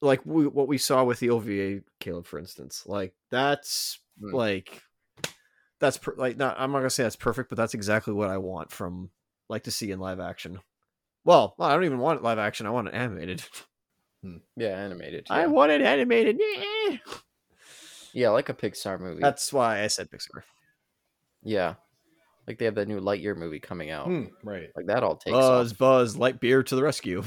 [0.00, 2.84] like we, what we saw with the OVA, Caleb, for instance.
[2.86, 4.34] Like that's Hmm.
[4.34, 4.82] like
[5.78, 6.56] that's per- like not.
[6.58, 9.10] I'm not gonna say that's perfect, but that's exactly what I want from
[9.48, 10.60] like to see in live action.
[11.24, 12.66] Well, I don't even want it live action.
[12.66, 13.42] I want it animated.
[14.56, 15.26] Yeah, animated.
[15.30, 16.40] I want it animated.
[16.40, 16.96] Yeah.
[18.12, 19.20] Yeah, like a Pixar movie.
[19.20, 20.42] That's why I said Pixar.
[21.44, 21.74] yeah,
[22.48, 24.06] like they have that new Lightyear movie coming out.
[24.06, 24.70] Hmm, right.
[24.74, 25.78] Like that all takes Buzz, off.
[25.78, 27.22] Buzz, light beer to the rescue.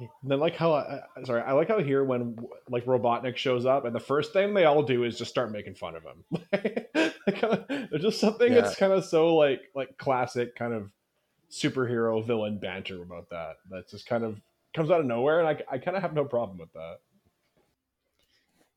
[0.00, 2.36] And then like how I, sorry, I like how here when
[2.68, 5.74] like Robotnik shows up and the first thing they all do is just start making
[5.74, 6.24] fun of him.
[7.26, 8.62] like, uh, there's just something Yeah.
[8.62, 10.90] that's kind of so like like classic kind of
[11.50, 13.56] superhero villain banter about that.
[13.70, 14.40] That just kind of
[14.74, 16.98] comes out of nowhere, and I, I kind of have no problem with that.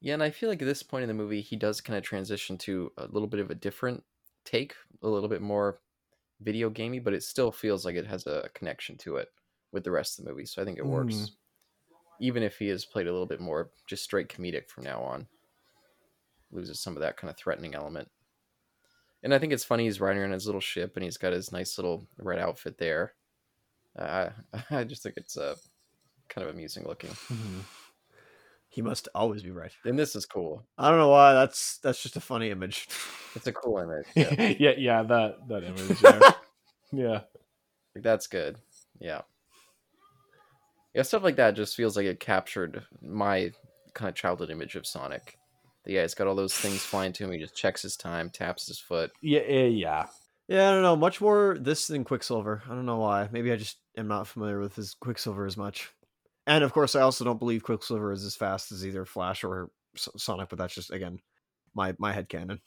[0.01, 2.03] Yeah, and I feel like at this point in the movie, he does kind of
[2.03, 4.03] transition to a little bit of a different
[4.43, 5.79] take, a little bit more
[6.41, 9.29] video gamey, but it still feels like it has a connection to it
[9.73, 10.45] with the rest of the movie.
[10.45, 11.29] So I think it works, Mhm.
[12.21, 15.27] even if he is played a little bit more just straight comedic from now on.
[16.51, 18.09] Loses some of that kind of threatening element.
[19.23, 21.51] And I think it's funny he's riding on his little ship and he's got his
[21.51, 23.15] nice little red outfit there.
[23.97, 24.29] Uh,
[24.69, 25.55] I just think it's uh,
[26.29, 27.09] kind of amusing looking.
[28.69, 29.71] He must always be right.
[29.85, 30.65] And this is cool.
[30.77, 31.33] I don't know why.
[31.33, 32.87] That's that's just a funny image.
[33.35, 34.05] It's a cool image.
[34.15, 34.55] Yeah.
[34.59, 36.01] yeah, yeah, that that image.
[36.03, 36.31] Yeah.
[36.91, 37.21] yeah.
[37.95, 38.57] Like that's good.
[38.99, 39.21] Yeah.
[40.93, 43.51] Yeah, stuff like that just feels like it captured my
[43.93, 45.37] kind of childhood image of Sonic.
[45.85, 47.31] Yeah, it's got all those things flying to him.
[47.31, 49.11] He just checks his time, taps his foot.
[49.21, 50.05] Yeah, yeah, yeah.
[50.47, 50.95] Yeah, I don't know.
[50.95, 52.61] Much more this than Quicksilver.
[52.65, 53.27] I don't know why.
[53.31, 55.89] Maybe I just am not familiar with his Quicksilver as much.
[56.45, 59.71] And of course, I also don't believe Quicksilver is as fast as either Flash or
[59.95, 60.49] Sonic.
[60.49, 61.19] But that's just again
[61.73, 62.59] my my head canon.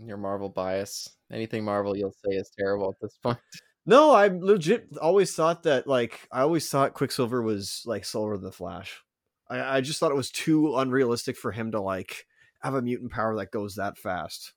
[0.00, 1.08] Your Marvel bias.
[1.32, 3.38] Anything Marvel you'll say is terrible at this point.
[3.88, 8.44] No, I legit always thought that like I always thought Quicksilver was like slower than
[8.44, 9.02] the Flash.
[9.48, 12.26] I, I just thought it was too unrealistic for him to like
[12.60, 14.52] have a mutant power that goes that fast.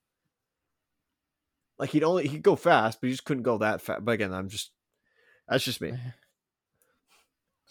[1.79, 4.03] Like he'd only he'd go fast, but he just couldn't go that fast.
[4.03, 4.71] But again, I'm just
[5.47, 5.93] that's just me.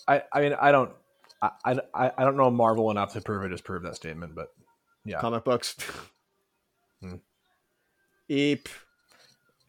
[0.09, 0.93] I, I mean, I don't,
[1.43, 4.49] I, I, I don't know Marvel enough to prove it or disprove that statement, but
[5.05, 5.21] yeah.
[5.21, 5.77] Comic books.
[7.03, 7.17] Hmm.
[8.29, 8.69] Eep.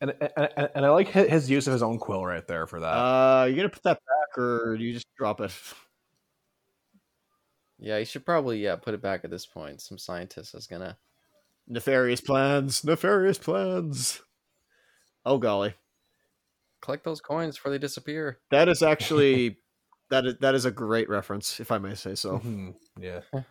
[0.02, 2.65] And, and and and I like his, his use of his own quill right there
[2.68, 2.88] for that.
[2.88, 5.52] Uh, you gonna put that back, or do you just drop it?
[7.80, 9.82] Yeah, you should probably yeah put it back at this point.
[9.82, 10.98] Some scientist is gonna.
[11.68, 12.84] Nefarious plans.
[12.84, 14.22] Nefarious plans.
[15.26, 15.76] Oh golly.
[16.82, 18.40] collect those coins before they disappear.
[18.49, 19.57] That is actually
[20.10, 22.40] that is that is a great reference, if I may say so.
[22.40, 22.73] Mhm.
[22.99, 23.22] Yeah.
[23.34, 23.44] It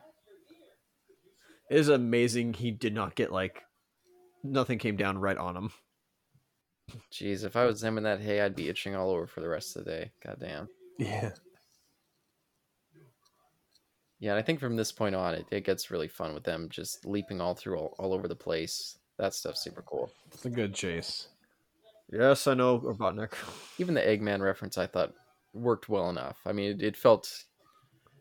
[1.79, 3.63] is amazing he did not get like
[4.43, 5.71] nothing came down right on him.
[7.13, 9.49] Jeez, if I was them in that hay, I'd be itching all over for the
[9.49, 10.13] rest of the day.
[10.25, 10.69] Goddamn.
[10.99, 11.31] Yeah.
[14.19, 16.69] Yeah, and I think from this point on, it, it gets really fun with them
[16.69, 18.99] just leaping all through all, all over the place.
[19.19, 20.13] That stuff's super cool.
[20.33, 21.29] It's a good chase.
[22.13, 23.33] Yes, I know Robotnik.
[23.79, 25.15] Even the Eggman reference, I thought
[25.55, 26.39] worked well enough.
[26.45, 27.45] I mean, it, it felt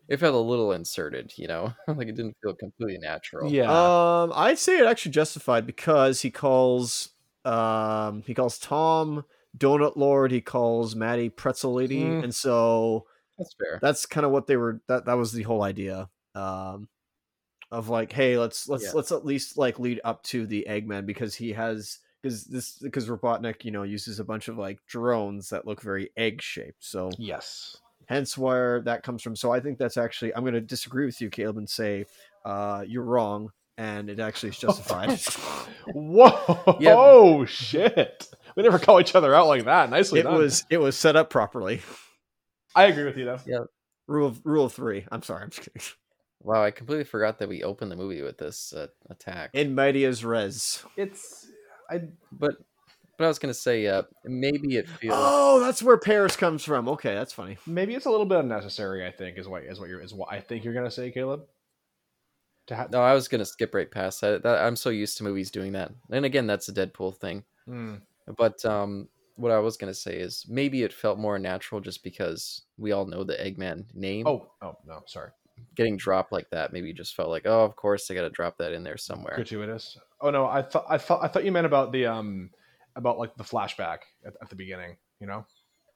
[0.08, 3.50] it felt a little inserted, you know, like it didn't feel completely natural.
[3.50, 3.70] Yeah.
[3.70, 7.10] Um, I'd say it actually justified because he calls
[7.44, 9.24] um he calls Tom
[9.56, 12.24] Donut Lord, he calls Maddie Pretzel Lady, Mm.
[12.24, 13.06] and so
[13.38, 13.78] that's fair.
[13.82, 16.88] that's kind of what they were that that was the whole idea um
[17.70, 18.90] of like hey let's let's Yeah.
[18.94, 23.08] let's at least like lead up to the eggman because he has because this because
[23.08, 27.10] robotnik you know uses a bunch of like drones that look very egg shaped so
[27.18, 27.76] yes.
[28.06, 31.20] hence where that comes from so i think that's actually i'm going to disagree with
[31.20, 32.04] you caleb and say
[32.44, 33.50] uh you're wrong
[33.80, 35.18] and it actually is justified
[35.94, 36.76] Whoa!
[36.80, 36.94] Yeah.
[36.96, 38.28] Oh shit!
[38.56, 39.90] We never call each other out like that.
[39.90, 40.34] Nicely it done.
[40.34, 41.80] was it was set up properly
[42.74, 43.40] I agree with you though.
[43.46, 43.64] Yeah.
[44.06, 45.82] rule of rule of three i'm sorry i'm just kidding
[46.42, 49.50] Wow, I completely forgot that we opened the movie with this uh, attack.
[49.52, 50.82] In medias res.
[50.96, 51.46] It's
[51.90, 52.00] I
[52.32, 52.52] but
[53.18, 55.14] but I was gonna say, uh, maybe it feels.
[55.18, 56.88] Oh, that's where Paris comes from.
[56.88, 57.58] Okay, that's funny.
[57.66, 59.06] maybe it's a little bit unnecessary.
[59.06, 61.42] I think is what is what you're is what I think you're gonna say, Caleb.
[62.70, 64.44] To have No, I was gonna skip right past that.
[64.44, 64.64] that.
[64.64, 65.90] I'm so used to movies doing that.
[66.08, 67.42] And again, that's a Deadpool thing.
[67.66, 67.96] Hmm.
[68.38, 72.62] But um, what I was gonna say is maybe it felt more natural just because
[72.78, 74.24] we all know the Eggman name.
[74.24, 75.32] Oh oh no, sorry,
[75.74, 78.56] getting dropped like that maybe just felt like, oh, of course they got to drop
[78.58, 79.34] that in there somewhere.
[79.34, 79.98] gratuitous.
[80.20, 82.50] Oh no, I thought I thought I thought you meant about the um
[82.94, 84.96] about like the flashback at, at the beginning.
[85.18, 85.44] You know.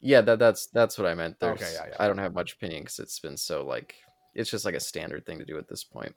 [0.00, 1.38] Yeah, that that's that's what I meant.
[1.38, 1.96] There's, Okay, yeah, yeah.
[2.00, 3.94] I don't have much opinion because it's been so like
[4.34, 6.16] it's just like a standard thing to do at this point.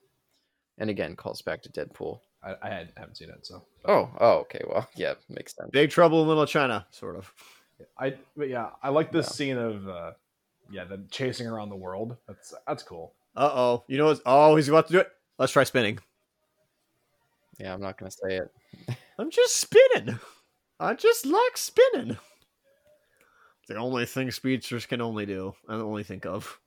[0.77, 2.19] And again, calls back to Deadpool.
[2.43, 4.61] I, I haven't seen it, so Oh, oh, okay.
[4.67, 5.69] Well, yeah, makes sense.
[5.71, 7.33] Big Trouble in Little China, sort of.
[7.99, 9.31] I but yeah, I like this Yeah.
[9.31, 10.11] scene of uh
[10.71, 12.17] yeah, the chasing around the world.
[12.27, 13.13] That's that's cool.
[13.35, 13.83] Uh oh.
[13.87, 14.21] You know what?
[14.25, 15.09] Oh, he's about to do it.
[15.37, 15.99] Let's try spinning.
[17.59, 18.51] Yeah, I'm not gonna say it.
[19.19, 20.19] I'm just spinning.
[20.79, 22.17] I just like spinning.
[23.67, 26.59] The only thing speedsters can only do, and only think of.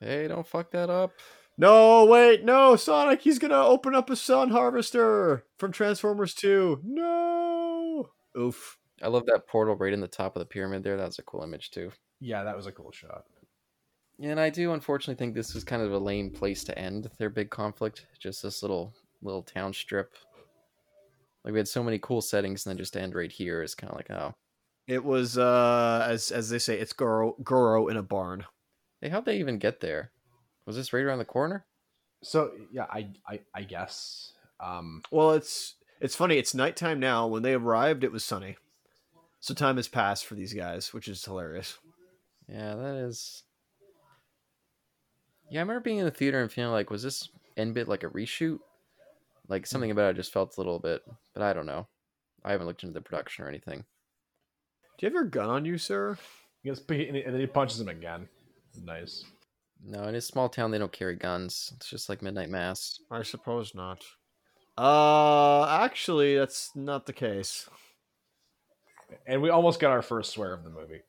[0.00, 1.12] Hey, don't fuck that up.
[1.56, 6.80] No, wait, no, Sonic, he's gonna open up a sun harvester from Transformers 2.
[6.84, 8.10] No.
[8.36, 8.78] Oof.
[9.02, 10.96] I love that portal right in the top of the pyramid there.
[10.96, 11.92] That was a cool image too.
[12.20, 13.24] Yeah, that was a cool shot.
[14.20, 17.30] And I do unfortunately think this is kind of a lame place to end their
[17.30, 18.06] big conflict.
[18.18, 20.14] Just this little little town strip.
[21.44, 23.74] Like we had so many cool settings, and then just to end right here is
[23.74, 24.34] kind of like, oh,
[24.86, 28.44] It was uh as as they say, it's Goro Goro in a barn.
[29.00, 30.12] hey, how'd they even get there?
[30.66, 31.64] Was this right around the corner?
[32.22, 34.32] So yeah, I I, I guess.
[34.60, 37.26] Um Well, it's it's funny, it's nighttime now.
[37.26, 38.56] When they arrived, it was sunny.
[39.40, 41.78] So time has passed for these guys, which is hilarious.
[42.48, 43.42] Yeah, that is.
[45.50, 48.02] Yeah, I remember being in the theater and feeling like, was this end bit like
[48.02, 48.58] a reshoot?
[49.48, 51.02] Like something about it just felt a little bit,
[51.34, 51.86] but I don't know.
[52.44, 53.84] I haven't looked into the production or anything.
[54.98, 56.16] Do you have your gun on you, sir?
[56.62, 58.28] he gets, and then he punches him again.
[58.82, 59.24] Nice.
[59.82, 61.72] No, in a small town, they don't carry guns.
[61.76, 63.00] It's just like Midnight Mass.
[63.10, 64.02] I suppose not.
[64.76, 67.68] Uh, actually, that's not the case.
[69.26, 71.02] And we almost got our first swear of the movie.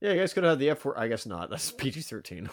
[0.00, 0.96] Yeah, you guys could have had the F word.
[0.96, 1.50] I guess not.
[1.50, 2.48] That's PG 13.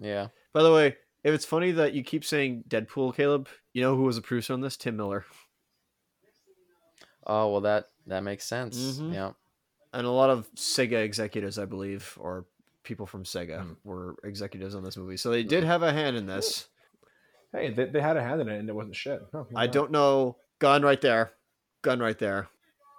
[0.00, 0.28] Yeah.
[0.52, 4.04] By the way, if it's funny that you keep saying Deadpool, Caleb, you know who
[4.04, 4.76] was a producer on this?
[4.76, 5.24] Tim Miller.
[7.26, 8.78] Oh well, that that makes sense.
[8.98, 9.12] Mhm.
[9.12, 9.32] Yeah.
[9.92, 12.46] And a lot of Sega executives, I believe, or
[12.88, 13.72] people from Sega Hmm.
[13.84, 15.16] were executives on this movie.
[15.18, 16.66] So they did have a hand in this.
[17.52, 19.20] Hey, they, they had a hand in it and it wasn't shit.
[19.32, 20.36] No, I don't know.
[20.58, 21.32] Gun right there.
[21.82, 22.48] Gun right there.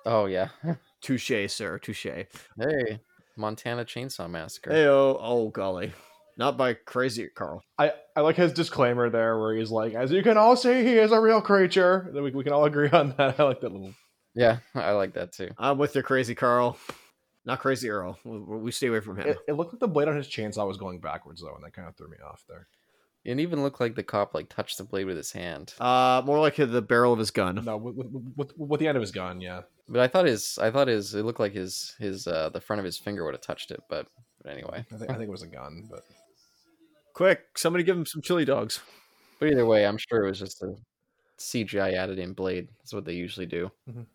[0.06, 0.50] Oh yeah.
[1.02, 1.78] Touche, sir.
[1.80, 2.06] Touche.
[2.06, 3.00] hey,
[3.36, 4.72] Montana Chainsaw Massacre.
[4.72, 5.92] Hey, oh, oh, golly.
[6.38, 7.64] Not by Crazy Carl.
[7.78, 10.98] I, I like his disclaimer there where he's like, as you can all see, he
[10.98, 12.10] is a real creature.
[12.14, 13.36] Then we, we can all agree on that.
[13.40, 13.94] I like that little.
[14.36, 15.50] Yeah, I like that too.
[15.58, 16.78] I'm with you, Crazy Carl.
[17.50, 18.20] Not Crazy Earl.
[18.24, 19.30] We, we stay away from him.
[19.30, 21.74] It, it looked like the blade on his chainsaw was going backwards though, and that
[21.74, 22.68] kind of threw me off there.
[23.26, 25.74] It even looked like the cop like touched the blade with his hand.
[25.80, 27.64] Uh, more like the barrel of his gun.
[27.66, 29.62] No, with, with, with, with the end of his gun, yeah.
[29.88, 32.80] But I thought his I thought his it looked like his his uh the front
[32.80, 34.06] of his finger would have touched it, but
[34.44, 34.86] but anyway.
[34.94, 36.04] I think I think it was a gun, but
[37.14, 38.80] Quick, somebody give him some chili dogs.
[39.40, 40.76] But either way, I'm sure it was just a
[41.40, 42.70] CGI added in blade.
[42.78, 43.72] That's what they usually do.
[43.90, 44.06] Mhm.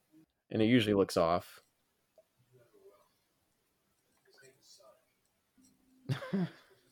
[0.51, 1.61] And it usually looks off.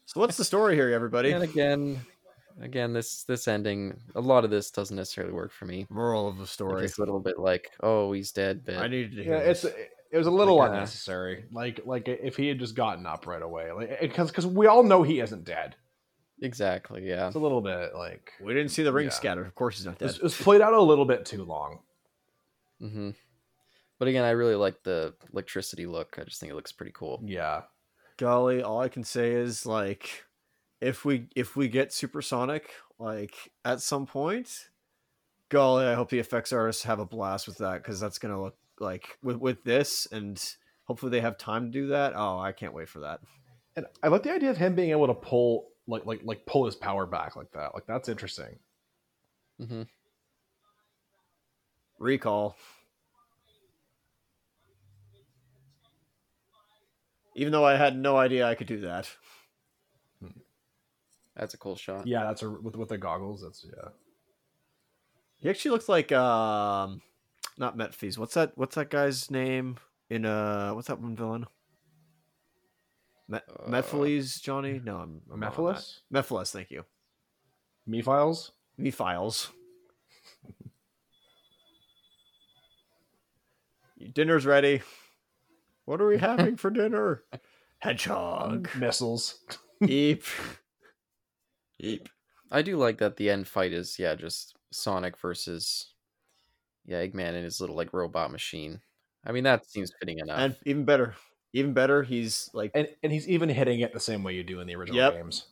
[0.04, 1.30] So what's the story here, everybody?
[1.32, 2.00] And again,
[2.60, 5.86] again, this this ending, a lot of this doesn't necessarily work for me.
[5.88, 6.84] Moral of the story.
[6.84, 9.64] It's a little bit like, oh, he's dead, but I needed to yeah, hear it's
[9.64, 11.44] it was a little Like, uh, unnecessary.
[11.50, 14.82] Like like if he had just gotten up right away, like because because we all
[14.82, 15.76] know he isn't dead.
[16.42, 17.28] exactly, yeah.
[17.28, 19.10] It's a little bit like We didn't see the ring Yeah.
[19.12, 19.44] scatter.
[19.44, 20.20] Of course he's not it was, dead.
[20.20, 21.78] it was played out a little bit too long.
[22.82, 23.10] Mm-hmm.
[23.98, 26.18] But again, I really like the electricity look.
[26.20, 27.22] I just think it looks pretty cool.
[27.24, 27.62] Yeah,
[28.16, 30.24] Golly, all I can say is like
[30.80, 34.68] if we if we get supersonic like at some point,
[35.48, 38.56] golly, I hope the effects artists have a blast with that because that's gonna look
[38.80, 40.42] like with with this and
[40.84, 42.12] hopefully they have time to do that.
[42.16, 43.20] Oh, I can't wait for that.
[43.76, 46.66] and I like the idea of him being able to pull like like like pull
[46.66, 47.74] his power back like that.
[47.74, 48.58] Like that's interesting.
[49.60, 49.82] mm-hmm.
[51.98, 52.56] Recall.
[57.34, 59.08] Even though I had no idea I could do that.
[61.36, 62.06] That's a cool shot.
[62.06, 63.42] Yeah, that's a, with with the goggles.
[63.42, 63.88] That's yeah.
[65.36, 67.00] He actually looks like um
[67.58, 68.18] not Metphys.
[68.18, 69.76] What's that what's that guy's name
[70.10, 71.46] in uh what's that one villain?
[73.28, 74.80] Me- Uh, Mephiles, Johnny?
[74.84, 75.76] No, I'm, I'm wrong on that.
[75.76, 76.00] Mephiles?
[76.12, 76.84] Mephiles, thank you.
[77.86, 78.52] Me files?
[78.76, 79.50] Me files.
[84.12, 84.82] Dinner's ready.
[85.84, 87.24] What are we having for dinner?
[87.78, 88.68] Hedgehog.
[88.76, 89.38] Missiles.
[89.82, 90.24] Eep.
[91.80, 92.08] Eep.
[92.50, 95.94] I do like that the end fight is yeah just Sonic versus
[96.84, 98.80] yeah Eggman and his little like robot machine.
[99.24, 100.38] I mean that seems fitting enough.
[100.38, 101.16] And even better,
[101.52, 104.60] even better, he's like, And and he's even hitting it the same way you do
[104.60, 105.14] in the original Yep.
[105.14, 105.46] games.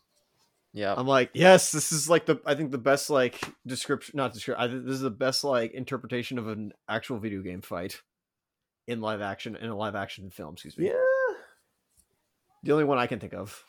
[0.72, 4.32] yeah, I'm like, yes, this is like the, I think the best like description, not
[4.32, 4.62] description.
[4.62, 8.02] I think this is the best like interpretation of an actual video game fight
[8.90, 10.54] in live action in a live action film.
[10.54, 10.86] Excuse me.
[10.86, 10.92] Yeah.
[12.62, 13.64] The only one I can think of.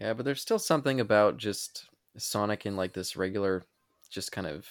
[0.00, 1.86] yeah, but there's still something about just
[2.16, 3.64] Sonic in like this regular,
[4.10, 4.68] just kind of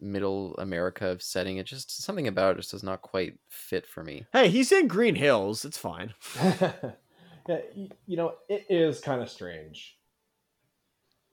[0.00, 1.56] middle America setting.
[1.56, 4.26] It just something about it just does not quite fit for me.
[4.32, 5.64] Hey, he's in Green Hills.
[5.64, 6.14] It's fine.
[6.40, 7.58] yeah,
[8.06, 9.98] you know, it is kind of strange.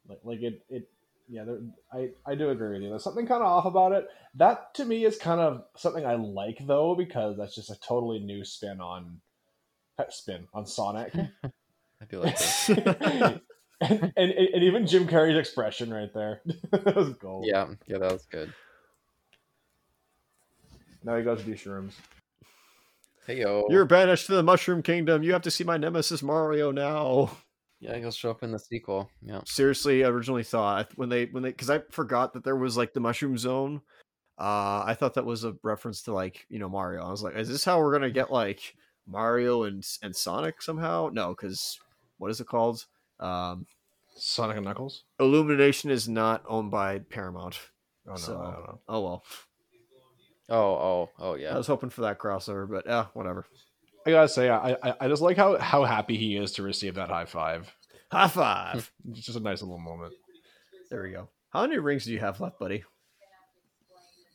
[0.08, 0.90] Like, like it, it,
[1.27, 1.43] yeah.
[1.43, 1.60] There,
[1.91, 2.89] I, I do agree with you.
[2.89, 4.07] There's something kind of off about it.
[4.35, 8.19] That to me is kind of something I like though, because that's just a totally
[8.19, 9.22] new spin on,
[10.10, 11.14] spin on Sonic,
[12.02, 13.41] I feel like that.
[13.81, 16.41] and, and and even Jim Carrey's expression right there.
[16.72, 17.45] that was gold.
[17.47, 18.53] yeah, yeah, that was good.
[21.03, 21.93] Now he goes to do shrooms.
[23.27, 25.23] Hey yo, You're banished to the Mushroom Kingdom.
[25.23, 27.38] You have to see my nemesis Mario now.
[27.80, 29.10] Yeah, he'll show up in the sequel.
[29.22, 32.77] Yeah, Seriously, I originally thought when they when they because I forgot that there was
[32.77, 33.81] like the Mushroom Zone.
[34.38, 37.06] Uh, I thought that was a reference to like you know Mario.
[37.06, 38.76] I was like, is this how we're gonna get like
[39.07, 41.10] Mario and and Sonic somehow?
[41.14, 41.80] No, because
[42.18, 42.85] what is it called?
[43.19, 43.65] Um,
[44.18, 45.03] Sonic and Knuckles.
[45.19, 47.60] Illumination is not owned by Paramount.
[48.07, 48.80] Oh no, So- I don't know.
[48.88, 49.23] Oh well,
[50.47, 51.56] Oh, oh, oh, yeah.
[51.56, 53.45] I was hoping for that crossover, but yeah, whatever.
[54.06, 56.95] I gotta say, I, I I just like how how happy he is to receive
[56.95, 57.73] that high five.
[58.11, 58.91] High five.
[59.10, 60.14] It's just a nice little moment.
[60.90, 61.30] there we go.
[61.49, 62.84] How many rings do you have left, buddy?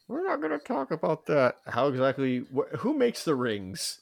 [0.08, 1.56] We're not to talk about that.
[1.66, 2.44] How exactly?
[2.54, 4.00] Wh- who makes the rings?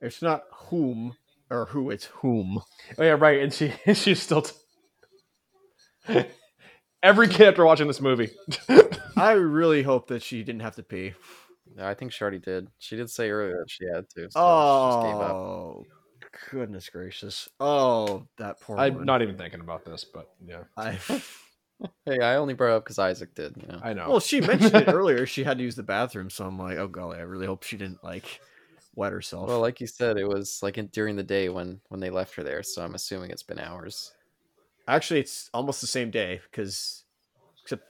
[0.00, 1.16] It's not whom
[1.50, 1.90] or who.
[1.90, 2.62] It's whom.
[2.98, 3.40] Oh yeah, right.
[3.40, 4.42] And she she's still.
[4.42, 4.54] T-
[7.02, 8.30] Every kid after watching this movie.
[9.16, 11.14] I really hope that she didn't have to pee.
[11.76, 12.68] Yeah, I think she already did.
[12.78, 14.30] She did say earlier that she had to.
[14.30, 15.32] So she just gave up.
[15.32, 15.84] Oh,
[16.50, 17.48] goodness gracious!
[17.58, 18.78] Oh, that poor.
[18.78, 19.06] I'm woman.
[19.06, 20.98] not even thinking about this, but yeah, I,
[22.04, 23.56] Hey, I only brought up because Isaac did.
[23.56, 23.80] You know.
[23.82, 24.08] I know.
[24.08, 25.26] well, she mentioned it earlier.
[25.26, 27.76] She had to use the bathroom, so I'm like, oh golly, I really hope she
[27.76, 28.40] didn't like
[28.94, 29.48] wet herself.
[29.48, 32.34] Well, like you said, it was like in, during the day when when they left
[32.34, 32.62] her there.
[32.62, 34.12] So I'm assuming it's been hours.
[34.88, 37.04] Actually, it's almost the same day because
[37.62, 37.84] except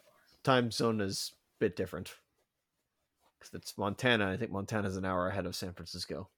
[0.45, 2.15] time zone is a bit different.
[3.41, 4.31] Because it's Montana.
[4.31, 6.29] I think Montana's an hour ahead of San Francisco.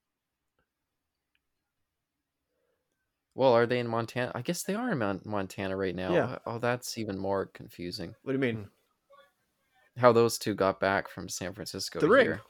[3.35, 4.31] Well, are they in Montana?
[4.35, 6.13] I guess they are in Mon- Montana right now.
[6.13, 6.39] Yeah.
[6.47, 8.15] Oh, that's even more confusing.
[8.23, 8.69] What do you mean?
[9.97, 12.27] How those two got back from San Francisco The ring.
[12.27, 12.41] here.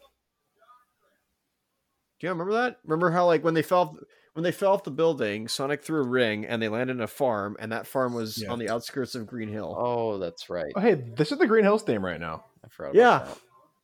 [2.20, 2.78] Do you remember that?
[2.84, 3.96] Remember how like when they fell off,
[4.34, 7.06] when they fell off the building, Sonic threw a ring and they landed in a
[7.08, 8.50] farm, and that farm was Yeah.
[8.52, 9.74] on the outskirts of Green Hill.
[9.76, 10.72] Oh, that's right.
[10.76, 12.44] oh hey, this is the Green Hills theme right now.
[12.64, 12.94] I forgot.
[12.94, 13.18] Yeah.
[13.24, 13.38] That.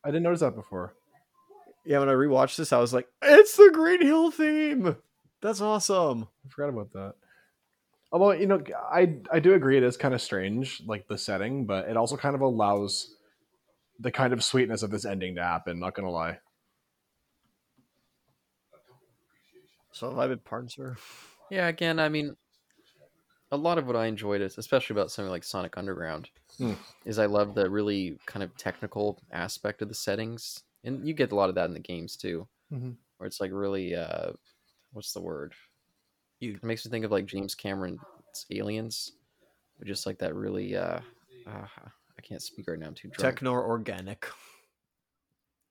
[0.05, 0.95] I didn't notice that before.
[1.85, 4.97] Yeah, when I rewatched this, I was like, "It's the Green Hill theme.
[5.41, 7.15] That's awesome." I forgot about that.
[8.13, 11.67] Although you know, I I do agree it is kind of strange, like the setting,
[11.67, 13.17] but it also kind of allows
[14.01, 15.81] the kind of sweetness of this ending to happen.
[15.81, 16.39] Not gonna lie.
[19.93, 20.97] So have I been pardoned, sir?
[21.51, 21.67] Yeah.
[21.69, 22.37] Again, I mean,
[23.51, 26.75] a lot of what I enjoyed is, especially about something like Sonic Underground, Hmm.
[27.05, 31.33] is I love the really kind of technical aspect of the settings, and you get
[31.33, 32.97] a lot of that in the games too, Mhm.
[33.17, 34.33] where it's like really, uh,
[34.93, 35.55] what's the word?
[36.41, 38.01] You- It makes me think of like James Cameron's
[38.51, 39.13] Aliens,
[39.79, 41.01] with just like that really, uh,
[41.47, 41.69] uh,
[42.19, 42.89] I can't speak right now.
[42.89, 43.37] I'm too drunk.
[43.37, 44.29] Techno organic.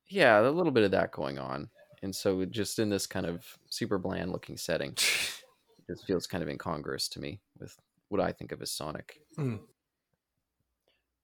[0.08, 1.70] yeah, a little bit of that going on,
[2.02, 5.02] and so just in this kind of super bland looking setting, it
[5.88, 7.76] just feels kind of incongruous to me with
[8.10, 9.20] what I think of as Sonic.
[9.38, 9.60] Mm.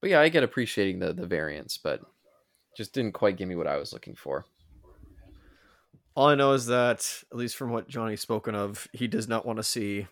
[0.01, 2.01] But yeah, I get appreciating the the variants, but
[2.75, 4.45] just didn't quite give me what I was looking for.
[6.15, 9.45] All I know is that, at least from what Johnny's spoken of, he does not
[9.45, 10.07] want to see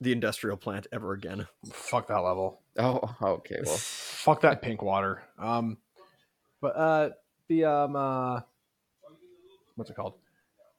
[0.00, 1.46] the industrial plant ever again.
[1.72, 2.60] Fuck that level.
[2.78, 3.60] Oh, okay.
[3.64, 5.22] Well, Fuck that pink water.
[5.38, 5.78] Um,
[6.60, 7.10] but uh,
[7.48, 8.40] the um, uh,
[9.74, 10.14] what's it called?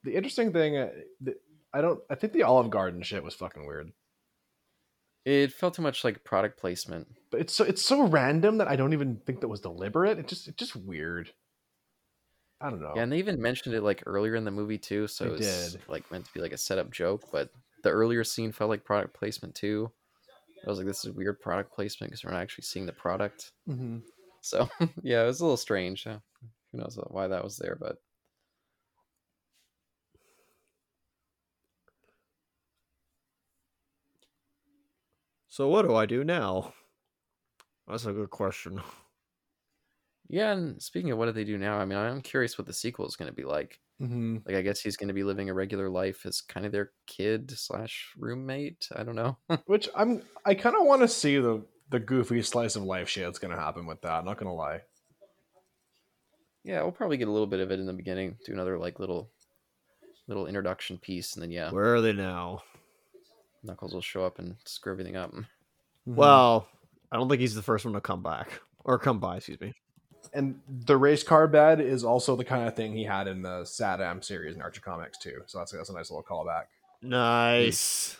[0.03, 0.89] The interesting thing, uh,
[1.21, 1.35] the,
[1.75, 1.99] I don't.
[2.09, 3.91] I think the Olive Garden shit was fucking weird.
[5.25, 7.07] it felt too much like product placement.
[7.31, 10.19] But it's so it's so random that I don't even think that was deliberate.
[10.19, 11.31] It just it's just weird.
[12.61, 12.93] I don't know.
[12.95, 16.09] Yeah, and they even mentioned it like earlier in the movie too, so it's like
[16.11, 17.23] meant to be like a setup joke.
[17.31, 17.49] But
[17.83, 19.91] the earlier scene felt like product placement too.
[20.65, 23.51] I was like, this is weird product placement because we're not actually seeing the product.
[23.69, 24.01] Mhm.
[24.41, 24.69] So
[25.03, 26.07] yeah, it was a little strange.
[26.07, 26.19] Uh,
[26.71, 27.97] Who knows why that was there, but
[35.55, 36.73] So what do I do now?
[37.87, 38.81] That's a good question.
[40.27, 40.51] yeah.
[40.51, 43.07] And speaking of what do they do now, I mean, I'm curious what the sequel
[43.07, 43.79] is going to be like.
[44.01, 44.45] Mhm.
[44.45, 46.91] Like, I guess he's going to be living a regular life as kind of their
[47.07, 48.89] kid slash roommate.
[48.93, 49.37] I don't know.
[49.65, 53.23] Which I'm I kind of want to see the the goofy slice of life shit
[53.23, 54.11] that's gonna happen with that.
[54.11, 54.81] I'm not gonna lie.
[56.65, 58.35] yeah, we'll probably get a little bit of it in the beginning.
[58.45, 59.31] Do another like little
[60.27, 62.63] little introduction piece, and then yeah, Where are they now?
[63.65, 65.31] Knuckles will show up and screw everything up.
[65.33, 65.45] Mhm.
[66.05, 66.67] Well,
[67.11, 69.37] I don't think he's the first one to come back or come by.
[69.37, 69.73] Excuse me.
[70.33, 73.61] and the race car bed is also the kind of thing he had in the
[73.63, 75.41] SatAM series in Archie Comics too.
[75.45, 76.65] So that's that's a nice little callback.
[77.01, 78.19] Nice.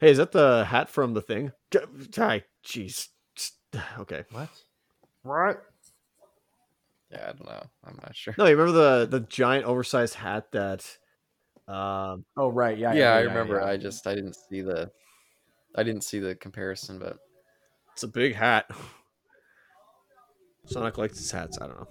[0.00, 1.52] Hey, is that the hat from the thing?
[1.70, 1.80] J-
[2.16, 3.08] Hi, jeez.
[3.98, 4.24] Okay.
[4.30, 4.48] What?
[5.24, 5.56] Right.
[7.10, 7.62] Yeah, I don't know.
[7.84, 8.34] I'm not sure.
[8.38, 10.98] No, you remember the the giant oversized hat that
[11.68, 13.60] um Oh right, yeah, yeah, I remember.
[13.60, 13.66] yeah.
[13.68, 14.90] I just I didn't see the
[15.76, 17.18] I didn't see the comparison, but
[17.92, 18.70] it's a big hat.
[20.66, 21.88] Sonic likes his hats, I don't know.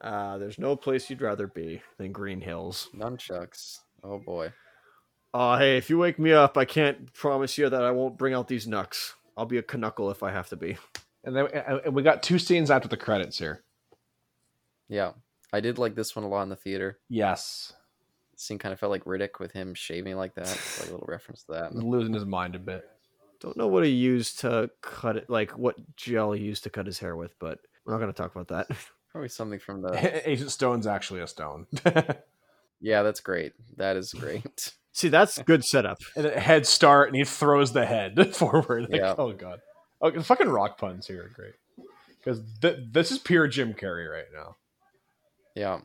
[0.00, 2.88] Uh, there's no place you'd rather be than Green Hills.
[2.96, 3.80] nunchucks.
[4.02, 4.52] Oh boy.
[5.34, 8.34] Uh, hey, if you wake me up, I can't promise you that I won't bring
[8.34, 9.14] out these knucks.
[9.36, 10.76] I'll be a knuckle if I have to be.
[11.24, 13.62] and then and and we got two scenes after the credits here.
[14.90, 15.12] Yeah,
[15.52, 16.98] I did like this one a lot in the theater.
[17.08, 17.72] Yes,
[18.34, 20.50] The scene kind of felt like Riddick with him shaving like that.
[20.50, 21.74] It's like a little reference to that.
[21.74, 22.84] losing his mind a bit.
[23.40, 26.84] Don't know what he used to cut it, like what gel he used to cut
[26.86, 28.76] his hair with, but we're not going to talk about that.
[29.12, 30.28] Probably something from the.
[30.28, 31.66] Agent Stone's actually a stone.
[32.80, 33.52] Yeah, that's great.
[33.76, 34.72] That is great.
[34.92, 35.98] See, that's good setup.
[36.16, 38.88] and a head start, and he throws the head forward.
[38.90, 39.14] Like, Yeah.
[39.16, 39.60] Oh god.
[40.00, 41.54] Oh, fucking rock puns here are great.
[42.18, 44.56] Because th- this is pure Jim Carrey right now.
[45.60, 45.80] Yeah.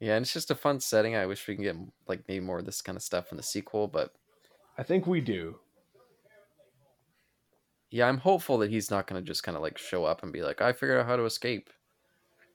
[0.00, 1.16] Yeah, and it's just a fun setting.
[1.16, 3.42] I wish we can get like maybe more of this kind of stuff in the
[3.42, 4.12] sequel, but
[4.78, 5.56] I think we do.
[7.90, 10.32] yeah, I'm hopeful that he's not going to just kind of like show up and
[10.32, 11.70] be like, "I figured out how to escape,"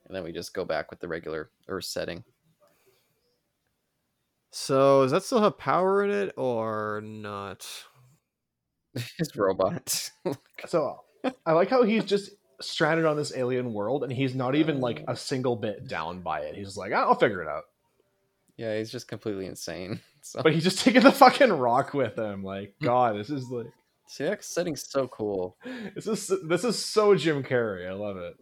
[0.05, 2.25] and then we just go back with the regular Earth setting.
[4.51, 7.65] So, does that still have power in it or not?
[9.17, 10.11] His robot.
[10.67, 11.01] So
[11.45, 15.03] I like how he's just stranded on this alien world, and he's not even like
[15.07, 16.55] a single bit down by it.
[16.55, 17.63] He's like, I'll figure it out.
[18.57, 20.01] yeah, he's just completely insane.
[20.21, 22.43] So But he's just taking the fucking rock with him.
[22.43, 23.67] Like, God, this is like,
[24.09, 25.55] see, that setting's so cool.
[25.95, 27.87] this is this is so Jim Carrey.
[27.89, 28.35] I love it.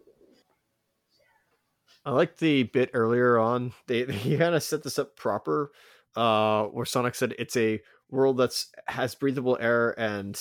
[2.04, 3.74] I like the bit earlier on.
[3.86, 5.70] They he kind of set this up proper,
[6.16, 7.80] uh, where Sonic said it's a
[8.10, 10.36] world that's has breathable air and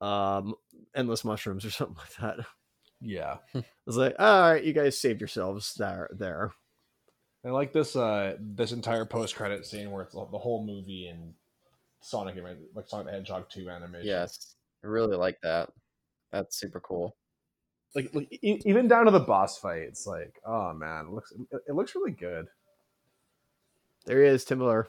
[0.00, 0.54] um
[0.94, 2.46] endless mushrooms or something like that.
[3.00, 3.36] Yeah.
[3.54, 6.08] I was like, all right, you guys saved yourselves there.
[6.12, 6.52] There.
[7.44, 11.32] I like this uh this entire post credit scene where it's the whole movie and
[12.02, 12.36] Sonic
[12.74, 14.06] like Sonic the Hedgehog 2 animation.
[14.06, 14.54] Yes,
[14.84, 15.70] I really like that.
[16.32, 17.16] That's super cool.
[17.94, 21.32] Like, like e- even down to the boss fight, it's like, oh man, it looks
[21.32, 22.46] it, it looks really good.
[24.06, 24.88] There he is, Tim Miller.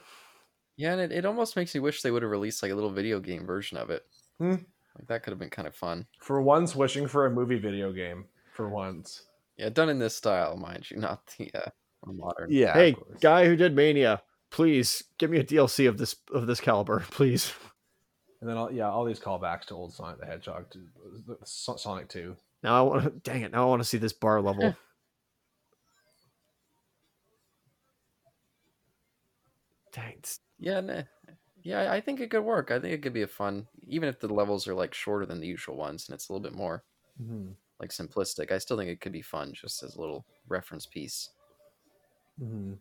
[0.76, 2.90] Yeah, and it, it almost makes me wish they would have released like a little
[2.90, 4.04] video game version of it.
[4.38, 4.56] Hmm.
[4.98, 6.06] Like that could have been kind of fun.
[6.18, 8.26] For once, wishing for a movie video game.
[8.52, 9.22] For once.
[9.56, 11.70] Yeah, done in this style, mind you, not the uh,
[12.06, 12.48] modern.
[12.50, 12.74] Yeah.
[12.74, 17.00] hey, guy who did Mania, please give me a DLC of this of this caliber,
[17.10, 17.52] please.
[18.40, 20.80] And then all, yeah, all these callbacks to old Sonic the Hedgehog to
[21.44, 22.36] So- Sonic 2.
[22.64, 23.10] Now I want to.
[23.30, 23.52] Dang it!
[23.52, 24.74] Now I want to see this bar level.
[29.92, 30.22] Dang.
[30.58, 31.02] Yeah, nah,
[31.62, 32.70] yeah, I think it could work.
[32.70, 35.40] I think it could be a fun, even if the levels are like shorter than
[35.40, 36.84] the usual ones, and it's a little bit more
[37.22, 37.50] Mm-hmm.
[37.78, 38.50] like simplistic.
[38.50, 41.28] I still think it could be fun, just as a little reference piece.
[42.42, 42.72] Mm-hmm.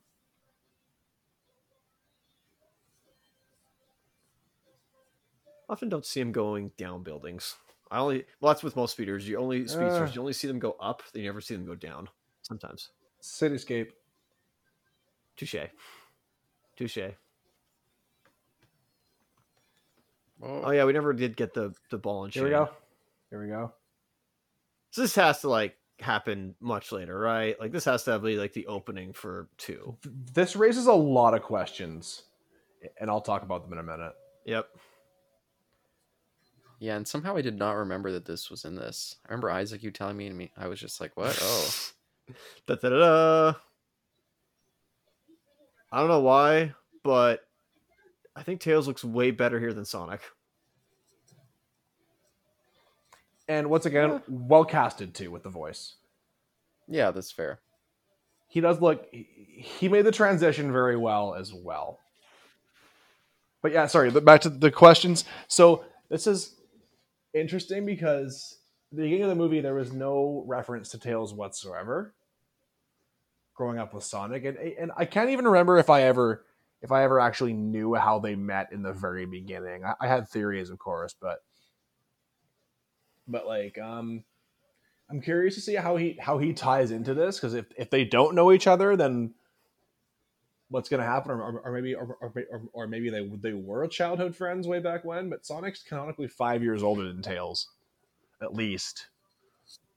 [5.70, 7.56] often don't see them going down buildings.
[7.90, 9.28] I only well that's with most speeders.
[9.28, 10.14] You only speedsters, Uh.
[10.14, 11.02] you only see them go up.
[11.14, 12.10] You never see them go down.
[12.42, 12.90] Sometimes.
[13.20, 13.94] City Escape.
[15.38, 15.56] Touche.
[16.76, 16.98] Touche.
[20.42, 22.70] Oh, Oh yeah, we never did get the the ball and Here we go.
[23.30, 23.74] Here we go.
[24.92, 27.60] So this has to like happen much later, right?
[27.60, 29.98] Like this has to be like the opening for two.
[30.34, 32.24] This raises a lot of questions,
[33.00, 34.14] and I'll talk about them in a minute.
[34.46, 34.68] Yep.
[36.80, 39.18] Yeah, and somehow I did not remember that this was in this.
[39.24, 41.38] I remember Isaac, you telling me, and me, I was just like, "What?
[41.40, 41.70] Oh,
[42.66, 43.54] Da, da, da, da.
[45.92, 46.74] I don't know why,
[47.04, 47.42] but
[48.36, 50.22] I think Tails looks way better here than Sonic.
[53.48, 55.96] And once again, well casted too with the voice.
[56.88, 57.60] yeah, that's fair."
[58.48, 59.08] He does look.
[59.12, 59.28] He,
[59.80, 62.00] he made the transition very well as well.
[63.62, 64.10] But yeah, sorry.
[64.12, 65.26] Back to the questions.
[65.48, 66.56] So this is
[67.34, 68.58] interesting because
[68.92, 72.14] at the beginning of the movie there was no reference to Tails whatsoever.
[73.56, 76.46] Growing up with Sonic, and and I can't even remember if I ever
[76.82, 79.86] if I ever actually knew how they met in the very beginning.
[79.86, 81.44] I, I had theories, of course, but
[83.28, 84.24] but like um
[85.10, 88.06] I'm curious to see how he how he ties into this because if, if they
[88.06, 89.34] don't know each other, then
[90.70, 91.32] what's going to happen?
[91.32, 95.04] Or, or, or maybe or, or, or maybe they they were childhood friends way back
[95.04, 95.30] when.
[95.30, 97.68] But Sonic's canonically five years older than Tails,
[98.42, 99.08] at least.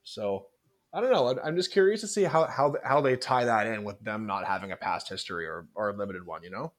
[0.03, 0.47] So
[0.95, 1.27] I don't know.
[1.27, 4.27] I'm- I'm just curious to see how how how they tie that in with them
[4.27, 6.43] not having a past history or or a limited one.
[6.45, 6.73] You know.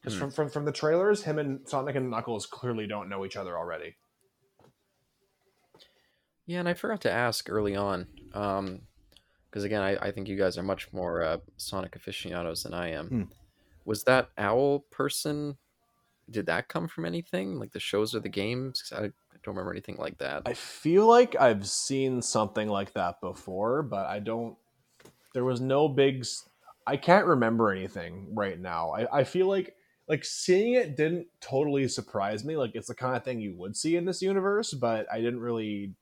[0.00, 0.20] Because Hmm.
[0.20, 3.56] from, from from the trailers, him and Sonic and Knuckles clearly don't know each other
[3.58, 3.96] already.
[6.46, 10.56] Yeah, and I forgot to ask early on, because again, I, I think you guys
[10.56, 13.08] are much more uh, Sonic aficionados than I am.
[13.08, 13.22] Hmm.
[13.84, 15.58] Was that owl person?
[16.30, 18.82] Did that come from anything, like the shows or the games?
[18.82, 20.42] 'Cause I, I don't remember anything like that.
[20.46, 24.56] I feel like I've seen something like that before, but I don't.
[25.32, 26.26] There was no big.
[26.86, 28.90] I can't remember anything right now.
[28.90, 29.74] I, I feel like
[30.08, 32.56] like seeing it didn't totally surprise me.
[32.56, 35.40] Like it's the kind of thing you would see in this universe, but I didn't
[35.40, 35.92] really.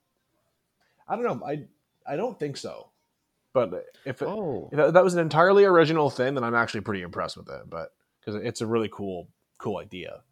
[1.07, 1.47] I don't know.
[1.47, 1.65] I
[2.07, 2.91] I don't think so.
[3.53, 6.83] But if, it, oh, if that that was an entirely original thing, then I'm actually
[6.83, 7.69] pretty impressed with it.
[7.69, 7.91] But
[8.21, 10.23] because it's a really cool cool idea.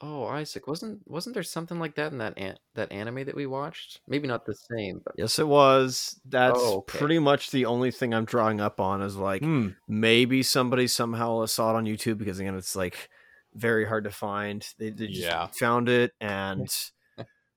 [0.00, 3.46] Oh, Isaac, wasn't wasn't there something like that in that an- that anime that we
[3.46, 4.00] watched?
[4.06, 6.20] Maybe not the same, but Yes, it was.
[6.24, 6.98] That's Oh, okay.
[6.98, 9.70] pretty much the only thing I'm drawing up on is like Hmm.
[9.88, 13.08] maybe somebody somehow saw it on YouTube because again, it's like
[13.54, 14.64] very hard to find.
[14.78, 15.48] They, they just Yeah.
[15.48, 16.68] found it and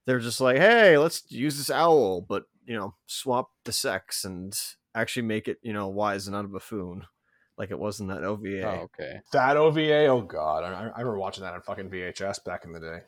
[0.07, 4.57] they're just like, hey, let's use this owl, but you know, swap the sex and
[4.95, 7.05] actually make it you know wise and not a buffoon,
[7.57, 8.63] like it was in that OVA.
[8.63, 9.19] oh, okay.
[9.33, 12.79] that OVA, oh god, I, I remember watching that on fucking VHS back in the
[12.79, 12.99] day.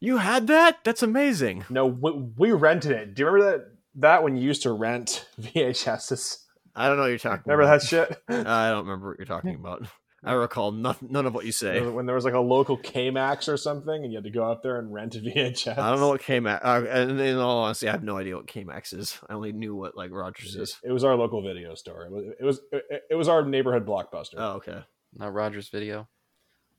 [0.00, 0.84] You had that?
[0.84, 1.64] That's amazing.
[1.68, 3.14] No, we, we rented it.
[3.14, 3.64] Do you remember that?
[3.96, 6.38] That when you used to rent VHSs.
[6.76, 7.42] I don't know what you're talking.
[7.46, 7.80] Remember about.
[7.80, 8.22] that shit?
[8.28, 9.86] I don't remember what you're talking about.
[10.24, 11.80] I recall nothing, none of what you say.
[11.80, 14.62] when there was like a local K-Max or something, and you had to go out
[14.64, 15.78] there and rent a VHS.
[15.78, 16.64] I don't know what K-Max.
[16.64, 19.18] Uh, and in all honesty, I have no idea what K-Max is.
[19.28, 20.76] I only knew what like Rogers is.
[20.82, 22.04] It was our local video store.
[22.06, 24.34] It was it was, it, it was our neighborhood blockbuster.
[24.38, 24.80] Oh, okay.
[25.14, 26.08] Not Rogers Video.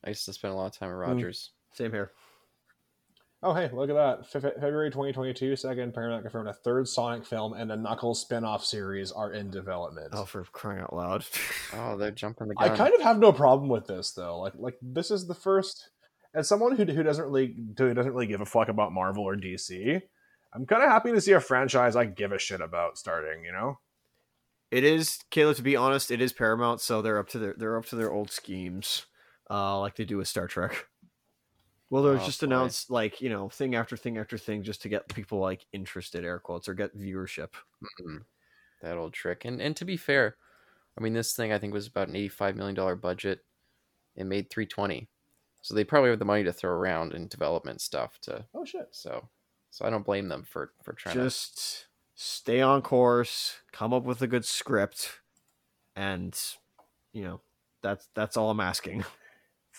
[0.04, 1.00] I used to spend a lot of time at Hmm.
[1.14, 1.52] Rogers.
[1.74, 2.12] Same here.
[3.42, 4.28] Oh, hey, look at that!
[4.28, 8.66] Fe- Fe- February 2022, second Paramount confirmed a third Sonic film and a Knuckles spin-off
[8.66, 10.10] series are in development.
[10.12, 11.26] Oh, for crying out loud!
[11.74, 12.72] Oh, they're jumping the gun.
[12.72, 14.40] I kind of have no problem with this though.
[14.40, 15.92] Like like this is the first
[16.34, 19.36] as someone who who doesn't really who doesn't really give a fuck about Marvel or
[19.38, 20.02] DC.
[20.54, 23.46] I'm kind of happy to see a franchise I give a shit about starting.
[23.46, 23.80] You know,
[24.72, 25.58] it is Caleb.
[25.58, 28.12] To be honest, it is Paramount, so they're up to their they're up to their
[28.12, 29.06] old schemes,
[29.50, 30.88] uh, like they do with Star Trek.
[31.90, 32.46] Well, they'll Oh, just boy.
[32.46, 36.24] announce like you know thing after thing after thing just to get people like interested,
[36.24, 37.50] air quotes, or get viewership.
[38.02, 38.26] Mhm.
[38.82, 39.44] that old trick.
[39.46, 40.38] And and to be fair,
[40.98, 43.46] I mean this thing I think was about an eighty-five million dollar budget.
[44.16, 45.10] It made three twenty,
[45.62, 48.20] so they probably have the money to throw around in development stuff.
[48.22, 48.90] To oh shit.
[48.92, 49.30] so,
[49.72, 51.24] so I don't blame them for for trying to.
[51.24, 55.22] Just stay on course, come up with a good script,
[55.96, 56.38] and
[57.14, 57.42] you know
[57.82, 59.06] that's that's all I'm asking.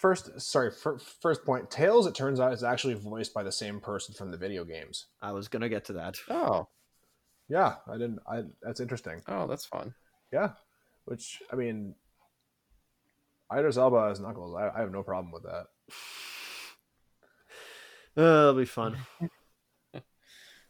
[0.01, 0.71] First, sorry.
[0.71, 1.71] fir- first point.
[1.71, 2.07] Tails.
[2.07, 5.07] It turns out is actually voiced by the same person from the video games.
[5.21, 6.17] I was gonna get to that.
[6.31, 6.69] Oh,
[7.49, 8.21] Yeah, I didn't.
[8.27, 9.21] I that's interesting.
[9.29, 9.95] oh, that's fun.
[10.33, 10.53] Yeah,
[11.05, 11.95] which I mean,
[13.53, 14.55] Idris Elba as Knuckles.
[14.57, 15.67] I, I have no problem with that.
[18.17, 18.97] Uh, it'll be fun.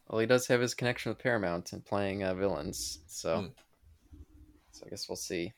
[0.07, 3.47] Well, he does have his connection with Paramount and playing uh, villains, so Hmm.
[4.73, 5.53] so I guess we'll see.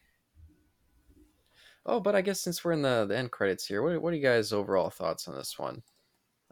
[1.85, 4.15] Oh, but I guess since we're in the, the end credits here, what, what are
[4.15, 5.83] you guys' overall thoughts on this one?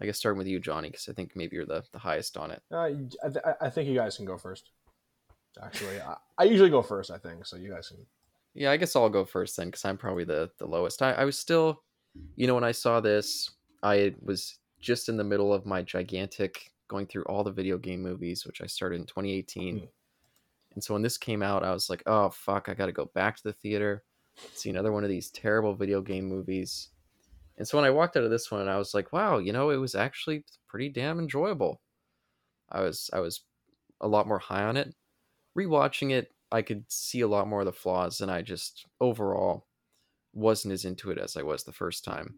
[0.01, 2.51] I guess starting with you, Johnny, because I think maybe you're the, the highest on
[2.51, 2.61] it.
[2.71, 2.89] Uh,
[3.23, 4.71] I, th- I think you guys can go first.
[5.63, 7.11] Actually, I, I usually go first.
[7.11, 7.55] I think so.
[7.55, 7.97] You guys can.
[8.53, 11.01] Yeah, I guess I'll go first then, because I'm probably the, the lowest.
[11.01, 11.83] I, I was still,
[12.35, 13.51] you know, when I saw this,
[13.83, 18.01] I was just in the middle of my gigantic going through all the video game
[18.01, 19.79] movies, which I started in 2018.
[19.79, 19.85] Hmm.
[20.73, 23.09] And so when this came out, I was like, oh, fuck, I got to go
[23.13, 24.03] back to the theater,
[24.53, 26.89] see another one of these terrible video game movies.
[27.57, 29.69] And so when I walked out of this one, I was like, wow, you know,
[29.69, 31.81] it was actually pretty damn enjoyable.
[32.71, 33.41] I was I was
[33.99, 34.95] a lot more high on it.
[35.57, 39.67] Rewatching it, I could see a lot more of the flaws, and I just overall
[40.33, 42.35] wasn't as into it as I was the first time.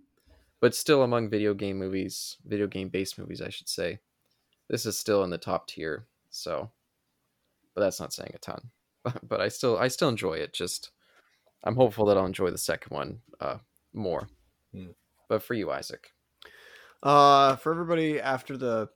[0.60, 4.00] But still, among video game movies, video game based movies, I should say,
[4.70, 6.08] this is still in the top tier.
[6.30, 6.72] So,
[7.76, 8.72] but that's not saying a ton.
[9.24, 10.54] but I still I still enjoy it.
[10.54, 10.92] Just
[11.64, 13.58] I'm hopeful that I'll enjoy the second one uh,
[13.94, 14.28] more.
[14.74, 14.92] Hmm.
[15.30, 16.12] But for you, Isaac,
[17.02, 18.90] Uh, for everybody after the,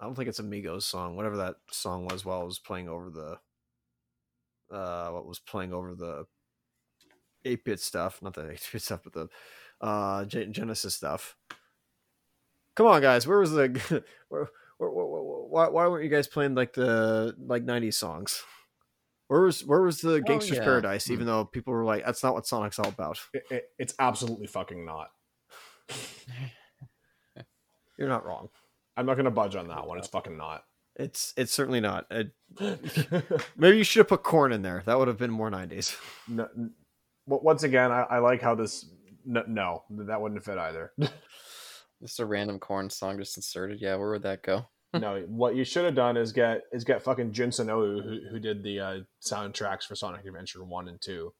[0.00, 1.16] I don't think it's a Migos song.
[1.16, 5.94] Whatever that song was, while I was playing over the, uh, what was playing over
[5.94, 6.26] the,
[7.44, 9.28] eight bit stuff, not the eight bit stuff, but the,
[9.80, 11.36] uh, Genesis stuff.
[12.74, 14.48] Come on, guys, where was the, where,
[14.78, 18.42] where, where, where, why, why weren't you guys playing like the like '90s songs?
[19.28, 20.64] Where was where was the Gangster's yeah.
[20.64, 21.06] Paradise?
[21.06, 21.14] Hmm.
[21.14, 24.46] Even though people were like, "That's not what Sonic's all about." It, it, it's absolutely
[24.46, 25.08] fucking not.
[27.98, 28.50] You're not wrong.
[28.96, 29.98] I'm not gonna budge on that one.
[29.98, 30.64] It's fucking not.
[30.94, 32.06] It's it's certainly not.
[32.10, 32.30] It,
[33.56, 34.82] maybe you should have put Korn in there.
[34.86, 35.96] That would have been more '90s.
[36.28, 36.72] no, n-
[37.26, 38.86] w- once again, I, I like how this.
[39.24, 40.92] No, no, that wouldn't fit either.
[42.02, 43.80] just a random Korn song just inserted.
[43.80, 44.66] Yeah, where would that go?
[45.00, 48.38] No, what you should have done is get is get fucking Jun Senoue, who, who
[48.38, 51.32] did the uh, soundtracks for Sonic Adventure one and two,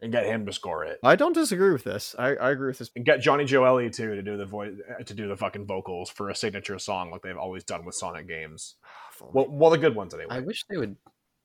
[0.00, 0.98] and get him to score it.
[1.02, 2.14] I don't disagree with this.
[2.18, 2.90] I, I agree with this.
[2.94, 4.72] And get Johnny Gioeli too to do the voice
[5.06, 8.28] to do the fucking vocals for a signature song like they've always done with Sonic
[8.28, 8.76] games.
[9.20, 10.34] Well, well, the good ones anyway.
[10.34, 10.96] I wish they would.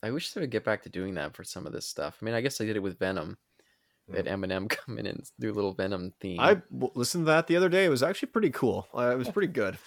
[0.02, 2.18] I wish they would get back to doing that for some of this stuff.
[2.20, 3.38] I mean, I guess they did it with Venom.
[4.16, 6.40] Had Eminem come in and do a little Venom theme.
[6.40, 7.86] I listened to that the other day.
[7.86, 8.88] It was actually pretty cool.
[8.96, 9.78] Uh, it was pretty good.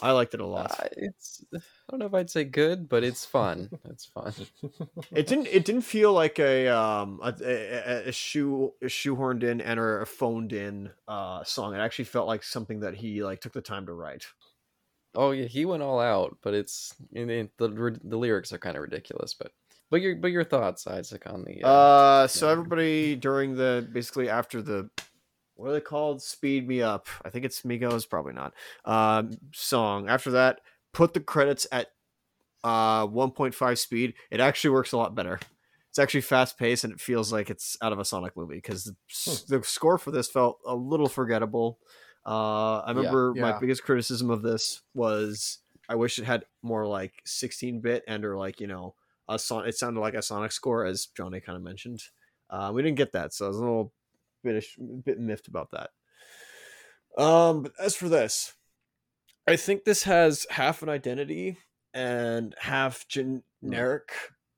[0.00, 0.72] I liked it a lot.
[0.78, 1.44] Uh, it's.
[1.52, 1.58] I
[1.90, 3.70] don't know if I'd say good, but it's fun.
[3.88, 4.32] It's fun.
[5.12, 5.46] It didn't.
[5.46, 10.00] It didn't feel like a um a, a, a shoe a shoehorned in and or
[10.00, 11.74] a phoned in uh song.
[11.74, 14.26] It actually felt like something that he like took the time to write.
[15.14, 17.48] Oh yeah, he went all out, but it's in the
[18.02, 19.34] the lyrics are kind of ridiculous.
[19.34, 19.52] But
[19.90, 22.52] but your but your thoughts, Isaac, on the uh, Uh, so yeah.
[22.52, 24.90] everybody during the basically after the
[25.56, 26.20] what are they called?
[26.22, 27.06] Speed me up.
[27.24, 28.54] I think it's Migos, probably not.
[28.84, 30.60] Um, song after that,
[30.92, 31.88] put the credits at
[32.64, 34.14] uh 1.5 speed.
[34.30, 35.38] It actually works a lot better.
[35.90, 38.84] It's actually fast paced and it feels like it's out of a Sonic movie because
[38.84, 41.78] the, s- the score for this felt a little forgettable.
[42.26, 42.96] Uh, I Yeah.
[42.96, 43.42] remember Yeah.
[43.42, 45.58] my biggest criticism of this was
[45.88, 48.94] I wish it had more like 16 bit and or like you know
[49.28, 49.66] a son.
[49.66, 52.02] It sounded like a Sonic score, as Johnny kind of mentioned.
[52.50, 53.92] Uh, we didn't get that, so I was a little
[54.42, 54.64] bit
[55.04, 55.90] bit miffed about that.
[57.16, 58.54] Um, but as for this,
[59.46, 61.58] I think this has half an identity
[61.92, 64.10] and half generic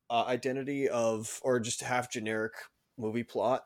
[0.08, 2.52] uh, identity of, or just half generic
[2.98, 3.62] movie plot.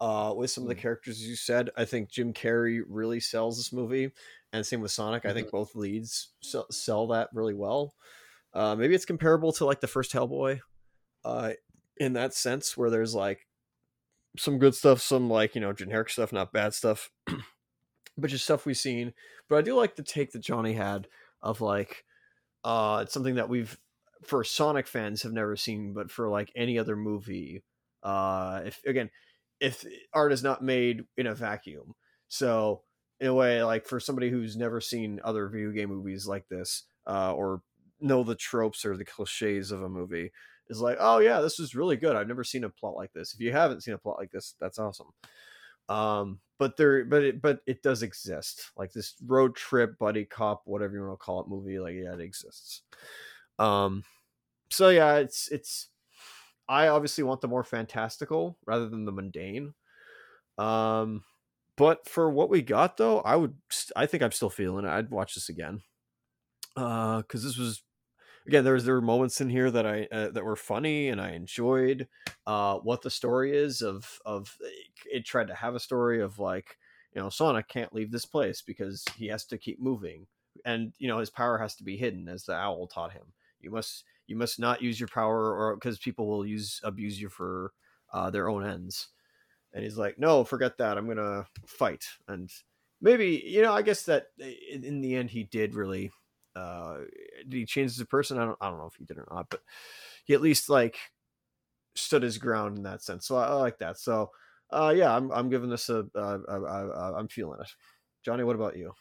[0.00, 0.80] Uh, with some of the Mm.
[0.80, 4.12] characters you said, I think Jim Carrey really sells this movie,
[4.52, 5.24] and same with Sonic.
[5.24, 7.96] I think both leads sell, sell that really well.
[8.58, 10.58] Uh, maybe it's comparable to like the first Hellboy,
[11.24, 11.52] uh,
[11.96, 13.46] in that sense, where there's like
[14.36, 17.08] some good stuff, some like you know generic stuff, not bad stuff,
[18.18, 19.14] but just stuff we've seen.
[19.48, 21.06] But I do like the take that Johnny had
[21.40, 22.04] of like,
[22.64, 23.78] uh, it's something that we've
[24.24, 27.62] for Sonic fans have never seen, but for like any other movie,
[28.02, 29.08] uh, if again,
[29.60, 31.94] if art is not made in a vacuum,
[32.26, 32.82] so
[33.20, 36.82] in a way, like for somebody who's never seen other video game movies like this,
[37.06, 37.62] uh, or
[38.00, 40.32] know the tropes or the cliches of a movie,
[40.68, 42.16] is like, oh yeah, this is really good.
[42.16, 43.34] I've never seen a plot like this.
[43.34, 45.08] If you haven't seen a plot like this, that's awesome.
[45.88, 48.70] Um, but there, but it, but it does exist.
[48.76, 51.78] Like this road trip, buddy cop, whatever you want to call it, movie.
[51.78, 52.82] Like yeah, it exists.
[53.58, 54.04] Um,
[54.70, 55.88] so yeah, it's it's.
[56.68, 59.72] I obviously want the more fantastical rather than the mundane.
[60.58, 61.24] Um,
[61.76, 63.54] but for what we got though, I would.
[63.96, 64.90] I think I'm still feeling it.
[64.90, 65.82] I'd watch this again.
[66.76, 67.82] Uh, because this was
[68.48, 71.20] again there was there were moments in here that I uh, that were funny and
[71.20, 72.08] I enjoyed
[72.46, 74.56] uh what the story is of of
[75.04, 76.78] it tried to have a story of like
[77.14, 80.26] you know Sonic can't leave this place because he has to keep moving
[80.64, 83.32] and you know his power has to be hidden as the owl taught him.
[83.60, 87.28] You must you must not use your power or because people will use abuse you
[87.28, 87.72] for
[88.12, 89.08] uh, their own ends.
[89.74, 92.06] And he's like no forget that i'm gonna fight.
[92.26, 92.50] And
[93.00, 96.10] maybe you know i guess that in in the end he did really
[96.58, 96.98] uh
[97.48, 99.28] did he change as a person i don't i don't know if he did or
[99.30, 99.62] not but
[100.24, 100.98] he at least like
[101.94, 104.30] stood his ground in that sense so i, I like that so
[104.70, 107.70] uh yeah i'm, I'm giving this a uh, uh, uh, i'm feeling it
[108.24, 108.92] johnny what about you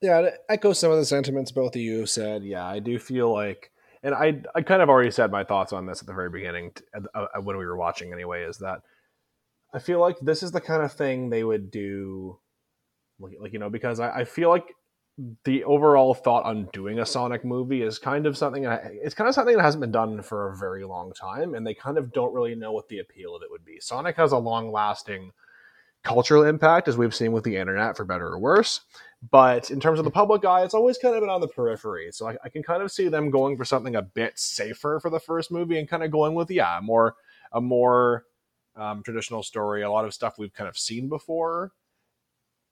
[0.00, 2.42] Yeah, to echo some of the sentiments both of you said.
[2.42, 3.70] Yeah, I do feel like,
[4.02, 6.72] and I I kind of already said my thoughts on this at the very beginning
[7.14, 8.44] uh, when we were watching anyway.
[8.44, 8.80] Is that
[9.74, 12.38] I feel like this is the kind of thing they would do
[13.20, 14.74] like, like you know because I, I feel like
[15.44, 19.34] the overall thought on doing a Sonic movie is kind of something it's kind of
[19.34, 22.32] something that hasn't been done for a very long time, and they kind of don't
[22.32, 23.78] really know what the appeal of it would be.
[23.80, 25.32] Sonic has a long lasting
[26.02, 28.80] cultural impact, as we've seen with the internet, for better or worse.
[29.30, 32.08] But in terms of the public eye, it's always kind of been on the periphery.
[32.10, 35.10] So I, I can kind of see them going for something a bit safer for
[35.10, 37.16] the first movie and kind of going with yeah, more
[37.52, 38.24] a more
[38.76, 41.72] um, traditional story, a lot of stuff we've kind of seen before,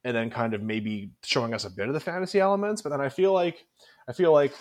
[0.04, 2.82] and then kind of maybe showing us a bit of the fantasy elements.
[2.82, 3.66] But then I feel like
[4.08, 4.52] I feel like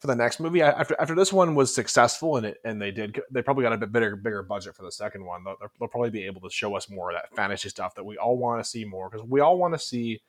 [0.00, 3.20] for the next movie after after this one was successful and it and they did
[3.30, 5.44] they probably got a bit bigger bigger budget for the second one.
[5.44, 8.16] They'll, they'll probably be able to show us more of that fantasy stuff that we
[8.16, 10.20] all want to see more because we all want to see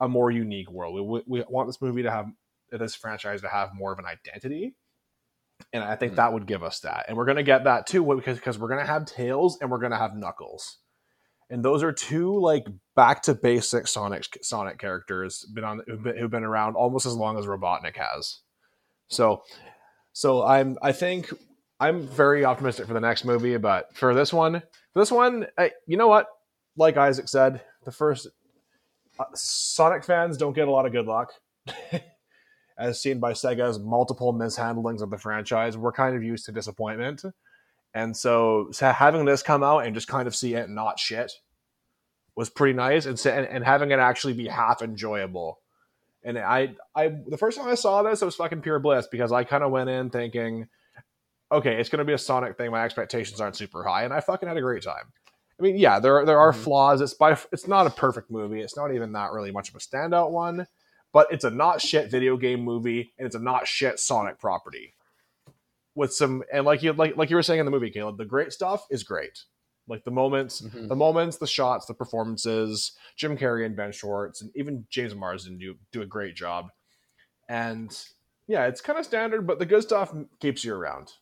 [0.00, 0.94] a more unique world.
[1.08, 2.26] We, we want this movie to have
[2.70, 4.74] this franchise to have more of an identity.
[5.72, 6.16] And I think mm.
[6.16, 7.06] that would give us that.
[7.08, 9.70] And we're going to get that too because, because we're going to have Tails and
[9.70, 10.78] we're going to have Knuckles.
[11.50, 16.16] And those are two like back to basic Sonic Sonic characters been on who've been,
[16.16, 18.40] who've been around almost as long as Robotnik has.
[19.08, 19.42] So
[20.12, 21.32] so I'm I think
[21.80, 24.60] I'm very optimistic for the next movie, but for this one,
[24.92, 26.26] for this one, I, you know what?
[26.76, 28.26] Like Isaac said, the first
[29.18, 31.32] uh, Sonic fans don't get a lot of good luck.
[32.78, 37.22] As seen by Sega's multiple mishandlings of the franchise, we're kind of used to disappointment.
[37.94, 41.32] And so, so having this come out and just kind of see it not shit
[42.36, 45.58] was pretty nice, and, and, and having it actually be half enjoyable.
[46.22, 49.32] And I, I, the first time I saw this, it was fucking pure bliss because
[49.32, 50.68] I kind of went in thinking,
[51.50, 52.70] okay, it's going to be a Sonic thing.
[52.70, 55.12] My expectations aren't super high, and I fucking had a great time.
[55.58, 56.62] I mean, yeah, there there are mm-hmm.
[56.62, 57.00] flaws.
[57.00, 58.60] It's by it's not a perfect movie.
[58.60, 60.66] It's not even that really much of a standout one,
[61.12, 64.94] but it's a not shit video game movie, and it's a not shit Sonic property.
[65.98, 68.24] With some and like you like like you were saying in the movie, Caleb, the
[68.24, 69.42] great stuff is great.
[69.88, 70.86] Like the moments, mm-hmm.
[70.86, 72.92] the moments, the shots, the performances.
[73.16, 76.68] Jim Carrey and Ben Schwartz, and even James Marsden do do a great job.
[77.48, 77.90] And
[78.46, 81.14] yeah, it's kind of standard, but the good stuff keeps you around.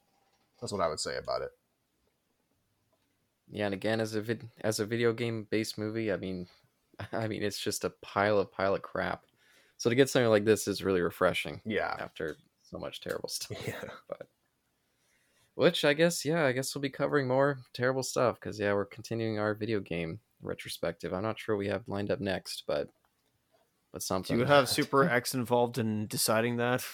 [0.60, 1.50] That's what I would say about it.
[3.48, 6.48] Yeah, and again, as a vid- as a video game based movie, I mean,
[7.12, 9.24] I mean, it's just a pile of pile of crap.
[9.78, 11.60] So to get something like this is really refreshing.
[11.64, 11.94] Yeah.
[11.98, 13.58] After so much terrible stuff.
[13.66, 13.74] Yeah.
[14.08, 14.28] But
[15.56, 18.84] which I guess, yeah, I guess we'll be covering more terrible stuff because yeah, we're
[18.84, 21.12] continuing our video game retrospective.
[21.12, 22.88] I'm not sure we have lined up next, but
[23.92, 24.36] but something.
[24.36, 26.84] Do you have Super X involved in deciding that?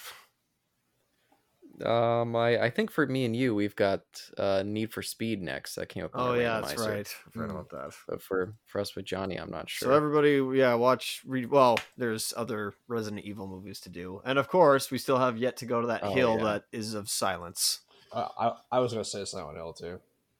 [1.83, 4.01] Um, I, I think for me and you, we've got
[4.37, 5.75] uh, Need for Speed next.
[5.75, 6.11] That came up.
[6.13, 7.07] Oh yeah, that's right.
[7.27, 7.51] I forgot mm.
[7.51, 7.93] about that.
[8.07, 9.89] But for for us with Johnny, I'm not sure.
[9.89, 11.21] So everybody, yeah, watch.
[11.25, 11.49] Read.
[11.49, 15.57] Well, there's other Resident Evil movies to do, and of course, we still have yet
[15.57, 16.43] to go to that oh, hill yeah.
[16.45, 17.81] that is of silence.
[18.13, 19.99] Uh, I I was gonna say Silent Hill too.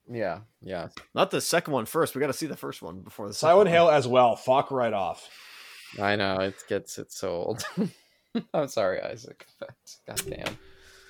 [0.09, 0.89] Yeah, yeah.
[1.15, 2.13] Not the second one first.
[2.13, 4.35] We got to see the first one before the Silent Hill as well.
[4.35, 5.29] Fuck right off.
[6.01, 7.63] I know it gets it so old.
[8.53, 9.45] I'm sorry, Isaac.
[10.07, 10.57] God damn.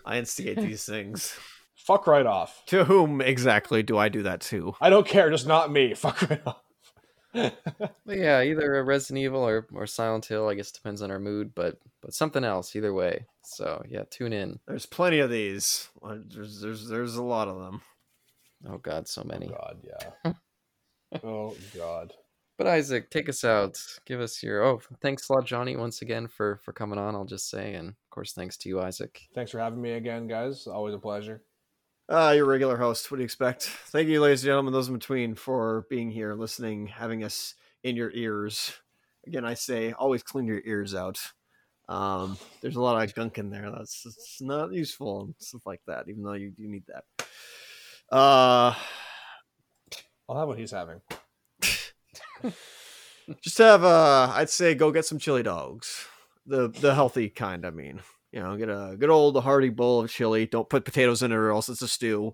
[0.06, 1.35] I instigate these things.
[1.76, 2.61] Fuck right off.
[2.68, 4.76] To whom exactly do I do that to?
[4.80, 5.94] I don't care, just not me.
[5.95, 6.61] Fuck right off.
[8.05, 10.47] but yeah, either a Resident Evil or, or Silent Hill.
[10.47, 13.26] I guess depends on our mood, but but something else either way.
[13.43, 14.60] So yeah, tune in.
[14.68, 15.89] There's plenty of these.
[16.01, 17.81] Uh, there's there's there's a lot of them.
[18.68, 19.47] Oh God, so many.
[19.47, 20.34] Oh God, yeah.
[21.23, 22.14] oh God.
[22.57, 23.81] But Isaac, take us out.
[24.05, 27.15] Give us your oh, thanks a lot, Johnny, once again for for coming on.
[27.15, 29.22] I'll just say, and of course, thanks to you, Isaac.
[29.34, 30.68] Thanks for having me again, guys.
[30.68, 31.41] Always a pleasure.
[32.09, 33.09] Uh, your regular host.
[33.09, 33.63] What do you expect?
[33.63, 37.95] Thank you, ladies and gentlemen, those in between, for being here, listening, having us in
[37.95, 38.73] your ears.
[39.25, 41.19] Again, I say, always clean your ears out.
[41.88, 45.81] Um, there's a lot of gunk in there that's it's not useful and stuff like
[45.88, 47.03] that, even though you do need that.
[48.13, 48.73] Uh,
[50.27, 51.01] I'll have what he's having.
[53.41, 56.05] just have uh I'd say go get some chili dogs.
[56.45, 58.01] The the healthy kind, I mean.
[58.34, 60.47] You know, get a good old hearty bowl of chili.
[60.47, 62.34] Don't put potatoes in it or else it's a stew.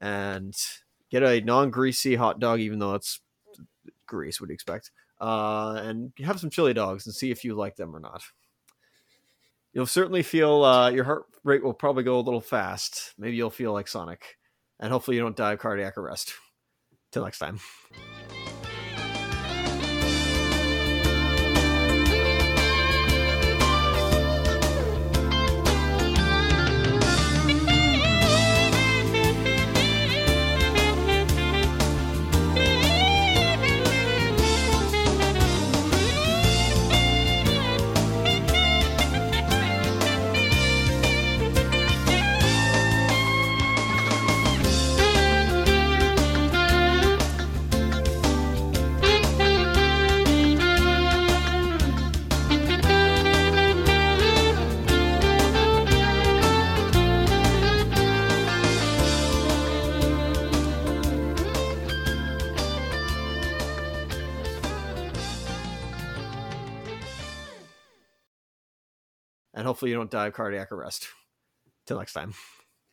[0.00, 0.56] And
[1.10, 3.20] get a non-greasy hot dog, even though it's
[4.06, 4.90] grease, would expect.
[5.20, 8.22] Uh, and have some chili dogs and see if you like them or not.
[9.74, 13.12] You'll certainly feel uh, your heart rate will probably go a little fast.
[13.18, 14.38] Maybe you'll feel like Sonic,
[14.80, 16.32] and hopefully you don't die of cardiac arrest.
[17.12, 17.60] Till next time.
[69.78, 71.06] Hopefully you don't die of cardiac arrest.
[71.86, 72.34] Till next time.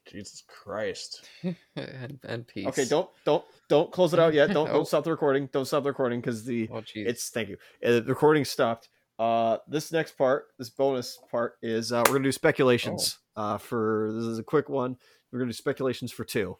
[0.07, 1.27] Jesus Christ.
[1.75, 2.67] and, and peace.
[2.67, 4.51] Okay, don't don't don't close it out yet.
[4.51, 4.73] Don't Oh.
[4.73, 5.49] don't stop the recording.
[5.51, 7.07] Don't stop the recording because the Oh, jeez.
[7.07, 7.57] it's thank you.
[7.83, 8.89] Uh, the recording stopped.
[9.17, 13.17] Uh, this next part, this bonus part, is uh, we're gonna do speculations.
[13.35, 14.95] Uh, for this is a quick one.
[15.31, 16.57] We're gonna do speculations for two.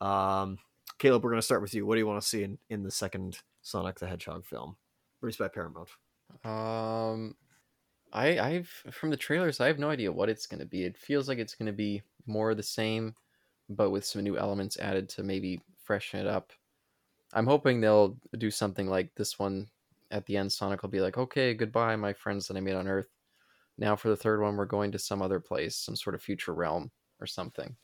[0.00, 0.58] Um,
[0.98, 1.84] Caleb, we're gonna start with you.
[1.84, 4.76] What do you want to see in in the second Sonic the Hedgehog film,
[5.20, 5.88] released by Paramount?
[6.44, 7.34] Um,
[8.12, 10.84] I I've from the trailers, I have no idea what it's gonna be.
[10.84, 13.14] It feels like it's gonna be more of the same,
[13.68, 16.52] but with some new elements added to maybe freshen it up.
[17.32, 19.68] I'm hoping they'll do something like this one.
[20.10, 22.88] At the end, Sonic will be like, "Okay, goodbye, my friends that I made on
[22.88, 23.10] Earth.
[23.76, 26.54] Now for the third one, we're going to some other place, some sort of future
[26.54, 26.90] realm
[27.20, 27.76] or something."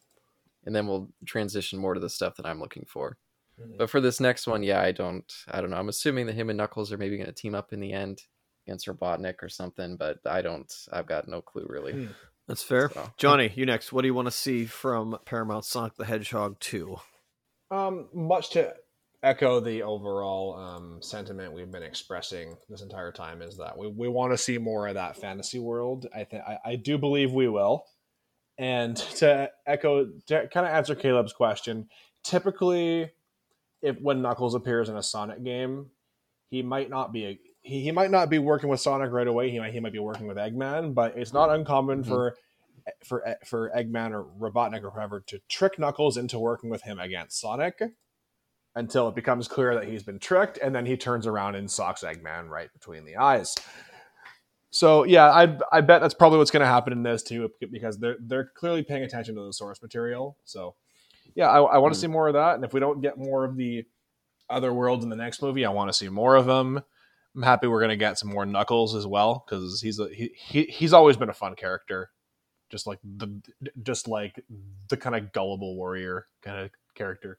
[0.64, 3.18] And then we'll transition more to the stuff that I'm looking for.
[3.60, 3.76] Mm-hmm.
[3.78, 5.76] But for this next one, yeah, I don't, I don't know.
[5.76, 8.22] I'm assuming that him and Knuckles are maybe going to team up in the end
[8.66, 10.72] against Robotnik or something, but I don't.
[10.92, 11.92] I've got no clue really.
[11.92, 12.06] Hmm.
[12.48, 12.90] That's fair.
[12.90, 13.92] So- Johnny, you next.
[13.92, 16.96] What do you want to see from Paramount Sonic the Hedgehog 2?
[17.70, 18.74] Um, much to
[19.22, 24.06] echo the overall um, sentiment we've been expressing this entire time is that we, we
[24.06, 26.06] want to see more of that fantasy world.
[26.14, 27.86] I think I, I do believe we will.
[28.58, 31.88] And to echo, to kind of answer Caleb's question,
[32.22, 33.10] typically,
[33.82, 35.86] if when Knuckles appears in a Sonic game,
[36.50, 39.50] he might not be a he, he might not be working with Sonic right away.
[39.50, 42.06] He might he might be working with Eggman, but it's not uncommon Mhm.
[42.08, 42.36] for
[43.04, 47.40] for for Eggman or Robotnik or whoever to trick Knuckles into working with him against
[47.40, 47.80] Sonic
[48.76, 52.02] until it becomes clear that he's been tricked, and then he turns around and socks
[52.02, 53.54] Eggman right between the eyes.
[54.70, 57.98] So yeah, I I bet that's probably what's going to happen in this too, because
[57.98, 60.36] they're they're clearly paying attention to the source material.
[60.44, 60.74] So
[61.34, 62.02] yeah, I, I want to Hmm.
[62.02, 63.84] see more of that, and if we don't get more of the
[64.50, 66.82] other worlds in the next movie, I want to see more of them.
[67.36, 70.62] I'm happy we're to get some more Knuckles as well because he's a he, he
[70.64, 72.10] he's always been a fun character,
[72.70, 73.40] just like the
[73.82, 74.42] just like
[74.88, 77.38] the kind of gullible warrior kind of character.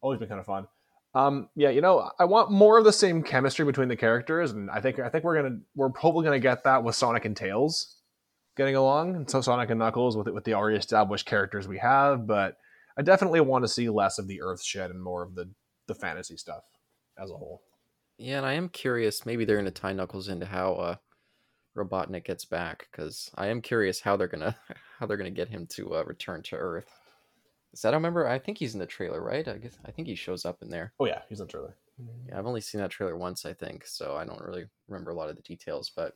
[0.00, 0.66] Always been kind of fun.
[1.14, 4.70] Um, yeah, you know, I want more of the same chemistry between the characters, and
[4.70, 7.96] I think I think we're gonna we're hopefully gonna get that with Sonic and Tails
[8.56, 12.26] getting along, and so Sonic and Knuckles with with the already established characters we have.
[12.26, 12.56] But
[12.96, 15.50] I definitely want to see less of the Earth shit and more of the
[15.86, 16.64] the fantasy stuff
[17.18, 17.62] as a whole.
[18.18, 19.26] Yeah, and I am curious.
[19.26, 20.96] Maybe they're going to tie Knuckles into how uh,
[21.76, 24.56] Robotnik gets back, because I am curious how they're gonna
[24.98, 26.90] how they're gonna get him to uh, return to Earth.
[27.72, 28.28] Is that I remember?
[28.28, 29.46] I think he's in the trailer, right?
[29.48, 30.92] I guess I think he shows up in there.
[31.00, 31.76] Oh yeah, he's in the trailer.
[32.28, 35.14] Yeah, I've only seen that trailer once, I think, so I don't really remember a
[35.14, 35.90] lot of the details.
[35.94, 36.14] But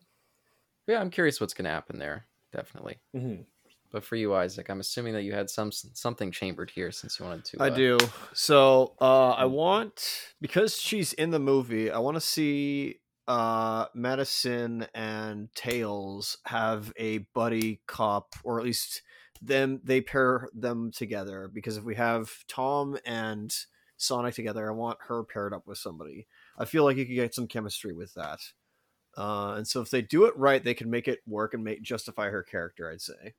[0.87, 2.27] yeah, I'm curious what's going to happen there.
[2.53, 3.01] Definitely.
[3.15, 3.43] Mm-hmm.
[3.91, 7.27] But for you, Isaac, I'm assuming that you had some something chambered here since you
[7.27, 7.57] wanted to.
[7.61, 7.99] I uh, do.
[8.33, 11.91] So uh, I want because she's in the movie.
[11.91, 19.03] I want to see uh, Madison and Tails have a buddy cop, or at least
[19.41, 19.81] them.
[19.83, 23.55] They pair them together because if we have Tom and
[23.97, 26.27] Sonic together, I want her paired up with somebody.
[26.59, 28.41] I feel like you could get some chemistry with that.
[29.17, 31.83] Uh, and so if they do it right, they can make it work and make
[31.83, 32.91] justify her character.
[32.91, 33.35] I'd say,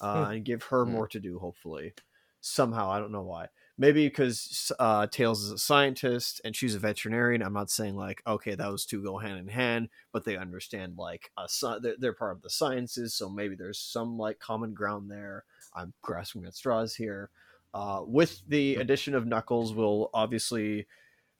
[0.00, 0.92] uh, and give her Hmm.
[0.92, 1.38] more to do.
[1.38, 1.94] Hopefully,
[2.40, 3.48] somehow I don't know why.
[3.80, 7.42] Maybe because uh, Tails is a scientist and she's a veterinarian.
[7.42, 11.30] I'm not saying like okay, those two go hand in hand, but they understand like
[11.38, 15.10] a sci- they're, they're part of the sciences, so maybe there's some like common ground
[15.10, 15.44] there.
[15.74, 17.30] I'm grasping at straws here.
[17.74, 20.86] Uh, with the addition of Knuckles, we'll obviously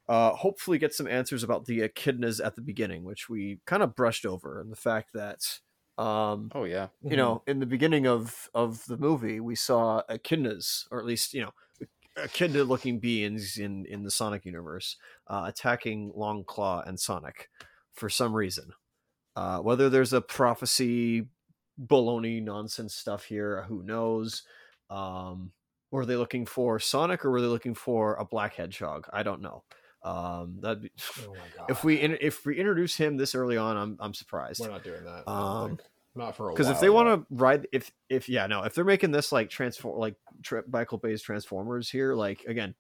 [0.08, 3.96] uh, hopefully get some answers about the echidnas at the beginning, which we kind of
[3.96, 5.58] brushed over, and the fact that
[5.98, 6.88] um, Oh yeah.
[7.02, 11.34] you know in the beginning of of the movie we saw echidnas, or at least
[11.34, 11.52] you know
[12.16, 14.96] echidna looking beings in in the Sonic universe
[15.28, 17.48] uh, attacking Longclaw and Sonic
[17.92, 18.70] for some reason.
[19.36, 21.28] Uh, whether there's a prophecy
[21.80, 24.42] baloney nonsense stuff here, who knows?
[24.90, 25.52] Um,
[25.92, 29.06] were they looking for Sonic or were they looking for a black hedgehog?
[29.12, 29.62] I don't know.
[30.02, 30.90] Um, that'd be,
[31.26, 31.70] Oh my god!
[31.70, 34.60] if we in, if we introduce him this early on, I'm I'm surprised.
[34.60, 35.78] We're not doing that, Um,
[36.14, 38.84] not for a because if they want to ride if if yeah no if they're
[38.84, 42.74] making this like transform like tri- bicycle based transformers here like again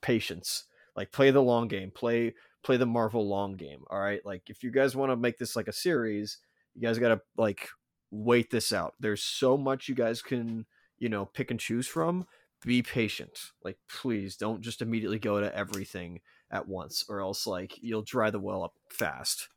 [0.00, 0.64] patience.
[0.96, 1.90] Like play the long game.
[1.90, 4.24] Play play the marvel long game all right?
[4.24, 6.38] Like if you guys want to make this like a series
[6.74, 7.68] you guys gotta like
[8.10, 8.94] wait this out.
[9.00, 10.66] There's so much you guys can
[10.98, 12.26] you know pick and choose from.
[12.64, 13.52] Be patient.
[13.62, 16.20] Like please don't just immediately go to everything
[16.50, 19.48] at once or else like you'll dry the well up fast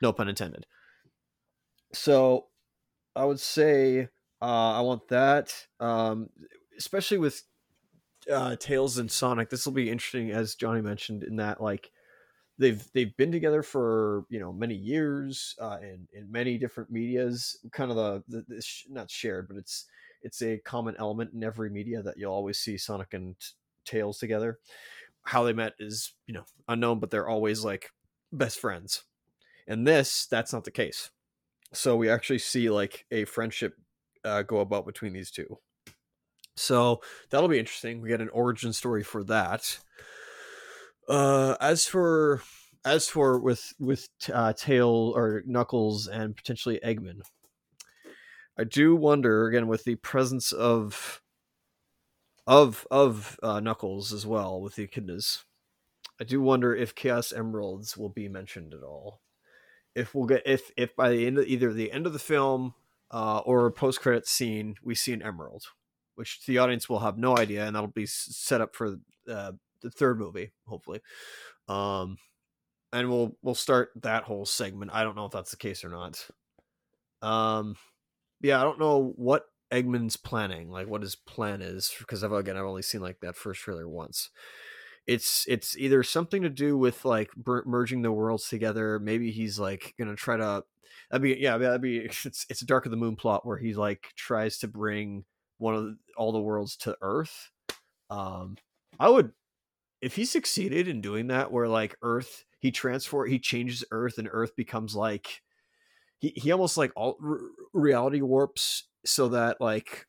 [0.00, 0.66] no pun intended
[1.92, 2.46] so
[3.14, 4.08] I would say
[4.42, 6.28] uh, I want that, um,
[6.76, 7.42] especially with
[8.30, 9.48] uh, Tails and Sonic.
[9.48, 11.90] This will be interesting, as Johnny mentioned, in that like
[12.58, 17.58] they've they've been together for you know many years uh, in in many different media's.
[17.72, 19.86] Kind of the, the, the sh- not shared, but it's
[20.22, 23.36] it's a common element in every media that you'll always see Sonic and
[23.86, 24.58] Tails together.
[25.26, 27.90] How they met is you know unknown, but they're always like
[28.32, 29.04] best friends.
[29.68, 31.10] And this, that's not the case.
[31.72, 33.74] So we actually see like a friendship
[34.24, 35.58] uh, go about between these two.
[36.56, 38.00] So that'll be interesting.
[38.00, 39.78] We get an origin story for that.
[41.08, 42.42] Uh, as for
[42.84, 47.20] as for with with uh, Tail or Knuckles and potentially Eggman,
[48.58, 51.20] I do wonder again with the presence of
[52.46, 55.44] of of uh, Knuckles as well with the echidnas.
[56.20, 59.20] I do wonder if Chaos Emeralds will be mentioned at all.
[59.94, 62.74] If we'll get if if by the end of either the end of the film
[63.10, 65.64] uh, or post credit scene we see an emerald,
[66.14, 68.96] which the audience will have no idea, and that'll be set up for
[69.28, 71.00] uh, the third movie, hopefully.
[71.68, 72.18] Um,
[72.92, 74.90] and we'll we'll start that whole segment.
[74.94, 76.26] I don't know if that's the case or not.
[77.22, 77.76] Um,
[78.40, 82.56] yeah, I don't know what Eggman's planning, like what his plan is, because I've again
[82.56, 84.30] I've only seen like that first trailer once.
[85.06, 88.98] It's it's either something to do with like merging the worlds together.
[88.98, 90.64] Maybe he's like gonna try to.
[91.10, 91.58] That'd be yeah.
[91.58, 94.68] That'd be it's it's a Dark of the Moon plot where he like tries to
[94.68, 95.24] bring
[95.58, 97.50] one of the, all the worlds to Earth.
[98.08, 98.56] Um,
[98.98, 99.32] I would
[100.00, 104.28] if he succeeded in doing that, where like Earth he transfer he changes Earth and
[104.30, 105.42] Earth becomes like
[106.18, 107.18] he he almost like all
[107.72, 110.06] reality warps so that like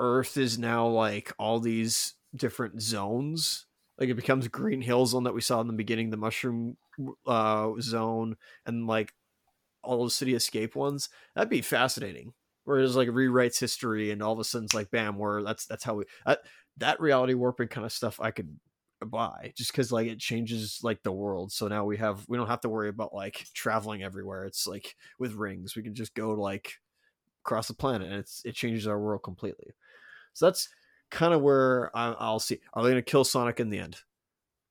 [0.00, 3.66] Earth is now like all these different zones.
[3.98, 6.76] Like it becomes Green Hill Zone that we saw in the beginning, the Mushroom
[7.26, 8.36] uh, Zone,
[8.66, 9.12] and like
[9.82, 11.08] all those City Escape ones.
[11.34, 12.32] That'd be fascinating.
[12.64, 15.66] Where it like rewrites history, and all of a sudden it's like bam, where that's
[15.66, 16.36] that's how we uh,
[16.78, 18.58] that reality warping kind of stuff I could
[19.04, 22.48] buy just because like it changes like the world so now we have we don't
[22.48, 26.30] have to worry about like traveling everywhere it's like with rings we can just go
[26.30, 26.74] like
[27.44, 29.72] across the planet, and it's it changes our world completely.
[30.34, 30.68] So that's
[31.10, 32.60] kind of where I, will see.
[32.72, 33.98] Are they going to kill Sonic in the end?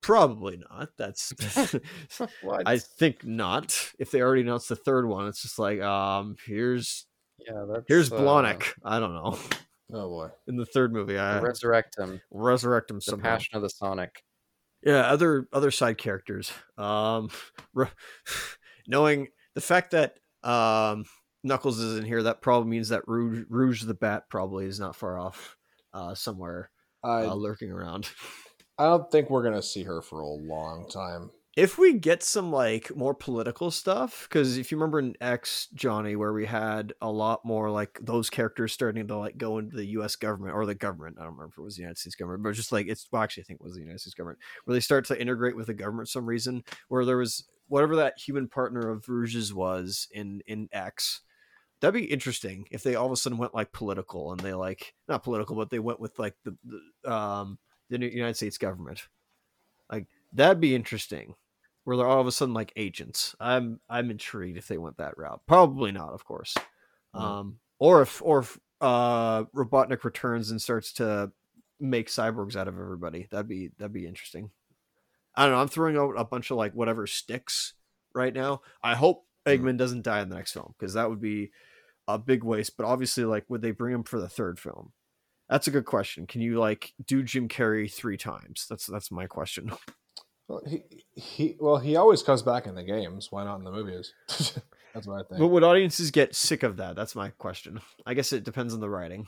[0.02, 0.90] Probably not.
[0.98, 1.34] That's
[2.66, 3.92] I think not.
[4.00, 7.06] If they already announced the third one, it's just like um here's
[7.40, 8.70] yeah that's, here's Blahnik.
[8.84, 9.38] Uh, I don't know.
[9.94, 10.30] Oh boy!
[10.48, 12.22] In the third movie, I resurrect him.
[12.32, 13.00] Resurrect him.
[13.06, 14.24] The passion of the Sonic.
[14.84, 16.52] Yeah, other other side characters.
[16.78, 17.30] Um,
[18.88, 21.06] knowing the fact that um
[21.44, 24.96] Knuckles is in here, that probably means that Rouge, Rouge the Bat probably is not
[24.96, 25.58] far off,
[25.94, 26.70] uh, somewhere
[27.04, 28.10] uh, lurking around.
[28.78, 31.32] I don't think we're gonna see her for a long time.
[31.58, 36.16] If we get some like more political stuff, because if you remember in X Johnny,
[36.16, 39.86] where we had a lot more like those characters starting to like go into the
[39.88, 40.16] U.S.
[40.16, 42.54] government or the government, I don't remember if it was the United States government, but
[42.54, 44.80] just like it's well, actually I think it was the United States government, where they
[44.80, 48.48] start to integrate with the government for some reason, where there was whatever that human
[48.48, 51.22] partner of Rouge's was in in X
[51.82, 54.94] that'd be interesting if they all of a sudden went like political and they like
[55.08, 57.58] not political, but they went with like the, the um
[57.90, 59.08] the United States government.
[59.92, 61.36] Like that'd be interesting.
[61.84, 63.36] Where they're all of a sudden like agents.
[63.40, 65.42] I'm I'm intrigued if they went that route.
[65.48, 66.56] Probably not, of course.
[67.16, 67.26] Mm-hmm.
[67.26, 71.32] Um, or if or if uh, Robotnik returns and starts to
[71.80, 73.28] make cyborgs out of everybody.
[73.32, 74.52] That'd be that'd be interesting.
[75.36, 75.62] I don't know.
[75.62, 77.74] I'm throwing out a bunch of like whatever sticks
[78.14, 78.62] right now.
[78.84, 79.66] I hope mm-hmm.
[79.66, 81.52] Eggman doesn't die in the next film because that would be
[82.16, 82.78] a big waste.
[82.78, 84.94] But obviously, like, would they bring him for the third film?
[85.50, 86.28] That's a good question.
[86.28, 88.66] Can you like do Jim Carrey three times?
[88.70, 89.72] That's that's my question.
[90.52, 90.84] Well, he
[91.14, 93.32] he well he always comes back in the games.
[93.32, 94.14] Why not in the movies?
[94.28, 95.40] that's what I think.
[95.40, 96.98] But would audiences get sick of that?
[96.98, 97.80] That's my question.
[98.06, 99.28] I guess it depends on the writing,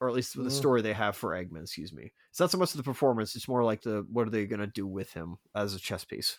[0.00, 0.50] or at least the mm.
[0.52, 1.62] story they have for Eggman.
[1.62, 2.12] Excuse me.
[2.30, 4.68] It's not so much the performance; it's more like the what are they going to
[4.68, 6.38] do with him as a chess piece.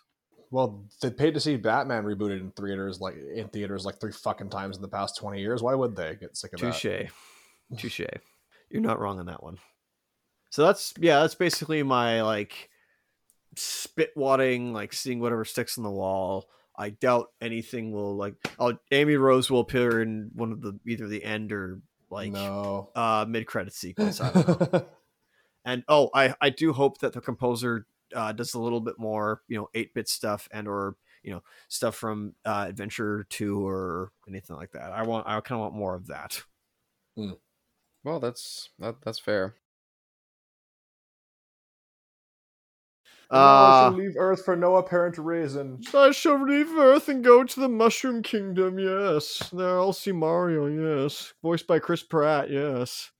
[0.51, 4.49] Well, they paid to see Batman rebooted in theaters like in theaters like three fucking
[4.49, 5.63] times in the past twenty years.
[5.63, 7.09] Why would they get sick of Touché.
[7.69, 7.77] that?
[7.77, 7.99] Touche.
[7.99, 8.07] Touche.
[8.69, 9.57] You're not wrong on that one.
[10.49, 12.69] So that's yeah, that's basically my like
[13.55, 16.49] spit wadding, like seeing whatever sticks on the wall.
[16.77, 18.35] I doubt anything will like.
[18.59, 21.79] Oh, Amy Rose will appear in one of the either the end or
[22.09, 22.89] like no.
[22.93, 24.19] uh mid credit sequence.
[25.65, 29.41] and oh, I I do hope that the composer uh, does a little bit more,
[29.47, 34.11] you know, eight bit stuff and or you know stuff from uh, Adventure Two or
[34.27, 34.91] anything like that.
[34.91, 36.41] I want, I kind of want more of that.
[37.15, 37.31] Hmm.
[38.03, 39.55] Well, that's that, that's fair.
[43.29, 45.79] Uh, I shall leave Earth for no apparent reason.
[45.93, 48.77] I shall leave Earth and go to the Mushroom Kingdom.
[48.77, 50.67] Yes, there I'll see Mario.
[50.67, 52.49] Yes, voiced by Chris Pratt.
[52.49, 53.11] Yes.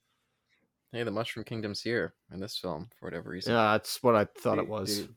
[0.94, 3.54] Hey, the Mushroom Kingdom's here in this film for whatever reason.
[3.54, 5.08] Yeah, that's what I thought it was.